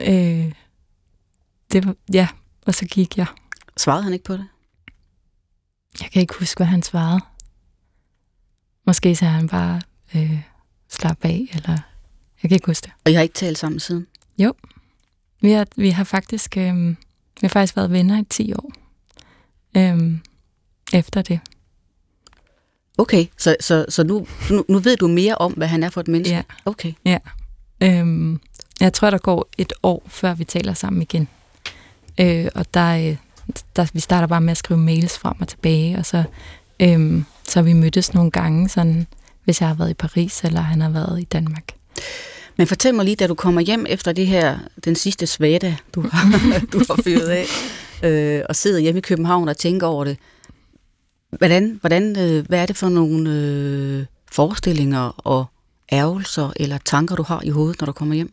øh, 0.00 0.52
det 1.72 1.86
var, 1.86 1.94
ja, 2.12 2.28
og 2.66 2.74
så 2.74 2.86
gik 2.86 3.18
jeg. 3.18 3.26
Svarede 3.76 4.02
han 4.02 4.12
ikke 4.12 4.24
på 4.24 4.32
det? 4.32 4.46
Jeg 6.00 6.10
kan 6.10 6.22
ikke 6.22 6.34
huske, 6.38 6.58
hvad 6.58 6.66
han 6.66 6.82
svarede. 6.82 7.20
Måske 8.86 9.16
sagde 9.16 9.34
han 9.34 9.48
bare, 9.48 9.80
øh, 10.14 10.40
slap 10.88 11.24
af, 11.24 11.48
eller 11.54 11.78
jeg 12.42 12.50
kan 12.50 12.52
ikke 12.52 12.66
huske 12.66 12.84
det. 12.84 12.92
Og 13.04 13.12
jeg 13.12 13.18
har 13.18 13.22
ikke 13.22 13.34
talt 13.34 13.58
sammen 13.58 13.80
siden? 13.80 14.06
Jo. 14.38 14.54
Vi 15.40 15.50
har, 15.50 15.66
vi 15.76 15.90
har 15.90 16.04
faktisk 16.04 16.56
øh, 16.56 16.96
vi 17.40 17.40
har 17.40 17.48
faktisk 17.48 17.76
været 17.76 17.90
venner 17.90 18.20
i 18.20 18.24
10 18.24 18.52
år. 18.52 18.72
Øh, 19.76 20.18
efter 20.92 21.22
det. 21.22 21.40
Okay, 22.98 23.26
så, 23.38 23.56
så, 23.60 23.86
så 23.88 24.04
nu, 24.04 24.26
nu, 24.50 24.64
nu 24.68 24.78
ved 24.78 24.96
du 24.96 25.08
mere 25.08 25.34
om, 25.34 25.52
hvad 25.52 25.68
han 25.68 25.82
er 25.82 25.90
for 25.90 26.00
et 26.00 26.08
menneske? 26.08 26.34
Ja. 26.34 26.42
Okay. 26.64 26.92
Ja. 27.04 27.18
Øhm, 27.80 28.40
jeg 28.80 28.92
tror, 28.92 29.10
der 29.10 29.18
går 29.18 29.48
et 29.58 29.72
år, 29.82 30.02
før 30.06 30.34
vi 30.34 30.44
taler 30.44 30.74
sammen 30.74 31.02
igen. 31.02 31.28
Øh, 32.20 32.48
og 32.54 32.74
der, 32.74 32.96
øh, 32.96 33.16
der, 33.76 33.86
vi 33.92 34.00
starter 34.00 34.26
bare 34.26 34.40
med 34.40 34.50
at 34.50 34.56
skrive 34.56 34.80
mails 34.80 35.18
frem 35.18 35.36
og 35.40 35.48
tilbage, 35.48 35.98
og 35.98 36.06
så, 36.06 36.24
øhm, 36.80 37.24
så 37.48 37.62
vi 37.62 37.72
mødtes 37.72 38.14
nogle 38.14 38.30
gange, 38.30 38.68
sådan, 38.68 39.06
hvis 39.44 39.60
jeg 39.60 39.68
har 39.68 39.74
været 39.74 39.90
i 39.90 39.94
Paris, 39.94 40.44
eller 40.44 40.60
han 40.60 40.80
har 40.80 40.90
været 40.90 41.20
i 41.20 41.24
Danmark. 41.24 41.64
Men 42.56 42.66
fortæl 42.66 42.94
mig 42.94 43.04
lige, 43.04 43.16
da 43.16 43.26
du 43.26 43.34
kommer 43.34 43.60
hjem 43.60 43.86
efter 43.88 44.12
det 44.12 44.26
her, 44.26 44.58
den 44.84 44.94
sidste 44.94 45.26
svada, 45.26 45.76
du 45.94 46.08
har, 46.12 46.38
du 46.72 46.78
har 46.78 47.02
fyret 47.04 47.28
af, 47.28 47.46
øh, 48.02 48.42
og 48.48 48.56
sidder 48.56 48.78
hjemme 48.78 48.98
i 48.98 49.02
København 49.02 49.48
og 49.48 49.56
tænker 49.56 49.86
over 49.86 50.04
det. 50.04 50.18
Hvordan, 51.30 51.78
hvordan, 51.80 52.18
øh, 52.18 52.46
hvad 52.48 52.58
er 52.58 52.66
det 52.66 52.76
for 52.76 52.88
nogle 52.88 53.30
øh, 53.30 54.04
forestillinger 54.32 55.14
og 55.18 55.46
ærgelser 55.92 56.52
eller 56.56 56.78
tanker, 56.78 57.16
du 57.16 57.22
har 57.22 57.42
i 57.44 57.50
hovedet, 57.50 57.80
når 57.80 57.86
du 57.86 57.92
kommer 57.92 58.14
hjem? 58.14 58.32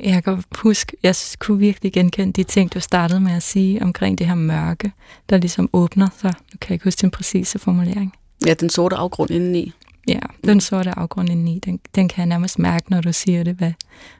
Jeg 0.00 0.24
kan 0.24 0.42
huske, 0.58 0.96
jeg 1.02 1.14
kunne 1.38 1.58
virkelig 1.58 1.92
genkende 1.92 2.32
de 2.32 2.42
ting, 2.42 2.74
du 2.74 2.80
startede 2.80 3.20
med 3.20 3.32
at 3.32 3.42
sige 3.42 3.82
omkring 3.82 4.18
det 4.18 4.26
her 4.26 4.34
mørke, 4.34 4.92
der 5.28 5.36
ligesom 5.36 5.70
åbner 5.72 6.08
sig. 6.20 6.32
Nu 6.52 6.58
kan 6.60 6.68
jeg 6.68 6.74
ikke 6.74 6.84
huske 6.84 7.00
den 7.00 7.10
præcise 7.10 7.58
formulering. 7.58 8.12
Ja, 8.46 8.54
den 8.54 8.70
sorte 8.70 8.96
afgrund 8.96 9.30
indeni. 9.30 9.72
Ja, 10.08 10.18
den 10.44 10.60
sorte 10.60 10.98
afgrund 10.98 11.28
indeni, 11.28 11.58
den, 11.64 11.80
den 11.94 12.08
kan 12.08 12.18
jeg 12.18 12.26
nærmest 12.26 12.58
mærke, 12.58 12.90
når 12.90 13.00
du 13.00 13.12
siger 13.12 13.42
det, 13.42 13.54
hvad, 13.54 13.72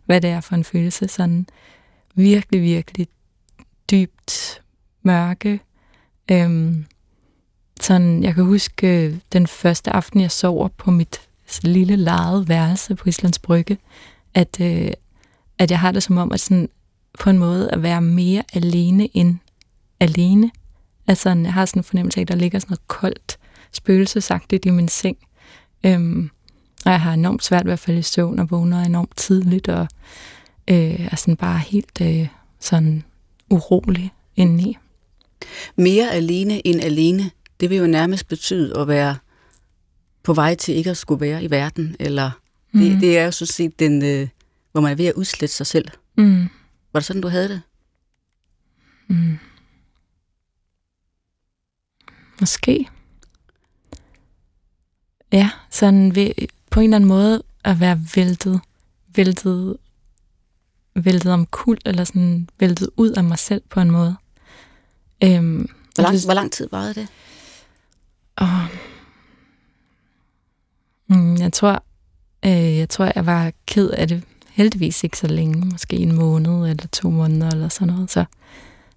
hvad 0.04 0.20
det 0.20 0.30
er 0.30 0.40
for 0.40 0.54
en 0.54 0.64
følelse. 0.64 1.08
Sådan 1.08 1.46
virkelig, 2.14 2.62
virkelig 2.62 3.08
dybt 3.90 4.62
mørke. 5.02 5.60
Øhm, 6.30 6.84
sådan, 7.80 8.22
jeg 8.22 8.34
kan 8.34 8.44
huske 8.44 9.06
øh, 9.06 9.16
den 9.32 9.46
første 9.46 9.90
aften, 9.90 10.20
jeg 10.20 10.30
sover 10.30 10.68
på 10.68 10.90
mit 10.90 11.20
lille 11.62 11.96
lejet 11.96 12.48
værelse 12.48 12.94
på 12.94 13.08
Islands 13.08 13.38
Brygge, 13.38 13.78
at, 14.34 14.60
øh, 14.60 14.90
at 15.58 15.70
jeg 15.70 15.80
har 15.80 15.92
det 15.92 16.02
som 16.02 16.18
om, 16.18 16.32
at 16.32 16.40
sådan, 16.40 16.68
på 17.18 17.30
en 17.30 17.38
måde 17.38 17.70
at 17.70 17.82
være 17.82 18.00
mere 18.00 18.42
alene 18.52 19.16
end 19.16 19.38
alene. 20.00 20.50
Altså, 21.06 21.28
jeg 21.28 21.52
har 21.52 21.66
sådan 21.66 21.80
en 21.80 21.84
fornemmelse 21.84 22.20
af, 22.20 22.22
at 22.22 22.28
der 22.28 22.34
ligger 22.34 22.58
sådan 22.58 22.70
noget 22.70 22.88
koldt, 22.88 23.38
spøgelsesagtigt 23.72 24.66
i 24.66 24.70
min 24.70 24.88
seng. 24.88 25.16
Øhm, 25.84 26.30
og 26.84 26.92
jeg 26.92 27.00
har 27.00 27.12
enormt 27.12 27.44
svært 27.44 27.64
ved 27.64 27.72
at 27.72 27.78
falde 27.78 27.98
i 27.98 28.02
søvn 28.02 28.38
og 28.38 28.50
vågner 28.50 28.82
enormt 28.82 29.16
tidligt, 29.16 29.68
og 29.68 29.88
øh, 30.68 31.12
er 31.12 31.16
sådan 31.16 31.36
bare 31.36 31.58
helt 31.58 32.00
øh, 32.02 32.28
sådan 32.60 33.04
urolig 33.50 34.12
indeni. 34.36 34.76
Mere 35.76 36.10
alene 36.10 36.66
end 36.66 36.80
alene, 36.80 37.30
det 37.60 37.70
vil 37.70 37.78
jo 37.78 37.86
nærmest 37.86 38.28
betyde 38.28 38.78
at 38.78 38.88
være 38.88 39.16
på 40.26 40.34
vej 40.34 40.54
til 40.54 40.74
ikke 40.74 40.90
at 40.90 40.96
skulle 40.96 41.20
være 41.20 41.44
i 41.44 41.50
verden, 41.50 41.96
eller 42.00 42.30
mm. 42.72 42.80
det, 42.80 43.00
det 43.00 43.18
er 43.18 43.24
jo 43.24 43.30
så 43.30 43.46
set 43.46 43.78
den, 43.78 44.04
øh, 44.04 44.28
hvor 44.72 44.80
man 44.80 44.92
er 44.92 44.96
ved 44.96 45.06
at 45.06 45.14
udslette 45.14 45.54
sig 45.54 45.66
selv. 45.66 45.88
Mm. 46.16 46.48
Var 46.92 47.00
det 47.00 47.04
sådan, 47.04 47.22
du 47.22 47.28
havde 47.28 47.48
det? 47.48 47.62
Mm. 49.08 49.38
Måske. 52.40 52.88
Ja, 55.32 55.50
sådan 55.70 56.14
ved, 56.14 56.30
på 56.70 56.80
en 56.80 56.84
eller 56.84 56.96
anden 56.96 57.08
måde 57.08 57.42
at 57.64 57.80
være 57.80 58.00
væltet, 58.16 58.60
væltet, 59.14 59.76
væltet 60.94 61.32
om 61.32 61.46
kul, 61.46 61.78
eller 61.84 62.04
sådan 62.04 62.48
væltet 62.58 62.90
ud 62.96 63.10
af 63.10 63.24
mig 63.24 63.38
selv 63.38 63.62
på 63.70 63.80
en 63.80 63.90
måde. 63.90 64.16
Øhm, 65.24 65.68
hvor, 65.94 66.02
lang, 66.02 66.24
hvor 66.24 66.34
lang 66.34 66.52
tid 66.52 66.68
varede 66.72 66.94
det? 66.94 67.08
Og, 68.36 68.68
mm, 71.08 71.36
jeg 71.36 71.52
tror, 71.52 71.82
øh, 72.44 72.76
jeg 72.76 72.88
tror, 72.88 73.12
jeg 73.14 73.26
var 73.26 73.52
ked 73.66 73.90
af 73.90 74.08
det 74.08 74.22
heldigvis 74.56 75.04
ikke 75.04 75.18
så 75.18 75.26
længe, 75.26 75.66
måske 75.66 75.96
en 75.96 76.14
måned 76.14 76.70
eller 76.70 76.86
to 76.92 77.10
måneder 77.10 77.50
eller 77.50 77.68
sådan 77.68 77.94
noget. 77.94 78.10
Så, 78.10 78.24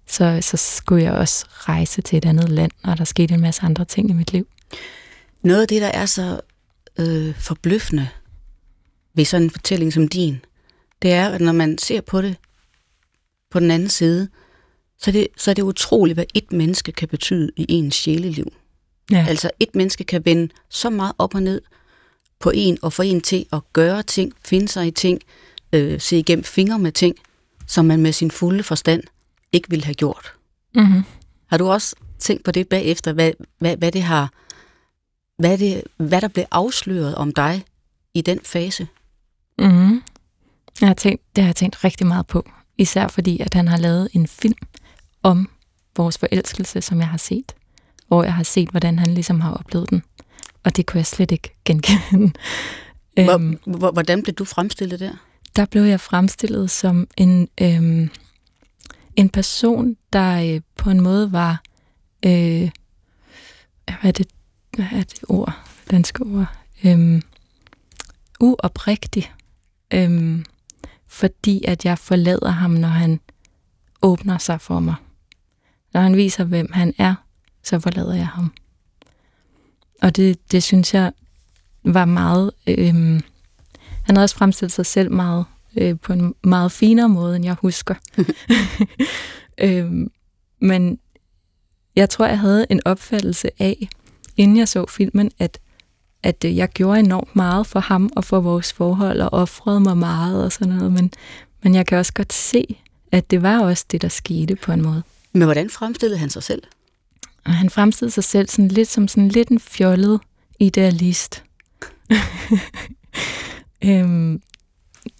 så, 0.06 0.38
så 0.42 0.56
skulle 0.56 1.04
jeg 1.04 1.12
også 1.12 1.46
rejse 1.50 2.02
til 2.02 2.16
et 2.16 2.24
andet 2.24 2.48
land, 2.48 2.70
og 2.84 2.98
der 2.98 3.04
skete 3.04 3.34
en 3.34 3.40
masse 3.40 3.62
andre 3.62 3.84
ting 3.84 4.10
i 4.10 4.12
mit 4.12 4.32
liv. 4.32 4.46
Noget 5.42 5.62
af 5.62 5.68
det, 5.68 5.82
der 5.82 5.88
er 5.88 6.06
så 6.06 6.40
øh, 6.98 7.34
forbløffende 7.34 8.08
ved 9.14 9.24
sådan 9.24 9.44
en 9.44 9.50
fortælling 9.50 9.92
som 9.92 10.08
din, 10.08 10.40
det 11.02 11.12
er, 11.12 11.28
at 11.28 11.40
når 11.40 11.52
man 11.52 11.78
ser 11.78 12.00
på 12.00 12.22
det 12.22 12.36
på 13.50 13.60
den 13.60 13.70
anden 13.70 13.88
side, 13.88 14.28
så 14.98 15.10
er 15.10 15.12
det, 15.12 15.26
så 15.36 15.50
er 15.50 15.54
det 15.54 15.62
utroligt, 15.62 16.16
hvad 16.16 16.24
et 16.34 16.52
menneske 16.52 16.92
kan 16.92 17.08
betyde 17.08 17.50
i 17.56 17.66
ens 17.68 17.94
sjæleliv. 17.94 18.52
Ja. 19.10 19.26
Altså 19.28 19.50
et 19.60 19.74
menneske 19.74 20.04
kan 20.04 20.24
vende 20.24 20.48
så 20.68 20.90
meget 20.90 21.12
op 21.18 21.34
og 21.34 21.42
ned 21.42 21.60
på 22.40 22.50
en 22.54 22.78
og 22.82 22.92
få 22.92 23.02
en 23.02 23.20
til 23.20 23.46
at 23.52 23.60
gøre 23.72 24.02
ting, 24.02 24.32
finde 24.44 24.68
sig 24.68 24.86
i 24.86 24.90
ting, 24.90 25.20
øh, 25.72 26.00
se 26.00 26.18
igennem 26.18 26.44
fingre 26.44 26.78
med 26.78 26.92
ting, 26.92 27.16
som 27.66 27.84
man 27.84 28.00
med 28.00 28.12
sin 28.12 28.30
fulde 28.30 28.62
forstand 28.62 29.02
ikke 29.52 29.70
ville 29.70 29.84
have 29.84 29.94
gjort. 29.94 30.32
Mm-hmm. 30.74 31.02
Har 31.46 31.58
du 31.58 31.68
også 31.68 31.96
tænkt 32.18 32.44
på 32.44 32.50
det 32.50 32.68
bagefter, 32.68 33.12
hvad, 33.12 33.32
hvad, 33.58 33.76
hvad 33.76 33.92
det 33.92 34.02
har, 34.02 34.32
hvad, 35.38 35.58
det, 35.58 35.82
hvad 35.96 36.20
der 36.20 36.28
blev 36.28 36.44
afsløret 36.50 37.14
om 37.14 37.32
dig 37.34 37.64
i 38.14 38.20
den 38.20 38.40
fase? 38.44 38.88
Mm-hmm. 39.58 40.02
Jeg 40.80 40.88
har 40.88 40.94
tænkt, 40.94 41.22
det 41.36 41.44
har 41.44 41.48
jeg 41.48 41.56
tænkt 41.56 41.84
rigtig 41.84 42.06
meget 42.06 42.26
på. 42.26 42.50
Især 42.78 43.08
fordi, 43.08 43.40
at 43.40 43.54
han 43.54 43.68
har 43.68 43.76
lavet 43.76 44.08
en 44.12 44.26
film 44.26 44.58
om 45.22 45.50
vores 45.96 46.18
forelskelse, 46.18 46.80
som 46.80 46.98
jeg 46.98 47.08
har 47.08 47.18
set. 47.18 47.52
Hvor 48.08 48.22
jeg 48.22 48.34
har 48.34 48.42
set, 48.42 48.68
hvordan 48.68 48.98
han 48.98 49.14
ligesom 49.14 49.40
har 49.40 49.52
oplevet 49.52 49.90
den. 49.90 50.02
Og 50.64 50.76
det 50.76 50.86
kunne 50.86 50.98
jeg 50.98 51.06
slet 51.06 51.30
ikke 51.30 51.54
genkende. 51.64 52.32
Øhm, 53.18 53.58
hvordan 53.64 54.22
blev 54.22 54.34
du 54.34 54.44
fremstillet 54.44 55.00
der? 55.00 55.12
Der 55.56 55.64
blev 55.64 55.82
jeg 55.82 56.00
fremstillet 56.00 56.70
som 56.70 57.08
en, 57.16 57.48
øhm, 57.60 58.10
en 59.16 59.28
person, 59.28 59.96
der 60.12 60.54
øh, 60.54 60.60
på 60.76 60.90
en 60.90 61.00
måde 61.00 61.32
var... 61.32 61.62
Øh, 62.24 62.70
hvad, 63.84 63.96
er 64.02 64.12
det, 64.12 64.26
hvad 64.76 64.86
er 64.92 65.02
det 65.02 65.20
ord? 65.28 65.52
Danske 65.90 66.22
ord? 66.22 66.46
Øhm, 66.84 67.22
uoprigtig. 68.40 69.32
Øhm, 69.90 70.44
fordi 71.06 71.64
at 71.64 71.84
jeg 71.84 71.98
forlader 71.98 72.50
ham, 72.50 72.70
når 72.70 72.88
han 72.88 73.20
åbner 74.02 74.38
sig 74.38 74.60
for 74.60 74.80
mig. 74.80 74.94
Når 75.92 76.00
han 76.00 76.16
viser, 76.16 76.44
hvem 76.44 76.72
han 76.72 76.94
er, 76.98 77.14
så 77.62 77.80
forlader 77.80 78.14
jeg 78.14 78.28
ham. 78.28 78.52
Og 80.02 80.16
det, 80.16 80.52
det 80.52 80.62
synes 80.62 80.94
jeg 80.94 81.12
var 81.84 82.04
meget... 82.04 82.50
Øh, 82.66 82.94
han 84.02 84.16
havde 84.16 84.24
også 84.24 84.36
fremstillet 84.36 84.72
sig 84.72 84.86
selv 84.86 85.12
meget 85.12 85.44
øh, 85.76 85.98
på 85.98 86.12
en 86.12 86.34
meget 86.44 86.72
finere 86.72 87.08
måde, 87.08 87.36
end 87.36 87.44
jeg 87.44 87.54
husker. 87.54 87.94
øh, 89.64 89.92
men 90.60 90.98
jeg 91.96 92.10
tror, 92.10 92.26
jeg 92.26 92.38
havde 92.38 92.66
en 92.70 92.80
opfattelse 92.84 93.50
af, 93.58 93.88
inden 94.36 94.56
jeg 94.56 94.68
så 94.68 94.86
filmen, 94.86 95.30
at, 95.38 95.58
at 96.22 96.44
jeg 96.44 96.68
gjorde 96.68 97.00
enormt 97.00 97.36
meget 97.36 97.66
for 97.66 97.80
ham 97.80 98.10
og 98.16 98.24
for 98.24 98.40
vores 98.40 98.72
forhold, 98.72 99.20
og 99.20 99.32
offrede 99.32 99.80
mig 99.80 99.96
meget 99.96 100.44
og 100.44 100.52
sådan 100.52 100.74
noget. 100.74 100.92
Men, 100.92 101.12
men 101.62 101.74
jeg 101.74 101.86
kan 101.86 101.98
også 101.98 102.12
godt 102.12 102.32
se, 102.32 102.76
at 103.12 103.30
det 103.30 103.42
var 103.42 103.60
også 103.60 103.84
det, 103.90 104.02
der 104.02 104.08
skete 104.08 104.56
på 104.56 104.72
en 104.72 104.82
måde. 104.82 105.02
Men 105.32 105.42
hvordan 105.42 105.70
fremstillede 105.70 106.18
han 106.18 106.30
sig 106.30 106.42
selv? 106.42 106.62
Og 107.44 107.52
han 107.52 107.70
fremstillede 107.70 108.14
sig 108.14 108.24
selv 108.24 108.48
sådan 108.48 108.68
lidt 108.68 108.88
som 108.88 109.08
sådan 109.08 109.28
lidt 109.28 109.48
en 109.48 109.60
fjollet 109.60 110.20
idealist. 110.58 111.44
øhm, 113.84 114.42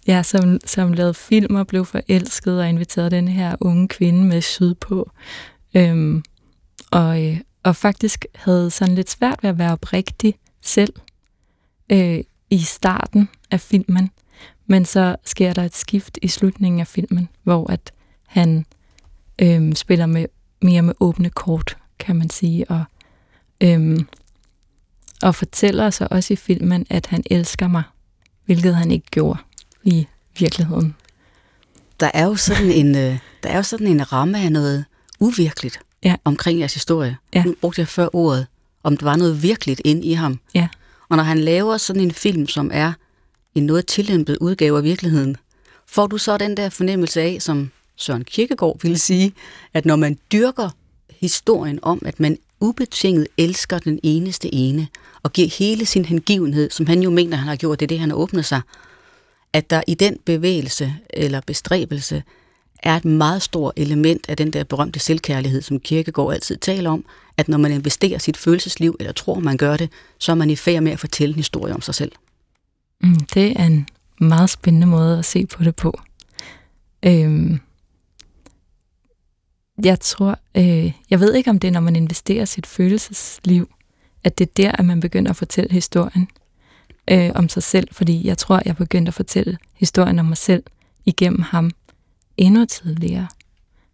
ja, 0.07 0.23
som, 0.23 0.59
som 0.65 0.93
lavede 0.93 1.13
film 1.13 1.55
og 1.55 1.67
blev 1.67 1.85
forelsket 1.85 2.59
og 2.59 2.69
inviterede 2.69 3.11
den 3.11 3.27
her 3.27 3.55
unge 3.59 3.87
kvinde 3.87 4.25
med 4.25 4.41
sydpå. 4.41 5.11
Øhm, 5.73 6.23
og, 6.91 7.23
øh, 7.23 7.39
og 7.63 7.75
faktisk 7.75 8.25
havde 8.35 8.71
sådan 8.71 8.95
lidt 8.95 9.09
svært 9.09 9.43
ved 9.43 9.49
at 9.49 9.57
være 9.57 9.71
oprigtig 9.71 10.35
selv 10.61 10.93
øh, 11.91 12.19
i 12.49 12.59
starten 12.59 13.29
af 13.51 13.61
filmen. 13.61 14.09
Men 14.65 14.85
så 14.85 15.15
sker 15.23 15.53
der 15.53 15.63
et 15.63 15.75
skift 15.75 16.19
i 16.21 16.27
slutningen 16.27 16.79
af 16.79 16.87
filmen, 16.87 17.29
hvor 17.43 17.71
at 17.71 17.93
han 18.27 18.65
øhm, 19.41 19.75
spiller 19.75 20.05
med 20.05 20.25
mere 20.61 20.81
med 20.81 20.93
åbne 20.99 21.29
kort, 21.29 21.77
kan 22.01 22.15
man 22.15 22.29
sige, 22.29 22.65
og, 22.71 22.83
øhm, 23.61 24.07
og 25.21 25.35
fortæller 25.35 25.89
så 25.89 26.07
også 26.11 26.33
i 26.33 26.35
filmen, 26.35 26.85
at 26.89 27.05
han 27.05 27.23
elsker 27.31 27.67
mig, 27.67 27.83
hvilket 28.45 28.75
han 28.75 28.91
ikke 28.91 29.07
gjorde 29.11 29.39
i 29.83 30.07
virkeligheden. 30.39 30.95
Der 31.99 32.11
er 32.13 32.25
jo 32.25 32.35
sådan 32.35 32.71
en, 32.71 32.95
øh, 32.95 33.17
der 33.43 33.49
er 33.49 33.55
jo 33.57 33.63
sådan 33.63 33.87
en 33.87 34.11
ramme 34.13 34.39
af 34.39 34.51
noget 34.51 34.85
uvirkeligt 35.19 35.79
Ja. 36.03 36.15
omkring 36.23 36.59
jeres 36.59 36.73
historie. 36.73 37.17
Ja. 37.33 37.43
Nu 37.43 37.55
brugte 37.61 37.79
jeg 37.79 37.87
før 37.87 38.15
ordet, 38.15 38.47
om 38.83 38.97
der 38.97 39.05
var 39.05 39.15
noget 39.15 39.43
virkeligt 39.43 39.81
inde 39.85 40.03
i 40.07 40.13
ham. 40.13 40.39
Ja. 40.55 40.67
Og 41.09 41.17
når 41.17 41.23
han 41.23 41.37
laver 41.39 41.77
sådan 41.77 42.01
en 42.01 42.11
film, 42.11 42.47
som 42.47 42.69
er 42.73 42.93
en 43.55 43.63
noget 43.65 43.85
tillæmpet 43.85 44.37
udgave 44.41 44.77
af 44.77 44.83
virkeligheden, 44.83 45.37
får 45.87 46.07
du 46.07 46.17
så 46.17 46.37
den 46.37 46.57
der 46.57 46.69
fornemmelse 46.69 47.21
af, 47.21 47.37
som 47.41 47.71
Søren 47.95 48.23
Kierkegaard 48.23 48.81
ville 48.81 48.97
sige, 48.97 49.33
at 49.73 49.85
når 49.85 49.95
man 49.95 50.17
dyrker 50.31 50.69
historien 51.21 51.79
om, 51.81 52.01
at 52.05 52.19
man 52.19 52.37
ubetinget 52.59 53.27
elsker 53.37 53.79
den 53.79 53.99
eneste 54.03 54.55
ene, 54.55 54.87
og 55.23 55.33
giver 55.33 55.47
hele 55.47 55.85
sin 55.85 56.05
hengivenhed, 56.05 56.69
som 56.69 56.87
han 56.87 57.01
jo 57.01 57.09
mener, 57.09 57.37
han 57.37 57.47
har 57.47 57.55
gjort, 57.55 57.79
det 57.79 57.85
er 57.85 57.87
det, 57.87 57.99
han 57.99 58.09
har 58.09 58.17
åbnet 58.17 58.45
sig, 58.45 58.61
at 59.53 59.69
der 59.69 59.81
i 59.87 59.93
den 59.93 60.17
bevægelse 60.25 60.95
eller 61.09 61.41
bestræbelse 61.47 62.23
er 62.83 62.95
et 62.95 63.05
meget 63.05 63.41
stort 63.41 63.73
element 63.77 64.29
af 64.29 64.37
den 64.37 64.53
der 64.53 64.63
berømte 64.63 64.99
selvkærlighed, 64.99 65.61
som 65.61 65.79
Kierkegaard 65.79 66.33
altid 66.33 66.57
taler 66.57 66.89
om, 66.89 67.05
at 67.37 67.47
når 67.47 67.57
man 67.57 67.71
investerer 67.71 68.17
sit 68.17 68.37
følelsesliv, 68.37 68.95
eller 68.99 69.13
tror, 69.13 69.39
man 69.39 69.57
gør 69.57 69.77
det, 69.77 69.89
så 70.17 70.31
er 70.31 70.35
man 70.35 70.49
i 70.49 70.55
færd 70.55 70.83
med 70.83 70.91
at 70.91 70.99
fortælle 70.99 71.33
en 71.33 71.37
historie 71.37 71.73
om 71.73 71.81
sig 71.81 71.95
selv. 71.95 72.11
Mm, 73.01 73.19
det 73.33 73.59
er 73.59 73.65
en 73.65 73.87
meget 74.19 74.49
spændende 74.49 74.87
måde 74.87 75.19
at 75.19 75.25
se 75.25 75.45
på 75.45 75.63
det 75.63 75.75
på. 75.75 75.99
Øhm, 77.03 77.59
jeg 79.83 79.99
tror, 79.99 80.39
øh, 80.55 80.91
jeg 81.09 81.19
ved 81.19 81.33
ikke, 81.33 81.49
om 81.49 81.59
det 81.59 81.67
er, 81.67 81.71
når 81.71 81.79
man 81.79 81.95
investerer 81.95 82.45
sit 82.45 82.65
følelsesliv, 82.65 83.69
at 84.23 84.37
det 84.37 84.47
er 84.47 84.51
der, 84.57 84.71
at 84.71 84.85
man 84.85 84.99
begynder 84.99 85.29
at 85.29 85.35
fortælle 85.35 85.71
historien 85.71 86.27
øh, 87.07 87.31
om 87.35 87.49
sig 87.49 87.63
selv, 87.63 87.87
fordi 87.91 88.27
jeg 88.27 88.37
tror, 88.37 88.61
jeg 88.65 88.75
begyndte 88.75 89.09
at 89.09 89.13
fortælle 89.13 89.57
historien 89.75 90.19
om 90.19 90.25
mig 90.25 90.37
selv 90.37 90.63
igennem 91.05 91.41
ham 91.41 91.71
endnu 92.37 92.65
tidligere. 92.65 93.27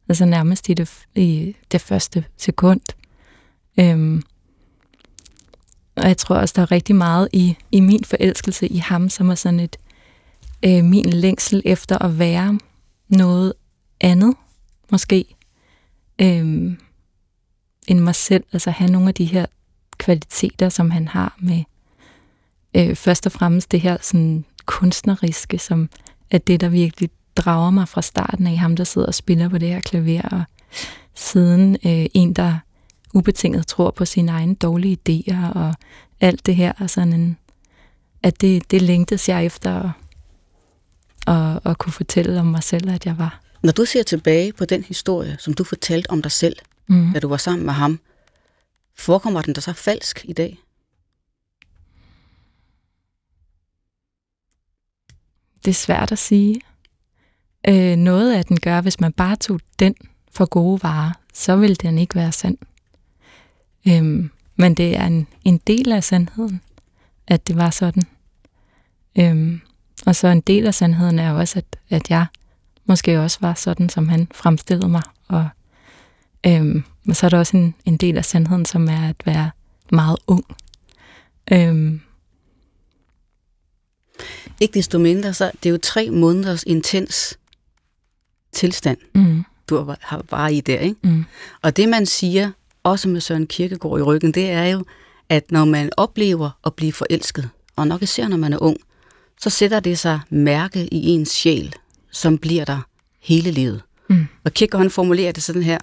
Altså 0.09 0.25
nærmest 0.25 0.69
i 0.69 0.73
det, 0.73 0.89
i 1.15 1.55
det 1.71 1.81
første 1.81 2.25
sekund. 2.37 2.81
Øhm, 3.79 4.23
og 5.95 6.07
jeg 6.07 6.17
tror 6.17 6.35
også, 6.35 6.53
der 6.55 6.61
er 6.61 6.71
rigtig 6.71 6.95
meget 6.95 7.29
i, 7.33 7.57
i 7.71 7.79
min 7.79 8.03
forelskelse 8.03 8.67
i 8.67 8.77
ham, 8.77 9.09
som 9.09 9.29
er 9.29 9.35
sådan 9.35 9.59
et 9.59 9.77
øh, 10.65 10.83
min 10.83 11.09
længsel 11.09 11.61
efter 11.65 11.97
at 11.97 12.19
være 12.19 12.59
noget 13.09 13.53
andet, 14.01 14.35
måske, 14.91 15.35
øh, 16.21 16.77
end 17.87 17.99
mig 17.99 18.15
selv. 18.15 18.43
Altså 18.53 18.71
have 18.71 18.91
nogle 18.91 19.07
af 19.07 19.13
de 19.13 19.25
her 19.25 19.45
kvaliteter, 19.97 20.69
som 20.69 20.91
han 20.91 21.07
har 21.07 21.35
med 21.39 21.63
øh, 22.75 22.95
først 22.95 23.25
og 23.25 23.31
fremmest 23.31 23.71
det 23.71 23.81
her 23.81 23.97
sådan 24.01 24.45
kunstneriske, 24.65 25.57
som 25.57 25.89
er 26.31 26.37
det, 26.37 26.61
der 26.61 26.69
virkelig 26.69 27.09
drager 27.35 27.71
mig 27.71 27.87
fra 27.87 28.01
starten 28.01 28.47
af 28.47 28.57
ham, 28.57 28.75
der 28.75 28.83
sidder 28.83 29.07
og 29.07 29.13
spiller 29.13 29.49
på 29.49 29.57
det 29.57 29.69
her 29.69 29.79
klaver, 29.79 30.21
og 30.21 30.43
siden 31.15 31.77
øh, 31.85 32.05
en, 32.13 32.33
der 32.33 32.57
ubetinget 33.13 33.67
tror 33.67 33.91
på 33.91 34.05
sine 34.05 34.31
egne 34.31 34.55
dårlige 34.55 34.97
idéer, 35.09 35.57
og 35.57 35.75
alt 36.19 36.45
det 36.45 36.55
her, 36.55 36.73
og 36.79 36.89
sådan 36.89 37.13
en, 37.13 37.37
at 38.23 38.41
det, 38.41 38.71
det 38.71 38.81
længtes 38.81 39.29
jeg 39.29 39.45
efter 39.45 39.81
at, 39.81 39.89
at, 41.35 41.59
at 41.71 41.77
kunne 41.77 41.93
fortælle 41.93 42.39
om 42.39 42.45
mig 42.45 42.63
selv, 42.63 42.89
at 42.89 43.05
jeg 43.05 43.17
var. 43.17 43.41
Når 43.63 43.71
du 43.71 43.85
ser 43.85 44.03
tilbage 44.03 44.53
på 44.53 44.65
den 44.65 44.83
historie, 44.83 45.37
som 45.39 45.53
du 45.53 45.63
fortalte 45.63 46.09
om 46.09 46.21
dig 46.21 46.31
selv, 46.31 46.55
Mm. 46.89 47.13
da 47.13 47.19
du 47.19 47.27
var 47.27 47.37
sammen 47.37 47.65
med 47.65 47.73
ham, 47.73 47.99
forekommer 48.95 49.41
den 49.41 49.55
der 49.55 49.61
så 49.61 49.73
falsk 49.73 50.25
i 50.25 50.33
dag? 50.33 50.57
Det 55.65 55.71
er 55.71 55.75
svært 55.75 56.11
at 56.11 56.19
sige. 56.19 56.61
Øh, 57.67 57.95
noget 57.95 58.33
af 58.33 58.45
den 58.45 58.59
gør, 58.59 58.81
hvis 58.81 58.99
man 58.99 59.13
bare 59.13 59.35
tog 59.35 59.59
den 59.79 59.95
for 60.31 60.45
gode 60.45 60.83
varer, 60.83 61.11
så 61.33 61.55
ville 61.55 61.75
den 61.75 61.97
ikke 61.97 62.15
være 62.15 62.31
sand. 62.31 62.57
Øhm, 63.87 64.31
men 64.55 64.75
det 64.75 64.95
er 64.95 65.05
en, 65.05 65.27
en 65.43 65.57
del 65.57 65.91
af 65.91 66.03
sandheden, 66.03 66.61
at 67.27 67.47
det 67.47 67.55
var 67.55 67.69
sådan. 67.69 68.03
Øhm, 69.19 69.61
og 70.05 70.15
så 70.15 70.27
en 70.27 70.41
del 70.41 70.67
af 70.67 70.73
sandheden 70.73 71.19
er 71.19 71.31
også, 71.31 71.59
at, 71.59 71.79
at 71.89 72.09
jeg 72.09 72.25
måske 72.87 73.19
også 73.19 73.37
var 73.41 73.53
sådan, 73.53 73.89
som 73.89 74.09
han 74.09 74.27
fremstillede 74.35 74.89
mig. 74.89 75.01
Og, 75.27 75.49
øhm, 76.45 76.83
og 77.09 77.15
så 77.15 77.25
er 77.25 77.29
der 77.29 77.37
også 77.37 77.57
en, 77.57 77.75
en 77.85 77.97
del 77.97 78.17
af 78.17 78.25
sandheden, 78.25 78.65
som 78.65 78.87
er 78.89 79.09
at 79.09 79.15
være 79.25 79.51
meget 79.91 80.17
ung. 80.27 80.43
Øhm, 81.51 82.01
Ikke 84.59 84.73
desto 84.73 84.99
mindre, 84.99 85.33
så 85.33 85.51
det 85.63 85.69
er 85.69 85.71
jo 85.71 85.77
tre 85.83 86.09
måneders 86.09 86.63
intens 86.63 87.37
tilstand, 88.51 88.97
mm, 89.15 89.43
du 89.69 89.95
har- 90.01 90.21
bare 90.29 90.53
i 90.53 90.61
der, 90.61 90.79
ikke? 90.79 90.95
mm, 91.03 91.25
Og 91.61 91.77
det, 91.77 91.89
man 91.89 92.05
siger, 92.05 92.51
også 92.83 93.09
med 93.09 93.21
Søren 93.21 93.47
Kierkegaard 93.47 93.99
i 93.99 94.01
ryggen, 94.01 94.31
det 94.31 94.51
er 94.51 94.63
jo, 94.65 94.85
at 95.29 95.51
når 95.51 95.65
man 95.65 95.89
oplever 95.97 96.49
at 96.65 96.73
blive 96.73 96.93
forelsket, 96.93 97.49
og 97.75 97.87
nok 97.87 98.01
især 98.01 98.27
når 98.27 98.37
man 98.37 98.53
er 98.53 98.57
ung, 98.63 98.77
så 99.41 99.49
sætter 99.49 99.79
det 99.79 99.99
sig 99.99 100.19
mærke 100.29 100.93
i 100.93 101.07
ens 101.07 101.29
sjæl, 101.29 101.75
som 102.11 102.37
bliver 102.37 102.65
der 102.65 102.79
hele 103.19 103.51
livet. 103.51 103.81
mm, 104.09 104.27
Og 104.45 104.53
Kierkegaard 104.53 104.89
formulerer 104.89 105.31
det 105.31 105.43
sådan 105.43 105.63
her. 105.63 105.77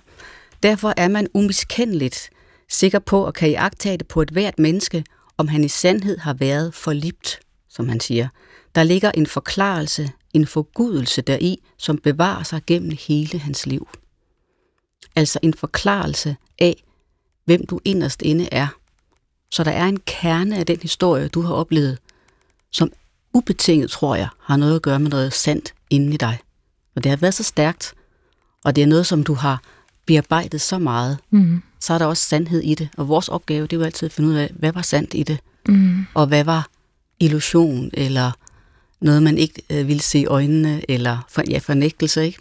Derfor 0.62 0.94
er 0.96 1.08
man 1.08 1.26
umiskendeligt 1.34 2.30
sikker 2.68 2.98
på 2.98 3.26
at 3.26 3.34
kan 3.34 3.50
iagtage 3.50 3.96
det 3.96 4.08
på 4.08 4.22
et 4.22 4.30
hvert 4.30 4.58
menneske, 4.58 5.04
om 5.38 5.48
han 5.48 5.64
i 5.64 5.68
sandhed 5.68 6.18
har 6.18 6.34
været 6.34 6.74
forlibt, 6.74 7.40
som 7.68 7.88
han 7.88 8.00
siger. 8.00 8.28
Der 8.74 8.82
ligger 8.82 9.10
en 9.12 9.26
forklarelse, 9.26 10.10
en 10.34 10.46
forgudelse 10.46 11.22
deri, 11.22 11.62
som 11.78 11.98
bevarer 11.98 12.42
sig 12.42 12.62
gennem 12.66 12.96
hele 13.08 13.38
hans 13.38 13.66
liv. 13.66 13.88
Altså 15.16 15.38
en 15.42 15.54
forklarelse 15.54 16.36
af, 16.58 16.84
hvem 17.44 17.66
du 17.66 17.80
inderst 17.84 18.22
inde 18.22 18.48
er. 18.52 18.66
Så 19.50 19.64
der 19.64 19.70
er 19.70 19.84
en 19.84 20.00
kerne 20.00 20.58
af 20.58 20.66
den 20.66 20.78
historie, 20.82 21.28
du 21.28 21.40
har 21.40 21.54
oplevet, 21.54 21.98
som 22.70 22.92
ubetinget, 23.34 23.90
tror 23.90 24.14
jeg, 24.14 24.28
har 24.40 24.56
noget 24.56 24.76
at 24.76 24.82
gøre 24.82 24.98
med 24.98 25.10
noget 25.10 25.32
sandt 25.32 25.74
inde 25.90 26.14
i 26.14 26.16
dig. 26.16 26.38
Og 26.96 27.04
det 27.04 27.10
har 27.10 27.16
været 27.16 27.34
så 27.34 27.42
stærkt, 27.42 27.94
og 28.64 28.76
det 28.76 28.82
er 28.82 28.86
noget, 28.86 29.06
som 29.06 29.22
du 29.22 29.34
har 29.34 29.62
bearbejdet 30.06 30.60
så 30.60 30.78
meget, 30.78 31.18
mm, 31.30 31.62
så 31.80 31.94
er 31.94 31.98
der 31.98 32.06
også 32.06 32.22
sandhed 32.28 32.60
i 32.60 32.74
det. 32.74 32.88
Og 32.96 33.08
vores 33.08 33.28
opgave, 33.28 33.62
det 33.62 33.72
er 33.72 33.76
jo 33.76 33.84
altid 33.84 34.06
at 34.06 34.12
finde 34.12 34.28
ud 34.28 34.34
af, 34.34 34.50
hvad 34.58 34.72
var 34.72 34.82
sandt 34.82 35.14
i 35.14 35.22
det, 35.22 35.38
mm. 35.68 36.06
og 36.14 36.26
hvad 36.26 36.44
var 36.44 36.68
illusion, 37.20 37.90
eller 37.92 38.32
noget, 39.00 39.22
man 39.22 39.38
ikke 39.38 39.62
øh, 39.70 39.88
ville 39.88 40.02
se 40.02 40.18
i 40.18 40.26
øjnene, 40.26 40.90
eller 40.90 41.26
for, 41.28 41.42
ja, 41.50 41.58
fornægtelse, 41.58 42.26
ikke? 42.26 42.38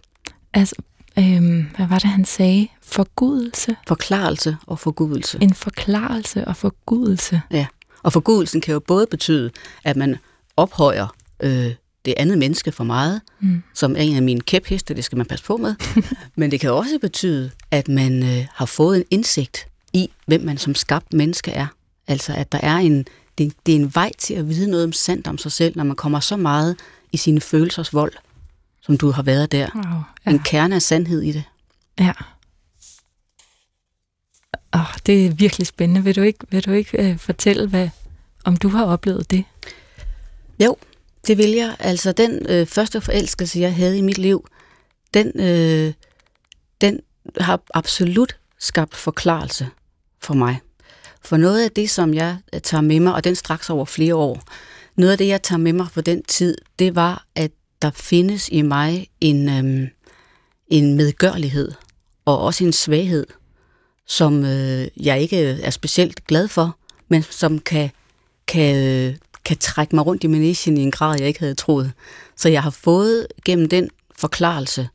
Altså, 0.53 0.75
øhm, 1.19 1.67
hvad 1.75 1.87
var 1.87 1.99
det, 1.99 2.09
han 2.09 2.25
sagde? 2.25 2.67
Forgudelse. 2.81 3.75
Forklarelse 3.87 4.57
og 4.67 4.79
forgudelse. 4.79 5.37
En 5.41 5.53
forklarelse 5.53 6.45
og 6.45 6.55
forgudelse. 6.55 7.41
Ja. 7.51 7.65
Og 8.03 8.13
forgudelsen 8.13 8.61
kan 8.61 8.73
jo 8.73 8.79
både 8.79 9.07
betyde, 9.11 9.51
at 9.83 9.97
man 9.97 10.17
ophøjer 10.57 11.07
øh, 11.39 11.73
det 12.05 12.13
andet 12.17 12.37
menneske 12.37 12.71
for 12.71 12.83
meget, 12.83 13.21
Mm. 13.39 13.63
som 13.73 13.91
er 13.95 13.99
en 13.99 14.15
af 14.15 14.21
mine 14.23 14.41
kæpheste, 14.41 14.93
det 14.93 15.03
skal 15.03 15.17
man 15.17 15.25
passe 15.25 15.45
på 15.45 15.57
med. 15.57 15.75
Men 16.35 16.51
det 16.51 16.59
kan 16.59 16.71
også 16.71 16.99
betyde, 17.01 17.51
at 17.71 17.87
man 17.87 18.23
øh, 18.23 18.45
har 18.53 18.65
fået 18.65 18.97
en 18.97 19.03
indsigt 19.11 19.67
i, 19.93 20.09
hvem 20.25 20.41
man 20.41 20.57
som 20.57 20.75
skabt 20.75 21.13
menneske 21.13 21.51
er. 21.51 21.67
Altså, 22.07 22.33
at 22.33 22.51
der 22.51 22.59
er 22.63 22.75
en, 22.77 23.05
det, 23.37 23.53
det 23.65 23.75
er 23.75 23.79
en 23.79 23.95
vej 23.95 24.11
til 24.17 24.33
at 24.33 24.49
vide 24.49 24.69
noget 24.69 24.83
om 24.85 24.93
sandt 24.93 25.27
om 25.27 25.37
sig 25.37 25.51
selv, 25.51 25.75
når 25.77 25.83
man 25.83 25.95
kommer 25.95 26.19
så 26.19 26.37
meget 26.37 26.75
i 27.11 27.17
sine 27.17 27.41
følelsers 27.41 27.93
vold, 27.93 28.13
som 28.81 28.97
du 28.97 29.11
har 29.11 29.23
været 29.23 29.51
der. 29.51 29.67
Wow. 29.75 29.83
Ja. 30.25 30.31
En 30.31 30.39
kerne 30.39 30.75
af 30.75 30.81
sandhed 30.81 31.21
i 31.21 31.31
det. 31.31 31.43
Ja. 31.99 32.13
Oh, 34.73 34.93
det 35.05 35.25
er 35.25 35.29
virkelig 35.31 35.67
spændende. 35.67 36.03
Vil 36.03 36.15
du 36.15 36.21
ikke, 36.21 36.39
vil 36.49 36.65
du 36.65 36.71
ikke 36.71 37.09
øh, 37.11 37.17
fortælle, 37.17 37.67
hvad, 37.67 37.89
om 38.45 38.57
du 38.57 38.69
har 38.69 38.85
oplevet 38.85 39.31
det? 39.31 39.43
Jo, 40.59 40.77
det 41.27 41.37
vil 41.37 41.49
jeg. 41.49 41.75
Altså, 41.79 42.11
den 42.11 42.45
øh, 42.49 42.67
første 42.67 43.01
forelskelse, 43.01 43.59
jeg 43.59 43.75
havde 43.75 43.97
i 43.97 44.01
mit 44.01 44.17
liv, 44.17 44.47
den, 45.13 45.39
øh, 45.39 45.93
den 46.81 46.99
har 47.39 47.61
absolut 47.73 48.37
skabt 48.59 48.95
forklarelse 48.95 49.67
for 50.21 50.33
mig. 50.33 50.59
For 51.21 51.37
noget 51.37 51.63
af 51.63 51.71
det, 51.71 51.89
som 51.89 52.13
jeg 52.13 52.37
øh, 52.53 52.61
tager 52.61 52.81
med 52.81 52.99
mig, 52.99 53.13
og 53.13 53.23
den 53.23 53.35
straks 53.35 53.69
over 53.69 53.85
flere 53.85 54.15
år, 54.15 54.43
noget 54.95 55.11
af 55.11 55.17
det, 55.17 55.27
jeg 55.27 55.41
tager 55.41 55.59
med 55.59 55.73
mig 55.73 55.87
fra 55.91 56.01
den 56.01 56.23
tid, 56.23 56.57
det 56.79 56.95
var, 56.95 57.25
at 57.35 57.51
der 57.81 57.91
findes 57.91 58.49
i 58.49 58.61
mig 58.61 59.07
en, 59.21 59.49
øh, 59.49 59.89
en 60.67 60.95
medgørlighed, 60.95 61.71
og 62.25 62.39
også 62.39 62.63
en 62.63 62.73
svaghed, 62.73 63.27
som 64.07 64.45
øh, 64.45 64.87
jeg 64.97 65.21
ikke 65.21 65.53
øh, 65.53 65.59
er 65.59 65.69
specielt 65.69 66.27
glad 66.27 66.47
for, 66.47 66.77
men 67.07 67.23
som 67.23 67.59
kan, 67.59 67.91
kan, 68.47 68.75
øh, 68.75 69.15
kan 69.45 69.57
trække 69.57 69.95
mig 69.95 70.05
rundt 70.05 70.23
i 70.23 70.27
managen 70.27 70.77
i 70.77 70.81
en 70.81 70.91
grad, 70.91 71.19
jeg 71.19 71.27
ikke 71.27 71.39
havde 71.39 71.55
troet. 71.55 71.91
Så 72.37 72.49
jeg 72.49 72.63
har 72.63 72.69
fået 72.69 73.27
gennem 73.45 73.69
den 73.69 73.89
forklarelse, 74.15 74.89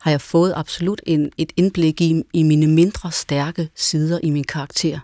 har 0.00 0.10
jeg 0.10 0.20
fået 0.20 0.52
absolut 0.56 1.00
en, 1.06 1.30
et 1.38 1.52
indblik 1.56 2.00
i, 2.00 2.22
i 2.32 2.42
mine 2.42 2.66
mindre 2.66 3.12
stærke 3.12 3.68
sider 3.74 4.18
i 4.22 4.30
min 4.30 4.44
karakter. 4.44 4.98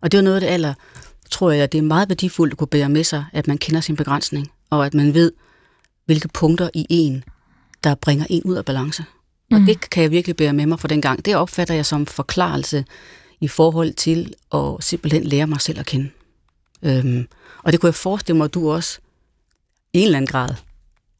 Og 0.00 0.12
det 0.12 0.18
var 0.18 0.22
noget 0.22 0.34
af 0.34 0.40
det 0.40 0.48
aller, 0.48 0.74
tror 1.30 1.50
jeg, 1.50 1.72
det 1.72 1.78
er 1.78 1.82
meget 1.82 2.08
værdifuldt 2.08 2.52
at 2.52 2.58
kunne 2.58 2.68
bære 2.68 2.88
med 2.88 3.04
sig, 3.04 3.24
at 3.32 3.46
man 3.46 3.58
kender 3.58 3.80
sin 3.80 3.96
begrænsning, 3.96 4.50
og 4.70 4.86
at 4.86 4.94
man 4.94 5.14
ved, 5.14 5.32
hvilke 6.06 6.28
punkter 6.28 6.70
i 6.74 6.86
en, 6.90 7.24
der 7.84 7.94
bringer 7.94 8.26
en 8.30 8.42
ud 8.42 8.54
af 8.54 8.64
balance. 8.64 9.04
Og 9.52 9.60
mm. 9.60 9.66
det 9.66 9.90
kan 9.90 10.02
jeg 10.02 10.10
virkelig 10.10 10.36
bære 10.36 10.52
med 10.52 10.66
mig 10.66 10.80
for 10.80 10.88
den 10.88 11.00
gang. 11.02 11.24
Det 11.24 11.36
opfatter 11.36 11.74
jeg 11.74 11.86
som 11.86 12.06
forklarelse 12.06 12.84
i 13.40 13.48
forhold 13.48 13.92
til 13.92 14.34
at 14.54 14.76
simpelthen 14.80 15.24
lære 15.24 15.46
mig 15.46 15.60
selv 15.60 15.78
at 15.78 15.86
kende. 15.86 16.10
Øhm, 16.82 17.28
og 17.62 17.72
det 17.72 17.80
kunne 17.80 17.88
jeg 17.88 17.94
forestille 17.94 18.36
mig, 18.36 18.44
at 18.44 18.54
du 18.54 18.72
også 18.72 18.98
i 19.92 19.98
en 19.98 20.04
eller 20.04 20.16
anden 20.16 20.28
grad 20.28 20.54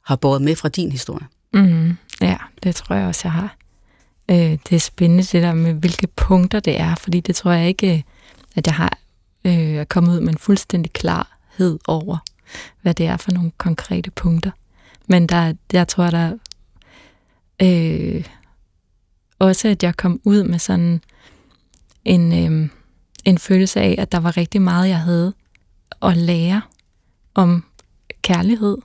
har 0.05 0.17
båret 0.17 0.43
med 0.43 0.57
fra 0.57 0.69
din 0.69 0.93
historie. 0.93 1.27
Mm, 1.53 1.97
ja, 2.21 2.37
det 2.63 2.75
tror 2.75 2.95
jeg 2.95 3.07
også, 3.07 3.21
jeg 3.25 3.33
har. 3.33 3.57
Øh, 4.31 4.37
det 4.37 4.73
er 4.73 4.81
spændende 4.81 5.23
det 5.23 5.43
der 5.43 5.55
med, 5.55 5.73
hvilke 5.73 6.07
punkter 6.07 6.61
det 6.61 6.81
er, 6.81 6.95
fordi 6.95 7.21
det 7.21 7.37
tror 7.37 7.53
jeg 7.53 7.69
ikke, 7.69 7.95
øh, 7.95 8.03
at 8.57 8.67
jeg 8.67 8.75
har 8.75 8.99
øh, 9.45 9.87
kommet 9.87 10.15
ud 10.15 10.21
med 10.21 10.29
en 10.29 10.39
fuldstændig 10.39 10.93
klarhed 10.93 11.79
over, 11.89 12.19
hvad 12.83 12.95
det 12.95 13.07
er 13.07 13.17
for 13.17 13.31
nogle 13.31 13.51
konkrete 13.59 14.11
punkter. 14.11 14.51
Men 15.07 15.27
der, 15.27 15.55
jeg 15.73 15.89
tror, 15.89 16.11
der 16.11 16.37
øh, 17.63 18.25
også, 19.39 19.69
at 19.69 19.83
jeg 19.83 19.97
kom 19.97 20.21
ud 20.25 20.45
med 20.45 20.59
sådan 20.59 21.03
en, 22.05 22.33
øh, 22.33 22.69
en 23.25 23.39
følelse 23.39 23.81
af, 23.81 23.95
at 23.99 24.13
der 24.13 24.21
var 24.21 24.37
rigtig 24.37 24.63
meget, 24.63 24.89
jeg 24.89 25.01
havde 25.01 25.33
at 26.03 26.17
lære 26.17 26.63
om 27.35 27.65
kærlighed. 28.23 28.79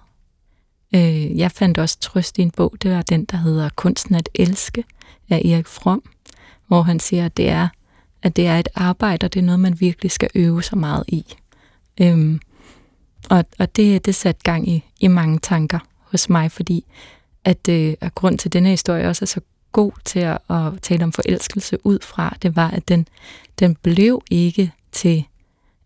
Øh, 0.95 1.37
jeg 1.37 1.51
fandt 1.51 1.77
også 1.77 1.99
trøst 1.99 2.37
i 2.37 2.41
en 2.41 2.51
bog, 2.51 2.75
det 2.81 2.91
var 2.91 3.01
den, 3.01 3.25
der 3.25 3.37
hedder 3.37 3.69
Kunsten 3.75 4.15
at 4.15 4.29
elske 4.33 4.83
af 5.29 5.37
Erik 5.45 5.67
Fromm, 5.67 6.03
hvor 6.67 6.81
han 6.81 6.99
siger, 6.99 7.25
at 7.25 7.37
det 7.37 7.49
er, 7.49 7.67
at 8.21 8.35
det 8.35 8.47
er 8.47 8.59
et 8.59 8.67
arbejde, 8.75 9.25
og 9.25 9.33
det 9.33 9.39
er 9.39 9.43
noget, 9.43 9.59
man 9.59 9.79
virkelig 9.79 10.11
skal 10.11 10.29
øve 10.35 10.63
sig 10.63 10.77
meget 10.77 11.03
i. 11.07 11.25
Øhm, 12.01 12.39
og 13.29 13.45
og 13.59 13.75
det, 13.75 14.05
det 14.05 14.15
satte 14.15 14.41
gang 14.43 14.69
i, 14.69 14.83
i 14.99 15.07
mange 15.07 15.39
tanker 15.39 15.79
hos 15.99 16.29
mig, 16.29 16.51
fordi 16.51 16.85
at, 17.43 17.69
øh, 17.69 17.93
at 18.01 18.15
grund 18.15 18.37
til 18.37 18.53
denne 18.53 18.69
historie 18.69 19.07
også 19.07 19.25
er 19.25 19.27
så 19.27 19.41
god 19.71 19.91
til 20.05 20.19
at, 20.19 20.37
at 20.49 20.81
tale 20.81 21.03
om 21.03 21.11
forelskelse 21.11 21.85
ud 21.85 21.99
fra, 22.01 22.37
det 22.41 22.55
var, 22.55 22.69
at 22.69 22.87
den, 22.87 23.07
den 23.59 23.75
blev 23.75 24.21
ikke 24.31 24.71
til, 24.91 25.25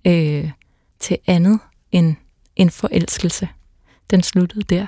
øh, 0.06 0.52
til 1.00 1.18
andet 1.28 1.60
end 1.92 2.16
en 2.56 2.70
forelskelse. 2.70 3.48
Den 4.10 4.24
sluttede 4.24 4.62
der. 4.62 4.88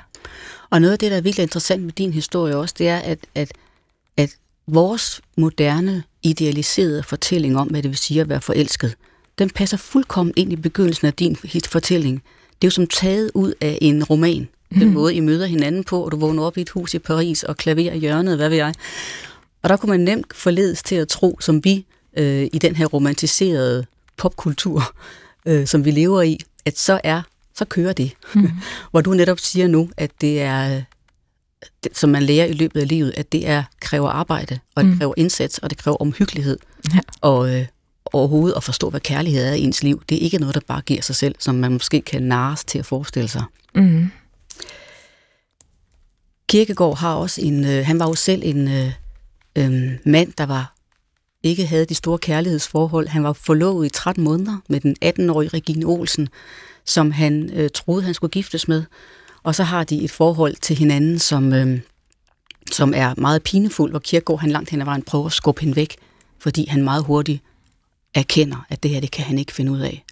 Og 0.70 0.82
noget 0.82 0.91
af 0.91 0.99
det, 0.99 1.12
der 1.12 1.18
er 1.18 1.22
virkelig 1.22 1.43
interessant 1.43 1.84
med 1.84 1.91
din 1.93 2.14
historie 2.14 2.55
også, 2.55 2.76
det 2.78 2.88
er, 2.88 2.97
at, 2.97 3.20
at, 3.36 3.53
at 4.18 4.36
vores 4.68 5.22
moderne, 5.38 6.03
idealiserede 6.24 7.03
fortælling 7.03 7.57
om, 7.57 7.68
hvad 7.68 7.84
det 7.84 7.89
vil 7.89 7.97
sige 7.97 8.22
at 8.22 8.30
være 8.30 8.41
forelsket, 8.41 8.95
den 9.39 9.49
passer 9.49 9.78
fuldkommen 9.78 10.34
ind 10.38 10.53
i 10.53 10.55
begyndelsen 10.55 11.07
af 11.07 11.14
din 11.14 11.38
fortælling. 11.66 12.24
Det 12.62 12.64
er 12.64 12.68
jo 12.68 12.72
som 12.72 12.88
taget 12.88 13.32
ud 13.34 13.53
af 13.62 13.78
en 13.82 14.03
roman 14.03 14.47
den 14.80 14.88
mm. 14.88 14.93
måde, 14.93 15.16
I 15.16 15.20
møder 15.20 15.45
hinanden 15.45 15.84
på, 15.84 16.05
og 16.05 16.12
du 16.12 16.18
vågner 16.18 16.43
op 16.43 16.57
i 16.57 16.62
et 16.62 16.70
hus 16.70 16.93
i 16.93 16.99
Paris 16.99 17.43
og 17.43 17.57
klaver 17.57 17.91
i 17.91 17.97
hjørnet, 17.97 18.38
hvad 18.38 18.49
ved 18.49 18.57
jeg. 18.57 18.74
Og 19.64 19.70
der 19.70 19.78
kunne 19.78 19.89
man 19.89 19.99
nemt 19.99 20.36
forledes 20.36 20.84
til 20.84 20.95
at 20.95 21.07
tro, 21.07 21.38
som 21.41 21.64
vi 21.64 21.86
øh, 22.18 22.47
i 22.53 22.59
den 22.62 22.76
her 22.76 22.86
romantiserede 22.86 23.86
popkultur, 24.18 24.95
øh, 25.45 25.67
som 25.67 25.85
vi 25.85 25.91
lever 25.91 26.21
i, 26.21 26.37
at 26.65 26.77
så 26.77 27.01
er 27.03 27.21
så 27.55 27.65
kører 27.65 27.93
det. 27.93 28.11
Mm. 28.35 28.49
Hvor 28.91 29.01
du 29.01 29.13
netop 29.13 29.39
siger 29.39 29.67
nu, 29.67 29.89
at 29.97 30.11
det 30.21 30.41
er, 30.41 30.81
det, 31.83 31.97
som 31.97 32.09
man 32.09 32.23
lærer 32.23 32.45
i 32.45 32.53
løbet 32.53 32.81
af 32.81 32.87
livet, 32.87 33.13
at 33.17 33.31
det 33.31 33.47
er 33.47 33.63
kræver 33.79 34.09
arbejde, 34.09 34.59
og 34.75 34.83
det 34.83 34.91
mm. 34.91 34.97
kræver 34.97 35.13
indsats, 35.17 35.57
og 35.57 35.69
det 35.69 35.77
kræver 35.77 35.97
omhyggelighed. 35.97 36.57
Ja. 36.93 36.99
Og 37.21 37.55
øh, 37.55 37.65
overhovedet 38.05 38.57
at 38.57 38.63
forstå, 38.63 38.89
hvad 38.89 38.99
kærlighed 38.99 39.45
er 39.45 39.53
i 39.53 39.61
ens 39.61 39.83
liv, 39.83 40.03
det 40.09 40.17
er 40.17 40.21
ikke 40.21 40.37
noget, 40.37 40.55
der 40.55 40.61
bare 40.67 40.81
giver 40.81 41.01
sig 41.01 41.15
selv, 41.15 41.35
som 41.39 41.55
man 41.55 41.71
måske 41.71 42.01
kan 42.01 42.23
narres 42.23 42.63
til 42.63 42.79
at 42.79 42.85
forestille 42.85 43.27
sig. 43.27 43.43
Mm. 43.75 44.11
Kirkegaard 46.49 46.97
har 46.97 47.15
også 47.15 47.41
en, 47.41 47.65
øh, 47.65 47.85
han 47.85 47.99
var 47.99 48.07
jo 48.07 48.15
selv 48.15 48.41
en 48.45 48.67
øh, 48.67 48.91
øh, 49.55 49.91
mand, 50.05 50.33
der 50.37 50.45
var 50.45 50.75
ikke 51.43 51.65
havde 51.65 51.85
de 51.85 51.95
store 51.95 52.17
kærlighedsforhold. 52.17 53.07
Han 53.07 53.23
var 53.23 53.33
forlovet 53.33 53.85
i 53.85 53.89
13 53.89 54.23
måneder 54.23 54.57
med 54.69 54.79
den 54.79 54.95
18-årige 55.05 55.49
Regine 55.49 55.85
Olsen, 55.85 56.29
som 56.85 57.11
han 57.11 57.49
øh, 57.53 57.69
troede, 57.73 58.03
han 58.03 58.13
skulle 58.13 58.31
giftes 58.31 58.67
med. 58.67 58.83
Og 59.43 59.55
så 59.55 59.63
har 59.63 59.83
de 59.83 60.03
et 60.03 60.11
forhold 60.11 60.55
til 60.55 60.77
hinanden, 60.77 61.19
som, 61.19 61.53
øh, 61.53 61.79
som 62.71 62.93
er 62.95 63.13
meget 63.17 63.43
pinefuld, 63.43 63.91
hvor 63.91 63.99
Kirkegaard 63.99 64.39
han 64.39 64.51
langt 64.51 64.69
hen 64.69 64.81
ad 64.81 64.85
vejen 64.85 65.01
prøver 65.01 65.25
at 65.25 65.31
skubbe 65.31 65.61
hende 65.61 65.75
væk, 65.75 65.95
fordi 66.39 66.67
han 66.67 66.83
meget 66.83 67.03
hurtigt 67.03 67.43
erkender, 68.13 68.65
at 68.69 68.83
det 68.83 68.91
her 68.91 68.99
det 68.99 69.11
kan 69.11 69.25
han 69.25 69.37
ikke 69.39 69.53
finde 69.53 69.71
ud 69.71 69.79
af. 69.79 70.03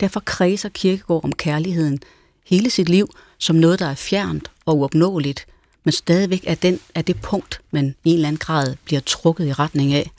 Derfor 0.00 0.20
kredser 0.20 0.68
Kirkegaard 0.68 1.24
om 1.24 1.32
kærligheden 1.32 1.98
hele 2.46 2.70
sit 2.70 2.88
liv 2.88 3.08
som 3.38 3.56
noget, 3.56 3.78
der 3.78 3.86
er 3.86 3.94
fjernt 3.94 4.50
og 4.66 4.78
uopnåeligt, 4.78 5.46
men 5.84 5.92
stadigvæk 5.92 6.44
er, 6.46 6.54
den, 6.54 6.80
er 6.94 7.02
det 7.02 7.20
punkt, 7.20 7.60
man 7.70 7.94
i 8.04 8.10
en 8.10 8.14
eller 8.14 8.28
anden 8.28 8.38
grad 8.38 8.76
bliver 8.84 9.00
trukket 9.00 9.46
i 9.46 9.52
retning 9.52 9.94
af. 9.94 10.10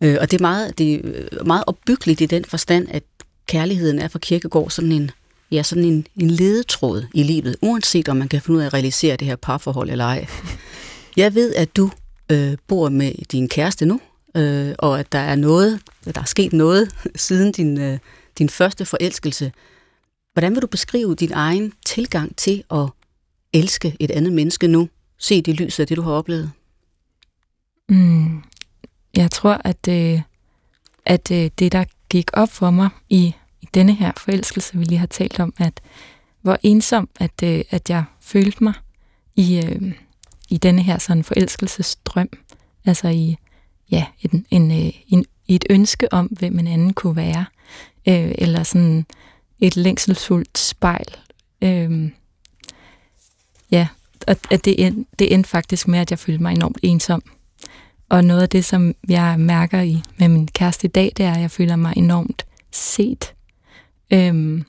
Øh, 0.00 0.16
og 0.20 0.30
det 0.30 0.36
er, 0.36 0.42
meget, 0.42 0.78
det 0.78 0.94
er 0.94 1.00
øh, 1.04 1.46
meget 1.46 1.64
opbyggeligt 1.66 2.20
i 2.20 2.26
den 2.26 2.44
forstand, 2.44 2.88
at 2.90 3.02
kærligheden 3.46 3.98
er 3.98 4.08
for 4.08 4.18
Kirkegård 4.18 4.70
sådan 4.70 4.92
en, 4.92 5.10
ja, 5.50 5.62
sådan 5.62 5.84
en, 5.84 6.06
en 6.16 6.30
ledetråd 6.30 7.04
i 7.14 7.22
livet, 7.22 7.56
uanset 7.62 8.08
om 8.08 8.16
man 8.16 8.28
kan 8.28 8.40
finde 8.40 8.56
ud 8.56 8.62
af 8.62 8.66
at 8.66 8.74
realisere 8.74 9.16
det 9.16 9.26
her 9.26 9.36
parforhold 9.36 9.90
eller 9.90 10.04
ej. 10.04 10.26
Jeg 11.16 11.34
ved, 11.34 11.54
at 11.54 11.76
du 11.76 11.90
øh, 12.32 12.56
bor 12.66 12.88
med 12.88 13.12
din 13.32 13.48
kæreste 13.48 13.86
nu, 13.86 14.00
øh, 14.36 14.74
og 14.78 15.00
at 15.00 15.12
der 15.12 15.18
er 15.18 15.36
noget, 15.36 15.80
at 16.06 16.14
der 16.14 16.20
er 16.20 16.24
sket 16.24 16.52
noget 16.52 16.90
siden 17.16 17.52
din, 17.52 17.80
øh, 17.80 17.98
din 18.38 18.48
første 18.48 18.84
forelskelse. 18.84 19.52
Hvordan 20.32 20.54
vil 20.54 20.62
du 20.62 20.66
beskrive 20.66 21.14
din 21.14 21.32
egen 21.32 21.72
tilgang 21.86 22.36
til 22.36 22.64
at 22.70 22.88
elske 23.52 23.96
et 24.00 24.10
andet 24.10 24.32
menneske 24.32 24.68
nu, 24.68 24.88
set 25.18 25.48
i 25.48 25.52
lyset 25.52 25.80
af 25.80 25.86
det, 25.86 25.96
du 25.96 26.02
har 26.02 26.12
oplevet? 26.12 26.50
Mm, 27.88 28.42
jeg 29.16 29.30
tror, 29.30 29.60
at, 29.64 29.88
øh, 29.88 30.20
at 31.06 31.30
øh, 31.30 31.50
det, 31.58 31.72
der 31.72 31.84
gik 32.08 32.30
op 32.32 32.48
for 32.48 32.70
mig 32.70 32.88
i, 33.08 33.34
i 33.62 33.68
denne 33.74 33.94
her 33.94 34.12
forelskelse, 34.16 34.78
vi 34.78 34.84
lige 34.84 34.98
har 34.98 35.06
talt 35.06 35.40
om, 35.40 35.54
at 35.58 35.80
hvor 36.42 36.58
ensom, 36.62 37.08
at, 37.20 37.42
øh, 37.44 37.64
at 37.70 37.90
jeg 37.90 38.04
følte 38.20 38.64
mig 38.64 38.74
i, 39.36 39.56
øh, 39.66 39.92
i 40.48 40.56
denne 40.56 40.82
her 40.82 40.98
sådan 40.98 41.24
forelskelsesdrøm. 41.24 42.28
Altså 42.84 43.08
i 43.08 43.36
ja, 43.90 44.06
en, 44.20 44.46
en, 44.50 44.70
øh, 44.70 44.92
en, 45.08 45.24
et 45.48 45.64
ønske 45.70 46.12
om, 46.12 46.26
hvem 46.26 46.58
en 46.58 46.66
anden 46.66 46.92
kunne 46.92 47.16
være. 47.16 47.44
Øh, 48.08 48.34
eller 48.38 48.62
sådan 48.62 49.06
et 49.60 49.76
længselsfuldt 49.76 50.58
spejl. 50.58 51.16
Øh, 51.62 52.10
ja, 53.70 53.88
og 54.26 54.36
at 54.50 54.64
det, 54.64 54.86
end, 54.86 55.06
det 55.18 55.34
endte 55.34 55.50
faktisk 55.50 55.88
med, 55.88 55.98
at 55.98 56.10
jeg 56.10 56.18
følte 56.18 56.42
mig 56.42 56.52
enormt 56.52 56.78
ensom. 56.82 57.22
Og 58.14 58.24
noget 58.24 58.42
af 58.42 58.48
det, 58.48 58.64
som 58.64 58.94
jeg 59.08 59.40
mærker 59.40 59.80
i 59.80 60.02
med 60.18 60.28
min 60.28 60.48
kæreste 60.48 60.86
i 60.86 60.90
dag, 60.90 61.12
det 61.16 61.24
er, 61.24 61.32
at 61.32 61.40
jeg 61.40 61.50
føler 61.50 61.76
mig 61.76 61.92
enormt 61.96 62.46
set. 62.72 63.34
Øhm, 64.12 64.64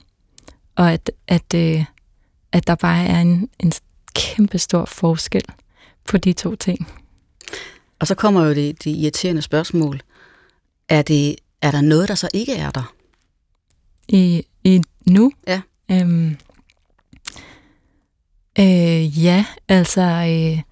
og 0.76 0.92
at, 0.92 1.10
at, 1.28 1.54
øh, 1.54 1.84
at 2.52 2.66
der 2.66 2.74
bare 2.74 3.04
er 3.04 3.20
en, 3.20 3.48
en 3.58 3.72
kæmpe 4.14 4.58
stor 4.58 4.84
forskel 4.84 5.42
på 6.08 6.18
de 6.18 6.32
to 6.32 6.54
ting. 6.54 6.88
Og 7.98 8.06
så 8.06 8.14
kommer 8.14 8.44
jo 8.46 8.54
det, 8.54 8.84
det 8.84 8.90
irriterende 8.90 9.42
spørgsmål. 9.42 10.00
Er, 10.88 11.02
det, 11.02 11.36
er 11.62 11.70
der 11.70 11.80
noget, 11.80 12.08
der 12.08 12.14
så 12.14 12.28
ikke 12.34 12.54
er 12.54 12.70
der? 12.70 12.94
I, 14.08 14.42
i 14.64 14.82
nu? 15.06 15.32
Ja. 15.46 15.60
Øhm, 15.90 16.36
Øh, 18.58 19.24
ja, 19.24 19.44
altså, 19.68 20.00
øh, 20.00 20.62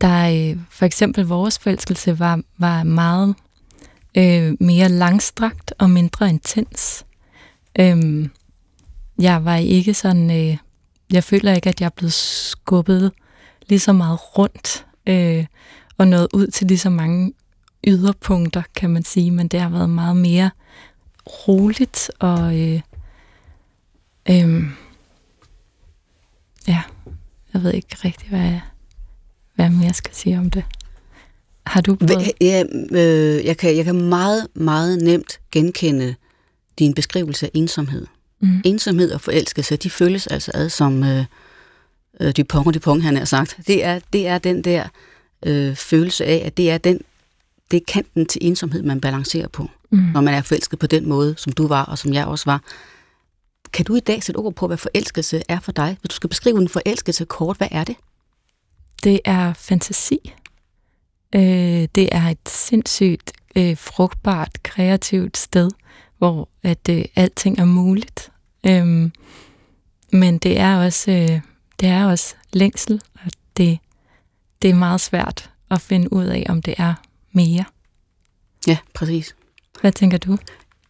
der 0.00 0.50
øh, 0.50 0.58
for 0.70 0.86
eksempel 0.86 1.26
vores 1.26 1.58
forelskelse 1.58 2.18
var, 2.18 2.40
var 2.58 2.82
meget 2.82 3.34
øh, 4.16 4.56
mere 4.60 4.88
langstrakt 4.88 5.74
og 5.78 5.90
mindre 5.90 6.28
intens. 6.28 7.06
Øh, 7.78 8.28
jeg 9.18 9.44
var 9.44 9.56
ikke 9.56 9.94
sådan, 9.94 10.30
øh, 10.30 10.56
jeg 11.12 11.24
føler 11.24 11.54
ikke, 11.54 11.68
at 11.68 11.80
jeg 11.80 11.86
er 11.86 11.90
blevet 11.96 12.12
skubbet 12.12 13.12
lige 13.68 13.78
så 13.78 13.92
meget 13.92 14.38
rundt 14.38 14.86
øh, 15.06 15.46
og 15.98 16.08
nået 16.08 16.28
ud 16.32 16.46
til 16.46 16.66
lige 16.66 16.78
så 16.78 16.90
mange 16.90 17.32
yderpunkter, 17.86 18.62
kan 18.76 18.90
man 18.90 19.04
sige, 19.04 19.30
men 19.30 19.48
det 19.48 19.60
har 19.60 19.68
været 19.68 19.90
meget 19.90 20.16
mere 20.16 20.50
roligt 21.26 22.10
og 22.18 22.60
øh, 22.60 22.80
øh, 24.30 24.64
Ja, 26.68 26.82
jeg 27.54 27.62
ved 27.62 27.72
ikke 27.72 27.96
rigtig, 28.04 28.28
hvad 28.28 28.40
jeg, 28.40 28.60
hvad 29.54 29.70
mere 29.70 29.86
jeg 29.86 29.94
skal 29.94 30.14
sige 30.14 30.38
om 30.38 30.50
det. 30.50 30.64
Har 31.66 31.80
du 31.80 31.94
prøvet? 31.94 32.32
Ja, 32.40 32.62
øh, 32.92 33.44
jeg, 33.44 33.56
kan, 33.56 33.76
jeg 33.76 33.84
kan 33.84 34.08
meget, 34.08 34.46
meget 34.54 35.02
nemt 35.02 35.40
genkende 35.52 36.14
din 36.78 36.94
beskrivelse 36.94 37.46
af 37.46 37.50
ensomhed. 37.54 38.06
Mm. 38.40 38.62
Ensomhed 38.64 39.12
og 39.12 39.20
forelskelse, 39.20 39.76
de 39.76 39.90
føles 39.90 40.26
altså 40.26 40.50
ad 40.54 40.68
som 40.68 41.04
øh, 41.04 41.24
øh, 42.20 42.32
Dupont 42.36 42.66
og 42.66 42.74
Dupont, 42.74 43.02
han 43.02 43.16
har 43.16 43.24
sagt. 43.24 43.56
Det 43.66 43.84
er, 43.84 44.00
det 44.12 44.26
er 44.26 44.38
den 44.38 44.64
der 44.64 44.88
øh, 45.46 45.76
følelse 45.76 46.24
af, 46.24 46.42
at 46.46 46.56
det 46.56 46.70
er 46.70 46.78
den 46.78 47.00
det 47.70 47.76
er 47.76 47.92
kanten 47.92 48.26
til 48.26 48.46
ensomhed, 48.46 48.82
man 48.82 49.00
balancerer 49.00 49.48
på, 49.48 49.70
mm. 49.90 49.98
når 49.98 50.20
man 50.20 50.34
er 50.34 50.42
forelsket 50.42 50.78
på 50.78 50.86
den 50.86 51.08
måde, 51.08 51.34
som 51.36 51.52
du 51.52 51.66
var, 51.66 51.84
og 51.84 51.98
som 51.98 52.12
jeg 52.12 52.26
også 52.26 52.44
var. 52.44 52.62
Kan 53.72 53.84
du 53.84 53.94
i 53.94 54.00
dag 54.00 54.22
sætte 54.22 54.38
ord 54.38 54.54
på, 54.54 54.66
hvad 54.66 54.76
forelskelse 54.76 55.42
er 55.48 55.60
for 55.60 55.72
dig? 55.72 55.96
Hvis 56.00 56.08
du 56.08 56.14
skal 56.14 56.28
beskrive 56.30 56.60
en 56.60 56.68
forelskelse 56.68 57.24
kort, 57.24 57.56
hvad 57.56 57.68
er 57.70 57.84
det? 57.84 57.96
Det 59.04 59.20
er 59.24 59.52
fantasi. 59.52 60.34
Øh, 61.34 61.88
det 61.94 62.08
er 62.12 62.22
et 62.28 62.48
sindssygt 62.48 63.32
øh, 63.56 63.76
frugtbart, 63.76 64.62
kreativt 64.62 65.36
sted, 65.36 65.70
hvor 66.18 66.48
at 66.62 66.88
øh, 66.90 67.04
alting 67.16 67.58
er 67.58 67.64
muligt. 67.64 68.30
Øh, 68.66 69.10
men 70.12 70.38
det 70.38 70.60
er 70.60 70.76
også 70.76 71.10
øh, 71.10 71.40
det 71.80 71.88
er 71.88 72.06
også 72.06 72.34
længsel, 72.52 73.00
og 73.14 73.30
det, 73.56 73.78
det 74.62 74.70
er 74.70 74.74
meget 74.74 75.00
svært 75.00 75.50
at 75.70 75.80
finde 75.80 76.12
ud 76.12 76.24
af, 76.24 76.46
om 76.48 76.62
det 76.62 76.74
er 76.78 76.94
mere. 77.32 77.64
Ja, 78.66 78.78
præcis. 78.94 79.36
Hvad 79.80 79.92
tænker 79.92 80.18
du? 80.18 80.38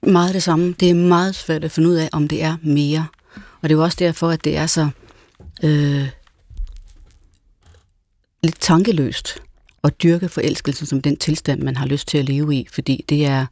Meget 0.02 0.34
det 0.34 0.42
samme. 0.42 0.74
Det 0.80 0.90
er 0.90 0.94
meget 0.94 1.34
svært 1.34 1.64
at 1.64 1.70
finde 1.70 1.88
ud 1.88 1.94
af, 1.94 2.08
om 2.12 2.28
det 2.28 2.42
er 2.42 2.56
mere. 2.62 3.06
Og 3.34 3.62
det 3.62 3.70
er 3.70 3.74
jo 3.74 3.82
også 3.82 3.96
derfor, 3.98 4.28
at 4.28 4.44
det 4.44 4.56
er 4.56 4.66
så 4.66 4.88
øh, 5.62 6.08
lidt 8.44 8.60
tankeløst 8.60 9.38
at 9.84 10.02
dyrke 10.02 10.28
forelskelsen 10.28 10.86
som 10.86 11.02
den 11.02 11.16
tilstand, 11.16 11.62
man 11.62 11.76
har 11.76 11.86
lyst 11.86 12.08
til 12.08 12.18
at 12.18 12.24
leve 12.24 12.54
i, 12.54 12.68
fordi 12.72 13.04
det 13.08 13.26
er 13.26 13.46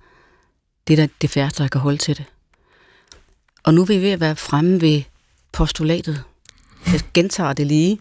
det, 0.88 0.99
der 0.99 1.07
det 1.20 1.30
færreste, 1.30 1.62
der 1.62 1.68
kan 1.68 1.80
holde 1.80 1.99
til 1.99 2.16
det. 2.16 2.24
Og 3.62 3.74
nu 3.74 3.82
er 3.82 3.86
vi 3.86 4.03
ved 4.03 4.11
at 4.11 4.20
være 4.20 4.36
fremme 4.36 4.80
ved 4.80 5.03
postulatet. 5.53 6.22
Jeg 6.86 7.01
gentager 7.14 7.53
det 7.53 7.66
lige. 7.66 7.99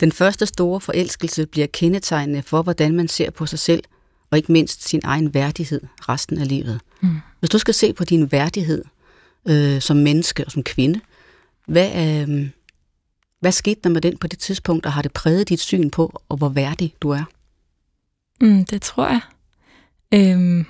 Den 0.00 0.12
første 0.12 0.46
store 0.46 0.80
forelskelse 0.80 1.46
bliver 1.46 1.66
kendetegnende 1.66 2.42
for, 2.42 2.62
hvordan 2.62 2.94
man 2.96 3.08
ser 3.08 3.30
på 3.30 3.46
sig 3.46 3.58
selv, 3.58 3.84
og 4.30 4.38
ikke 4.38 4.52
mindst 4.52 4.88
sin 4.88 5.00
egen 5.04 5.34
værdighed 5.34 5.80
resten 6.00 6.38
af 6.38 6.48
livet. 6.48 6.80
Mm. 7.00 7.16
Hvis 7.40 7.50
du 7.50 7.58
skal 7.58 7.74
se 7.74 7.92
på 7.92 8.04
din 8.04 8.32
værdighed 8.32 8.84
øh, 9.48 9.80
som 9.80 9.96
menneske 9.96 10.44
og 10.44 10.52
som 10.52 10.62
kvinde, 10.62 11.00
hvad, 11.66 12.26
øh, 12.28 12.48
hvad 13.44 13.52
skete 13.52 13.80
der 13.84 13.90
med 13.90 14.00
den 14.00 14.16
på 14.16 14.26
det 14.26 14.38
tidspunkt, 14.38 14.86
og 14.86 14.92
har 14.92 15.02
det 15.02 15.12
præget 15.12 15.48
dit 15.48 15.60
syn 15.60 15.90
på, 15.90 16.20
og 16.28 16.36
hvor 16.36 16.48
værdig 16.48 16.94
du 17.00 17.10
er? 17.10 17.24
Mm, 18.40 18.64
det 18.64 18.82
tror 18.82 19.08
jeg. 19.08 19.20
Øhm, 20.14 20.66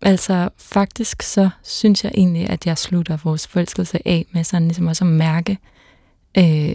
altså 0.00 0.48
faktisk 0.56 1.22
så 1.22 1.50
synes 1.62 2.04
jeg 2.04 2.12
egentlig, 2.14 2.50
at 2.50 2.66
jeg 2.66 2.78
slutter 2.78 3.16
vores 3.16 3.46
forelskelse 3.46 4.08
af 4.08 4.26
med 4.32 4.44
sådan 4.44 4.68
ligesom 4.68 4.86
også 4.86 5.04
at 5.04 5.10
mærke 5.10 5.58
øh, 6.38 6.74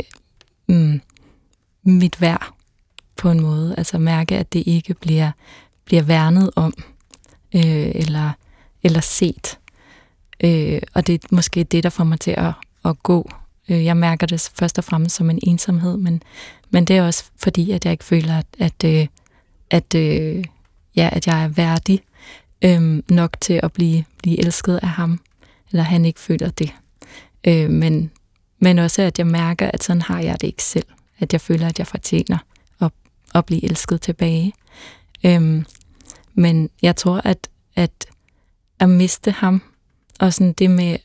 mm, 0.68 1.02
mit 1.84 2.22
værd 2.22 2.54
på 3.18 3.30
en 3.32 3.40
måde. 3.40 3.76
Altså 3.78 3.98
mærke, 3.98 4.38
at 4.38 4.54
det 4.54 4.64
ikke 4.68 4.94
bliver, 4.94 5.32
bliver 5.86 6.04
værnet 6.04 6.52
om 6.56 6.74
øh, 7.56 7.92
eller, 7.96 8.32
eller 8.84 9.02
set. 9.02 9.60
Øh, 10.44 10.82
og 10.94 11.08
det 11.08 11.24
er 11.24 11.28
måske 11.32 11.64
det, 11.64 11.84
der 11.84 11.90
får 11.90 12.04
mig 12.04 12.20
til 12.20 12.32
at, 12.32 12.54
at 12.86 13.04
gå. 13.04 13.32
Øh, 13.70 13.86
jeg 13.86 13.98
mærker 13.98 14.28
det 14.28 14.52
først 14.56 14.78
og 14.78 14.84
fremmest 14.84 15.16
som 15.16 15.30
en 15.30 15.40
ensomhed, 15.44 15.98
men, 15.98 16.24
men 16.70 16.86
det 16.86 16.98
er 16.98 17.04
også 17.04 17.24
fordi, 17.38 17.72
at 17.72 17.86
jeg 17.86 17.92
ikke 17.92 18.04
føler, 18.04 18.38
at, 18.38 18.46
at, 18.60 18.84
øh, 18.86 19.08
at, 19.70 19.96
øh, 19.96 20.44
ja, 20.96 21.10
at 21.12 21.28
jeg 21.28 21.44
er 21.44 21.48
værdig 21.48 22.02
øh, 22.62 23.04
nok 23.10 23.42
til 23.42 23.60
at 23.64 23.74
blive, 23.74 24.04
blive 24.18 24.40
elsket 24.40 24.80
af 24.84 24.90
ham, 24.90 25.20
eller 25.72 25.84
han 25.84 26.06
ikke 26.06 26.20
føler 26.20 26.50
det. 26.50 26.74
Øh, 27.48 27.70
men, 27.70 28.12
men 28.60 28.80
også, 28.80 29.02
at 29.02 29.20
jeg 29.20 29.28
mærker, 29.28 29.72
at 29.74 29.84
sådan 29.84 30.02
har 30.02 30.20
jeg 30.20 30.42
det 30.42 30.48
ikke 30.48 30.64
selv. 30.64 30.86
At 31.20 31.34
jeg 31.34 31.42
føler, 31.42 31.68
at 31.68 31.80
jeg 31.80 31.88
fortjener 31.88 32.38
at, 32.82 32.92
at 33.36 33.46
blive 33.46 33.64
elsket 33.64 34.02
tilbage. 34.02 34.54
Øh, 35.24 35.64
men 36.34 36.70
jeg 36.82 36.96
tror, 36.96 37.22
at, 37.24 37.50
at 37.76 37.92
at 38.80 38.90
miste 38.90 39.32
ham, 39.32 39.62
og 40.20 40.34
sådan 40.34 40.54
det 40.54 40.72
med 40.72 40.98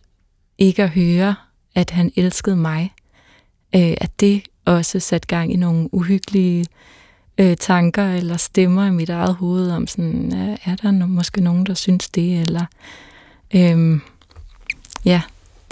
ikke 0.59 0.83
at 0.83 0.91
høre, 0.91 1.35
at 1.75 1.91
han 1.91 2.13
elskede 2.17 2.57
mig, 2.57 2.95
øh, 3.75 3.95
at 4.01 4.21
det 4.21 4.43
også 4.65 5.01
satte 5.01 5.27
gang 5.27 5.53
i 5.53 5.57
nogle 5.57 5.95
uhyggelige 5.95 6.67
øh, 7.39 7.57
tanker 7.57 8.13
eller 8.15 8.37
stemmer 8.37 8.87
i 8.87 8.91
mit 8.91 9.11
eget 9.11 9.35
hoved 9.35 9.71
om 9.71 9.87
sådan, 9.87 10.33
er 10.65 10.77
der 10.77 10.91
no- 10.91 11.07
måske 11.07 11.41
nogen, 11.41 11.67
der 11.67 11.75
synes 11.75 12.09
det, 12.09 12.41
eller 12.41 12.65
øh, 13.55 14.01
ja, 15.05 15.23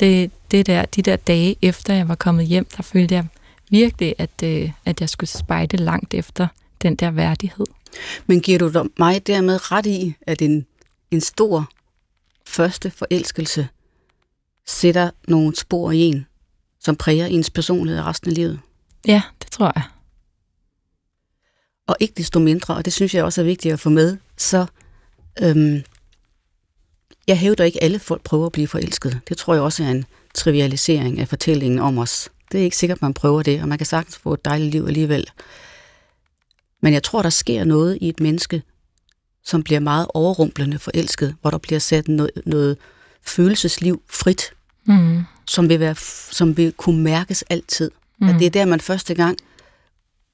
det, 0.00 0.30
det 0.50 0.66
der, 0.66 0.84
de 0.84 1.02
der 1.02 1.16
dage 1.16 1.56
efter 1.62 1.94
jeg 1.94 2.08
var 2.08 2.14
kommet 2.14 2.46
hjem, 2.46 2.66
der 2.76 2.82
følte 2.82 3.14
jeg 3.14 3.26
virkelig, 3.70 4.14
at, 4.18 4.42
øh, 4.44 4.70
at 4.84 5.00
jeg 5.00 5.08
skulle 5.08 5.30
spejde 5.30 5.76
langt 5.76 6.14
efter 6.14 6.46
den 6.82 6.96
der 6.96 7.10
værdighed. 7.10 7.66
Men 8.26 8.40
giver 8.40 8.58
du 8.58 8.88
mig 8.98 9.26
dermed 9.26 9.72
ret 9.72 9.86
i, 9.86 10.14
at 10.22 10.42
en, 10.42 10.66
en 11.10 11.20
stor 11.20 11.70
første 12.46 12.90
forelskelse 12.90 13.68
sætter 14.66 15.10
nogle 15.28 15.56
spor 15.56 15.90
i 15.90 15.98
en, 15.98 16.26
som 16.80 16.96
præger 16.96 17.26
ens 17.26 17.50
personlighed 17.50 18.02
resten 18.02 18.30
af 18.30 18.34
livet? 18.34 18.60
Ja, 19.06 19.22
det 19.42 19.50
tror 19.50 19.72
jeg. 19.74 19.82
Og 21.86 21.96
ikke 22.00 22.14
desto 22.16 22.40
mindre, 22.40 22.74
og 22.74 22.84
det 22.84 22.92
synes 22.92 23.14
jeg 23.14 23.24
også 23.24 23.40
er 23.40 23.44
vigtigt 23.44 23.72
at 23.72 23.80
få 23.80 23.90
med, 23.90 24.16
så 24.36 24.66
øhm, 25.42 25.82
jeg 27.26 27.38
hævder 27.38 27.64
ikke, 27.64 27.78
at 27.78 27.84
alle 27.84 27.98
folk 27.98 28.22
prøver 28.22 28.46
at 28.46 28.52
blive 28.52 28.68
forelsket. 28.68 29.20
Det 29.28 29.36
tror 29.36 29.54
jeg 29.54 29.62
også 29.62 29.84
er 29.84 29.88
en 29.88 30.04
trivialisering 30.34 31.20
af 31.20 31.28
fortællingen 31.28 31.78
om 31.78 31.98
os. 31.98 32.28
Det 32.52 32.60
er 32.60 32.64
ikke 32.64 32.76
sikkert, 32.76 33.02
man 33.02 33.14
prøver 33.14 33.42
det, 33.42 33.62
og 33.62 33.68
man 33.68 33.78
kan 33.78 33.86
sagtens 33.86 34.18
få 34.18 34.34
et 34.34 34.44
dejligt 34.44 34.70
liv 34.70 34.84
alligevel. 34.86 35.26
Men 36.82 36.92
jeg 36.92 37.02
tror, 37.02 37.22
der 37.22 37.30
sker 37.30 37.64
noget 37.64 37.98
i 38.00 38.08
et 38.08 38.20
menneske, 38.20 38.62
som 39.44 39.62
bliver 39.62 39.80
meget 39.80 40.06
overrumplende 40.14 40.78
forelsket, 40.78 41.36
hvor 41.40 41.50
der 41.50 41.58
bliver 41.58 41.78
sat 41.78 42.08
noget, 42.08 42.30
noget 42.46 42.78
følelsesliv 43.26 44.02
frit, 44.10 44.52
mm. 44.84 45.22
som, 45.46 45.68
vil 45.68 45.80
være, 45.80 45.94
som 46.30 46.56
vil 46.56 46.72
kunne 46.72 47.02
mærkes 47.02 47.42
altid. 47.42 47.90
Mm. 48.18 48.28
At 48.28 48.34
det 48.34 48.46
er 48.46 48.50
der, 48.50 48.64
man 48.64 48.80
første 48.80 49.14
gang 49.14 49.38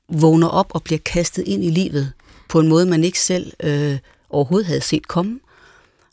vågner 0.08 0.48
op 0.48 0.66
og 0.70 0.82
bliver 0.82 0.98
kastet 0.98 1.42
ind 1.48 1.64
i 1.64 1.70
livet 1.70 2.12
på 2.48 2.60
en 2.60 2.68
måde, 2.68 2.86
man 2.86 3.04
ikke 3.04 3.20
selv 3.20 3.52
øh, 3.62 3.98
overhovedet 4.30 4.66
havde 4.66 4.80
set 4.80 5.08
komme. 5.08 5.40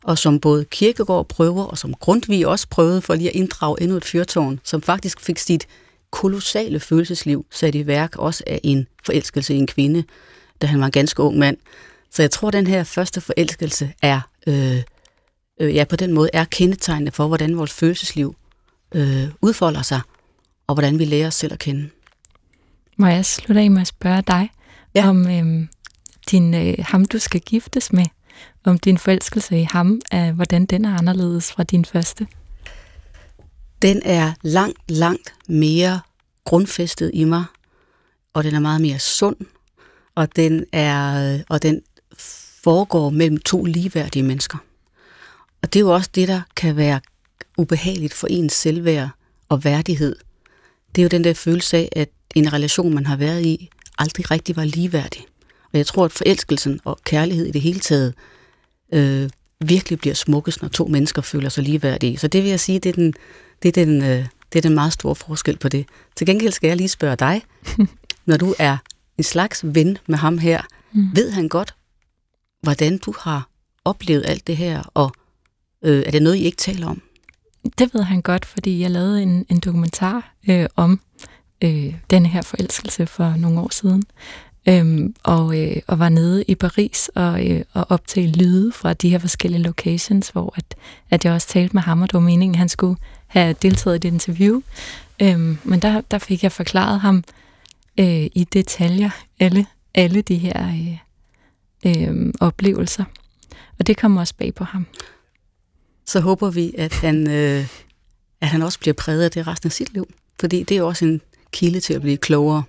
Og 0.04 0.18
som 0.18 0.40
både 0.40 0.66
Kirkegaard 0.66 1.28
prøver, 1.28 1.64
og 1.64 1.78
som 1.78 1.94
Grundtvig 1.94 2.48
også 2.48 2.68
prøvede 2.70 3.02
for 3.02 3.16
lige 3.16 3.30
at 3.30 3.36
inddrage 3.36 3.82
endnu 3.82 3.98
et 3.98 4.06
fyrtårn, 4.06 4.60
som 4.64 4.82
faktisk 4.82 5.22
fik 5.22 5.38
sit 5.38 5.68
kolossale 6.12 6.80
følelsesliv 6.80 7.46
sat 7.52 7.76
i 7.76 7.88
værk, 7.88 8.16
også 8.16 8.44
af 8.48 8.60
en 8.64 8.88
forelskelse 9.06 9.54
i 9.54 9.58
en 9.58 9.68
kvinde, 9.68 10.04
da 10.62 10.68
han 10.68 10.80
var 10.80 10.86
en 10.86 10.92
ganske 10.92 11.24
ung 11.24 11.38
mand. 11.38 11.58
Så 12.12 12.22
jeg 12.22 12.32
tror, 12.32 12.48
at 12.48 12.54
den 12.54 12.68
her 12.68 12.84
første 12.84 13.22
forelskelse 13.22 13.94
er, 14.02 14.22
øh, 14.48 14.82
øh, 15.64 15.76
ja, 15.76 15.84
på 15.84 15.96
den 15.96 16.14
måde 16.14 16.30
er 16.34 16.46
kendetegnende 16.46 17.12
for, 17.12 17.28
hvordan 17.28 17.58
vores 17.58 17.74
følelsesliv 17.74 18.36
øh, 18.96 19.28
udfolder 19.42 19.82
sig, 19.82 20.02
og 20.68 20.76
hvordan 20.76 21.00
vi 21.00 21.06
lærer 21.06 21.28
os 21.28 21.36
selv 21.36 21.54
at 21.54 21.60
kende. 21.60 21.90
Må 22.98 23.08
jeg 23.08 23.26
slutte 23.26 23.62
af 23.62 23.72
med 23.72 23.82
at 23.82 23.88
spørge 23.88 24.22
dig, 24.22 24.50
ja. 24.96 25.10
om 25.10 25.28
øh, 25.28 25.68
din, 26.32 26.54
øh, 26.54 26.76
ham, 26.80 27.06
du 27.06 27.20
skal 27.20 27.42
giftes 27.42 27.94
med, 27.94 28.06
om 28.64 28.78
din 28.78 28.98
forelskelse 28.98 29.60
i 29.60 29.64
ham, 29.64 30.02
øh, 30.14 30.30
hvordan 30.30 30.66
den 30.66 30.86
er 30.86 30.98
anderledes 30.98 31.52
fra 31.52 31.64
din 31.64 31.86
første? 31.86 32.28
Den 33.82 34.02
er 34.06 34.34
langt, 34.42 34.92
langt 34.92 35.34
mere 35.48 36.00
grundfæstet 36.46 37.12
i 37.14 37.24
mig, 37.24 37.44
og 38.34 38.44
den 38.44 38.56
er 38.56 38.60
meget 38.60 38.82
mere 38.82 39.00
sund, 39.00 39.36
og 40.16 40.36
den, 40.36 40.66
er, 40.72 41.40
og 41.50 41.62
den 41.62 41.82
foregår 42.64 43.10
mellem 43.10 43.38
to 43.38 43.64
ligeværdige 43.64 44.24
mennesker. 44.24 44.58
Og 45.64 45.74
det 45.74 45.80
er 45.80 45.84
jo 45.84 45.94
også 45.94 46.10
det, 46.16 46.28
der 46.28 46.42
kan 46.56 46.78
være 46.78 47.00
ubehageligt 47.58 48.14
for 48.14 48.28
ens 48.28 48.54
selvværd 48.54 49.10
og 49.50 49.64
værdighed. 49.64 50.16
Det 50.96 51.02
er 51.02 51.04
jo 51.04 51.10
den 51.10 51.24
der 51.24 51.34
følelse 51.34 51.78
af, 51.78 51.90
at 51.92 52.10
en 52.36 52.54
relation, 52.54 52.94
man 52.94 53.06
har 53.06 53.16
været 53.16 53.46
i, 53.46 53.70
aldrig 53.98 54.32
rigtig 54.32 54.56
var 54.56 54.66
ligeværdig. 54.66 55.26
Og 55.74 55.78
jeg 55.78 55.86
tror, 55.86 56.06
at 56.06 56.12
forelskelsen 56.12 56.80
og 56.84 57.00
kærlighed 57.06 57.46
i 57.46 57.52
det 57.52 57.62
hele 57.62 57.80
taget 57.80 58.14
øh, 58.94 59.30
virkelig 59.66 60.00
bliver 60.00 60.16
smukkest, 60.16 60.62
når 60.62 60.70
to 60.70 60.86
mennesker 60.86 61.22
føler 61.22 61.50
sig 61.50 61.64
ligeværdige. 61.64 62.18
Så 62.18 62.28
det 62.28 62.44
vil 62.44 62.50
jeg 62.50 62.60
sige, 62.60 62.80
det 62.80 62.90
er 62.90 62.94
den, 62.94 63.14
det 63.64 63.78
er 63.78 63.86
den, 63.86 64.02
øh, 64.02 64.26
det 64.54 64.60
er 64.60 64.62
den 64.62 64.74
meget 64.74 64.94
store 64.94 65.16
forskel 65.16 65.58
på 65.58 65.70
det. 65.70 65.86
Til 66.16 66.28
gengæld 66.28 66.52
skal 66.52 66.68
jeg 66.68 66.78
lige 66.78 66.90
spørge 66.90 67.16
dig, 67.16 67.42
når 68.28 68.38
du 68.38 68.56
er 68.60 68.78
en 69.18 69.24
slags 69.24 69.62
ven 69.64 69.98
med 70.08 70.18
ham 70.18 70.38
her, 70.38 70.62
mm. 70.94 71.16
ved 71.16 71.32
han 71.32 71.50
godt, 71.50 71.76
hvordan 72.62 72.98
du 72.98 73.14
har 73.20 73.50
oplevet 73.86 74.24
alt 74.26 74.48
det 74.48 74.58
her, 74.58 74.84
og 74.94 75.14
øh, 75.84 76.04
er 76.06 76.12
det 76.12 76.22
noget, 76.22 76.36
I 76.38 76.44
ikke 76.44 76.58
taler 76.58 76.88
om? 76.88 77.02
Det 77.80 77.94
ved 77.94 78.04
han 78.04 78.22
godt, 78.22 78.46
fordi 78.46 78.80
jeg 78.80 78.92
lavede 78.92 79.24
en, 79.24 79.46
en 79.50 79.60
dokumentar 79.60 80.34
øh, 80.50 80.66
om 80.76 81.00
øh, 81.64 81.96
denne 82.10 82.28
her 82.28 82.42
forelskelse 82.42 83.06
for 83.08 83.36
nogle 83.38 83.60
år 83.60 83.70
siden. 83.74 84.04
øhm, 84.68 85.16
og, 85.24 85.60
øh, 85.60 85.78
og 85.88 86.00
var 86.00 86.10
nede 86.10 86.44
i 86.48 86.56
Paris 86.56 87.10
og, 87.16 87.48
øh, 87.48 87.64
og 87.74 87.86
optage 87.90 88.28
lyde 88.28 88.72
fra 88.72 88.94
de 88.94 89.10
her 89.10 89.20
forskellige 89.20 89.62
locations, 89.64 90.30
hvor 90.30 90.54
at, 90.58 90.76
at 91.10 91.26
jeg 91.26 91.34
også 91.34 91.48
talte 91.48 91.74
med 91.74 91.82
ham, 91.82 92.02
og 92.02 92.08
det 92.08 92.14
var 92.14 92.20
meningen, 92.20 92.56
at 92.56 92.60
han 92.60 92.70
skulle 92.70 92.98
have 93.28 93.56
deltaget 93.62 93.96
i 93.96 94.00
det 94.00 94.14
interview. 94.14 94.62
Øhm, 95.22 95.58
men 95.64 95.80
der, 95.80 96.02
der 96.12 96.18
fik 96.18 96.44
jeg 96.44 96.52
forklaret 96.52 97.00
ham 97.00 97.24
øh, 98.00 98.26
i 98.34 98.48
detaljer 98.54 99.10
alle, 99.40 99.66
alle 99.96 100.22
de 100.22 100.36
her 100.38 100.68
øh, 101.86 102.08
øh, 102.08 102.34
oplevelser. 102.40 103.04
Og 103.80 103.88
det 103.88 103.98
kom 103.98 104.18
også 104.18 104.34
bag 104.38 104.54
på 104.54 104.64
ham. 104.64 104.86
Så 106.06 106.20
håber 106.20 106.50
vi, 106.50 106.74
at 106.78 106.94
han, 106.94 107.30
øh, 107.30 107.68
at 108.42 108.48
han 108.48 108.62
også 108.62 108.80
bliver 108.80 108.94
præget 108.94 109.24
af 109.24 109.32
det 109.32 109.48
resten 109.48 109.68
af 109.68 109.72
sit 109.72 109.94
liv. 109.94 110.14
Fordi 110.40 110.64
det 110.64 110.78
er 110.78 110.82
også 110.82 111.06
en 111.06 111.22
kilde 111.52 111.80
til 111.80 111.94
at 111.94 112.02
blive 112.02 112.18
klogere. 112.18 112.64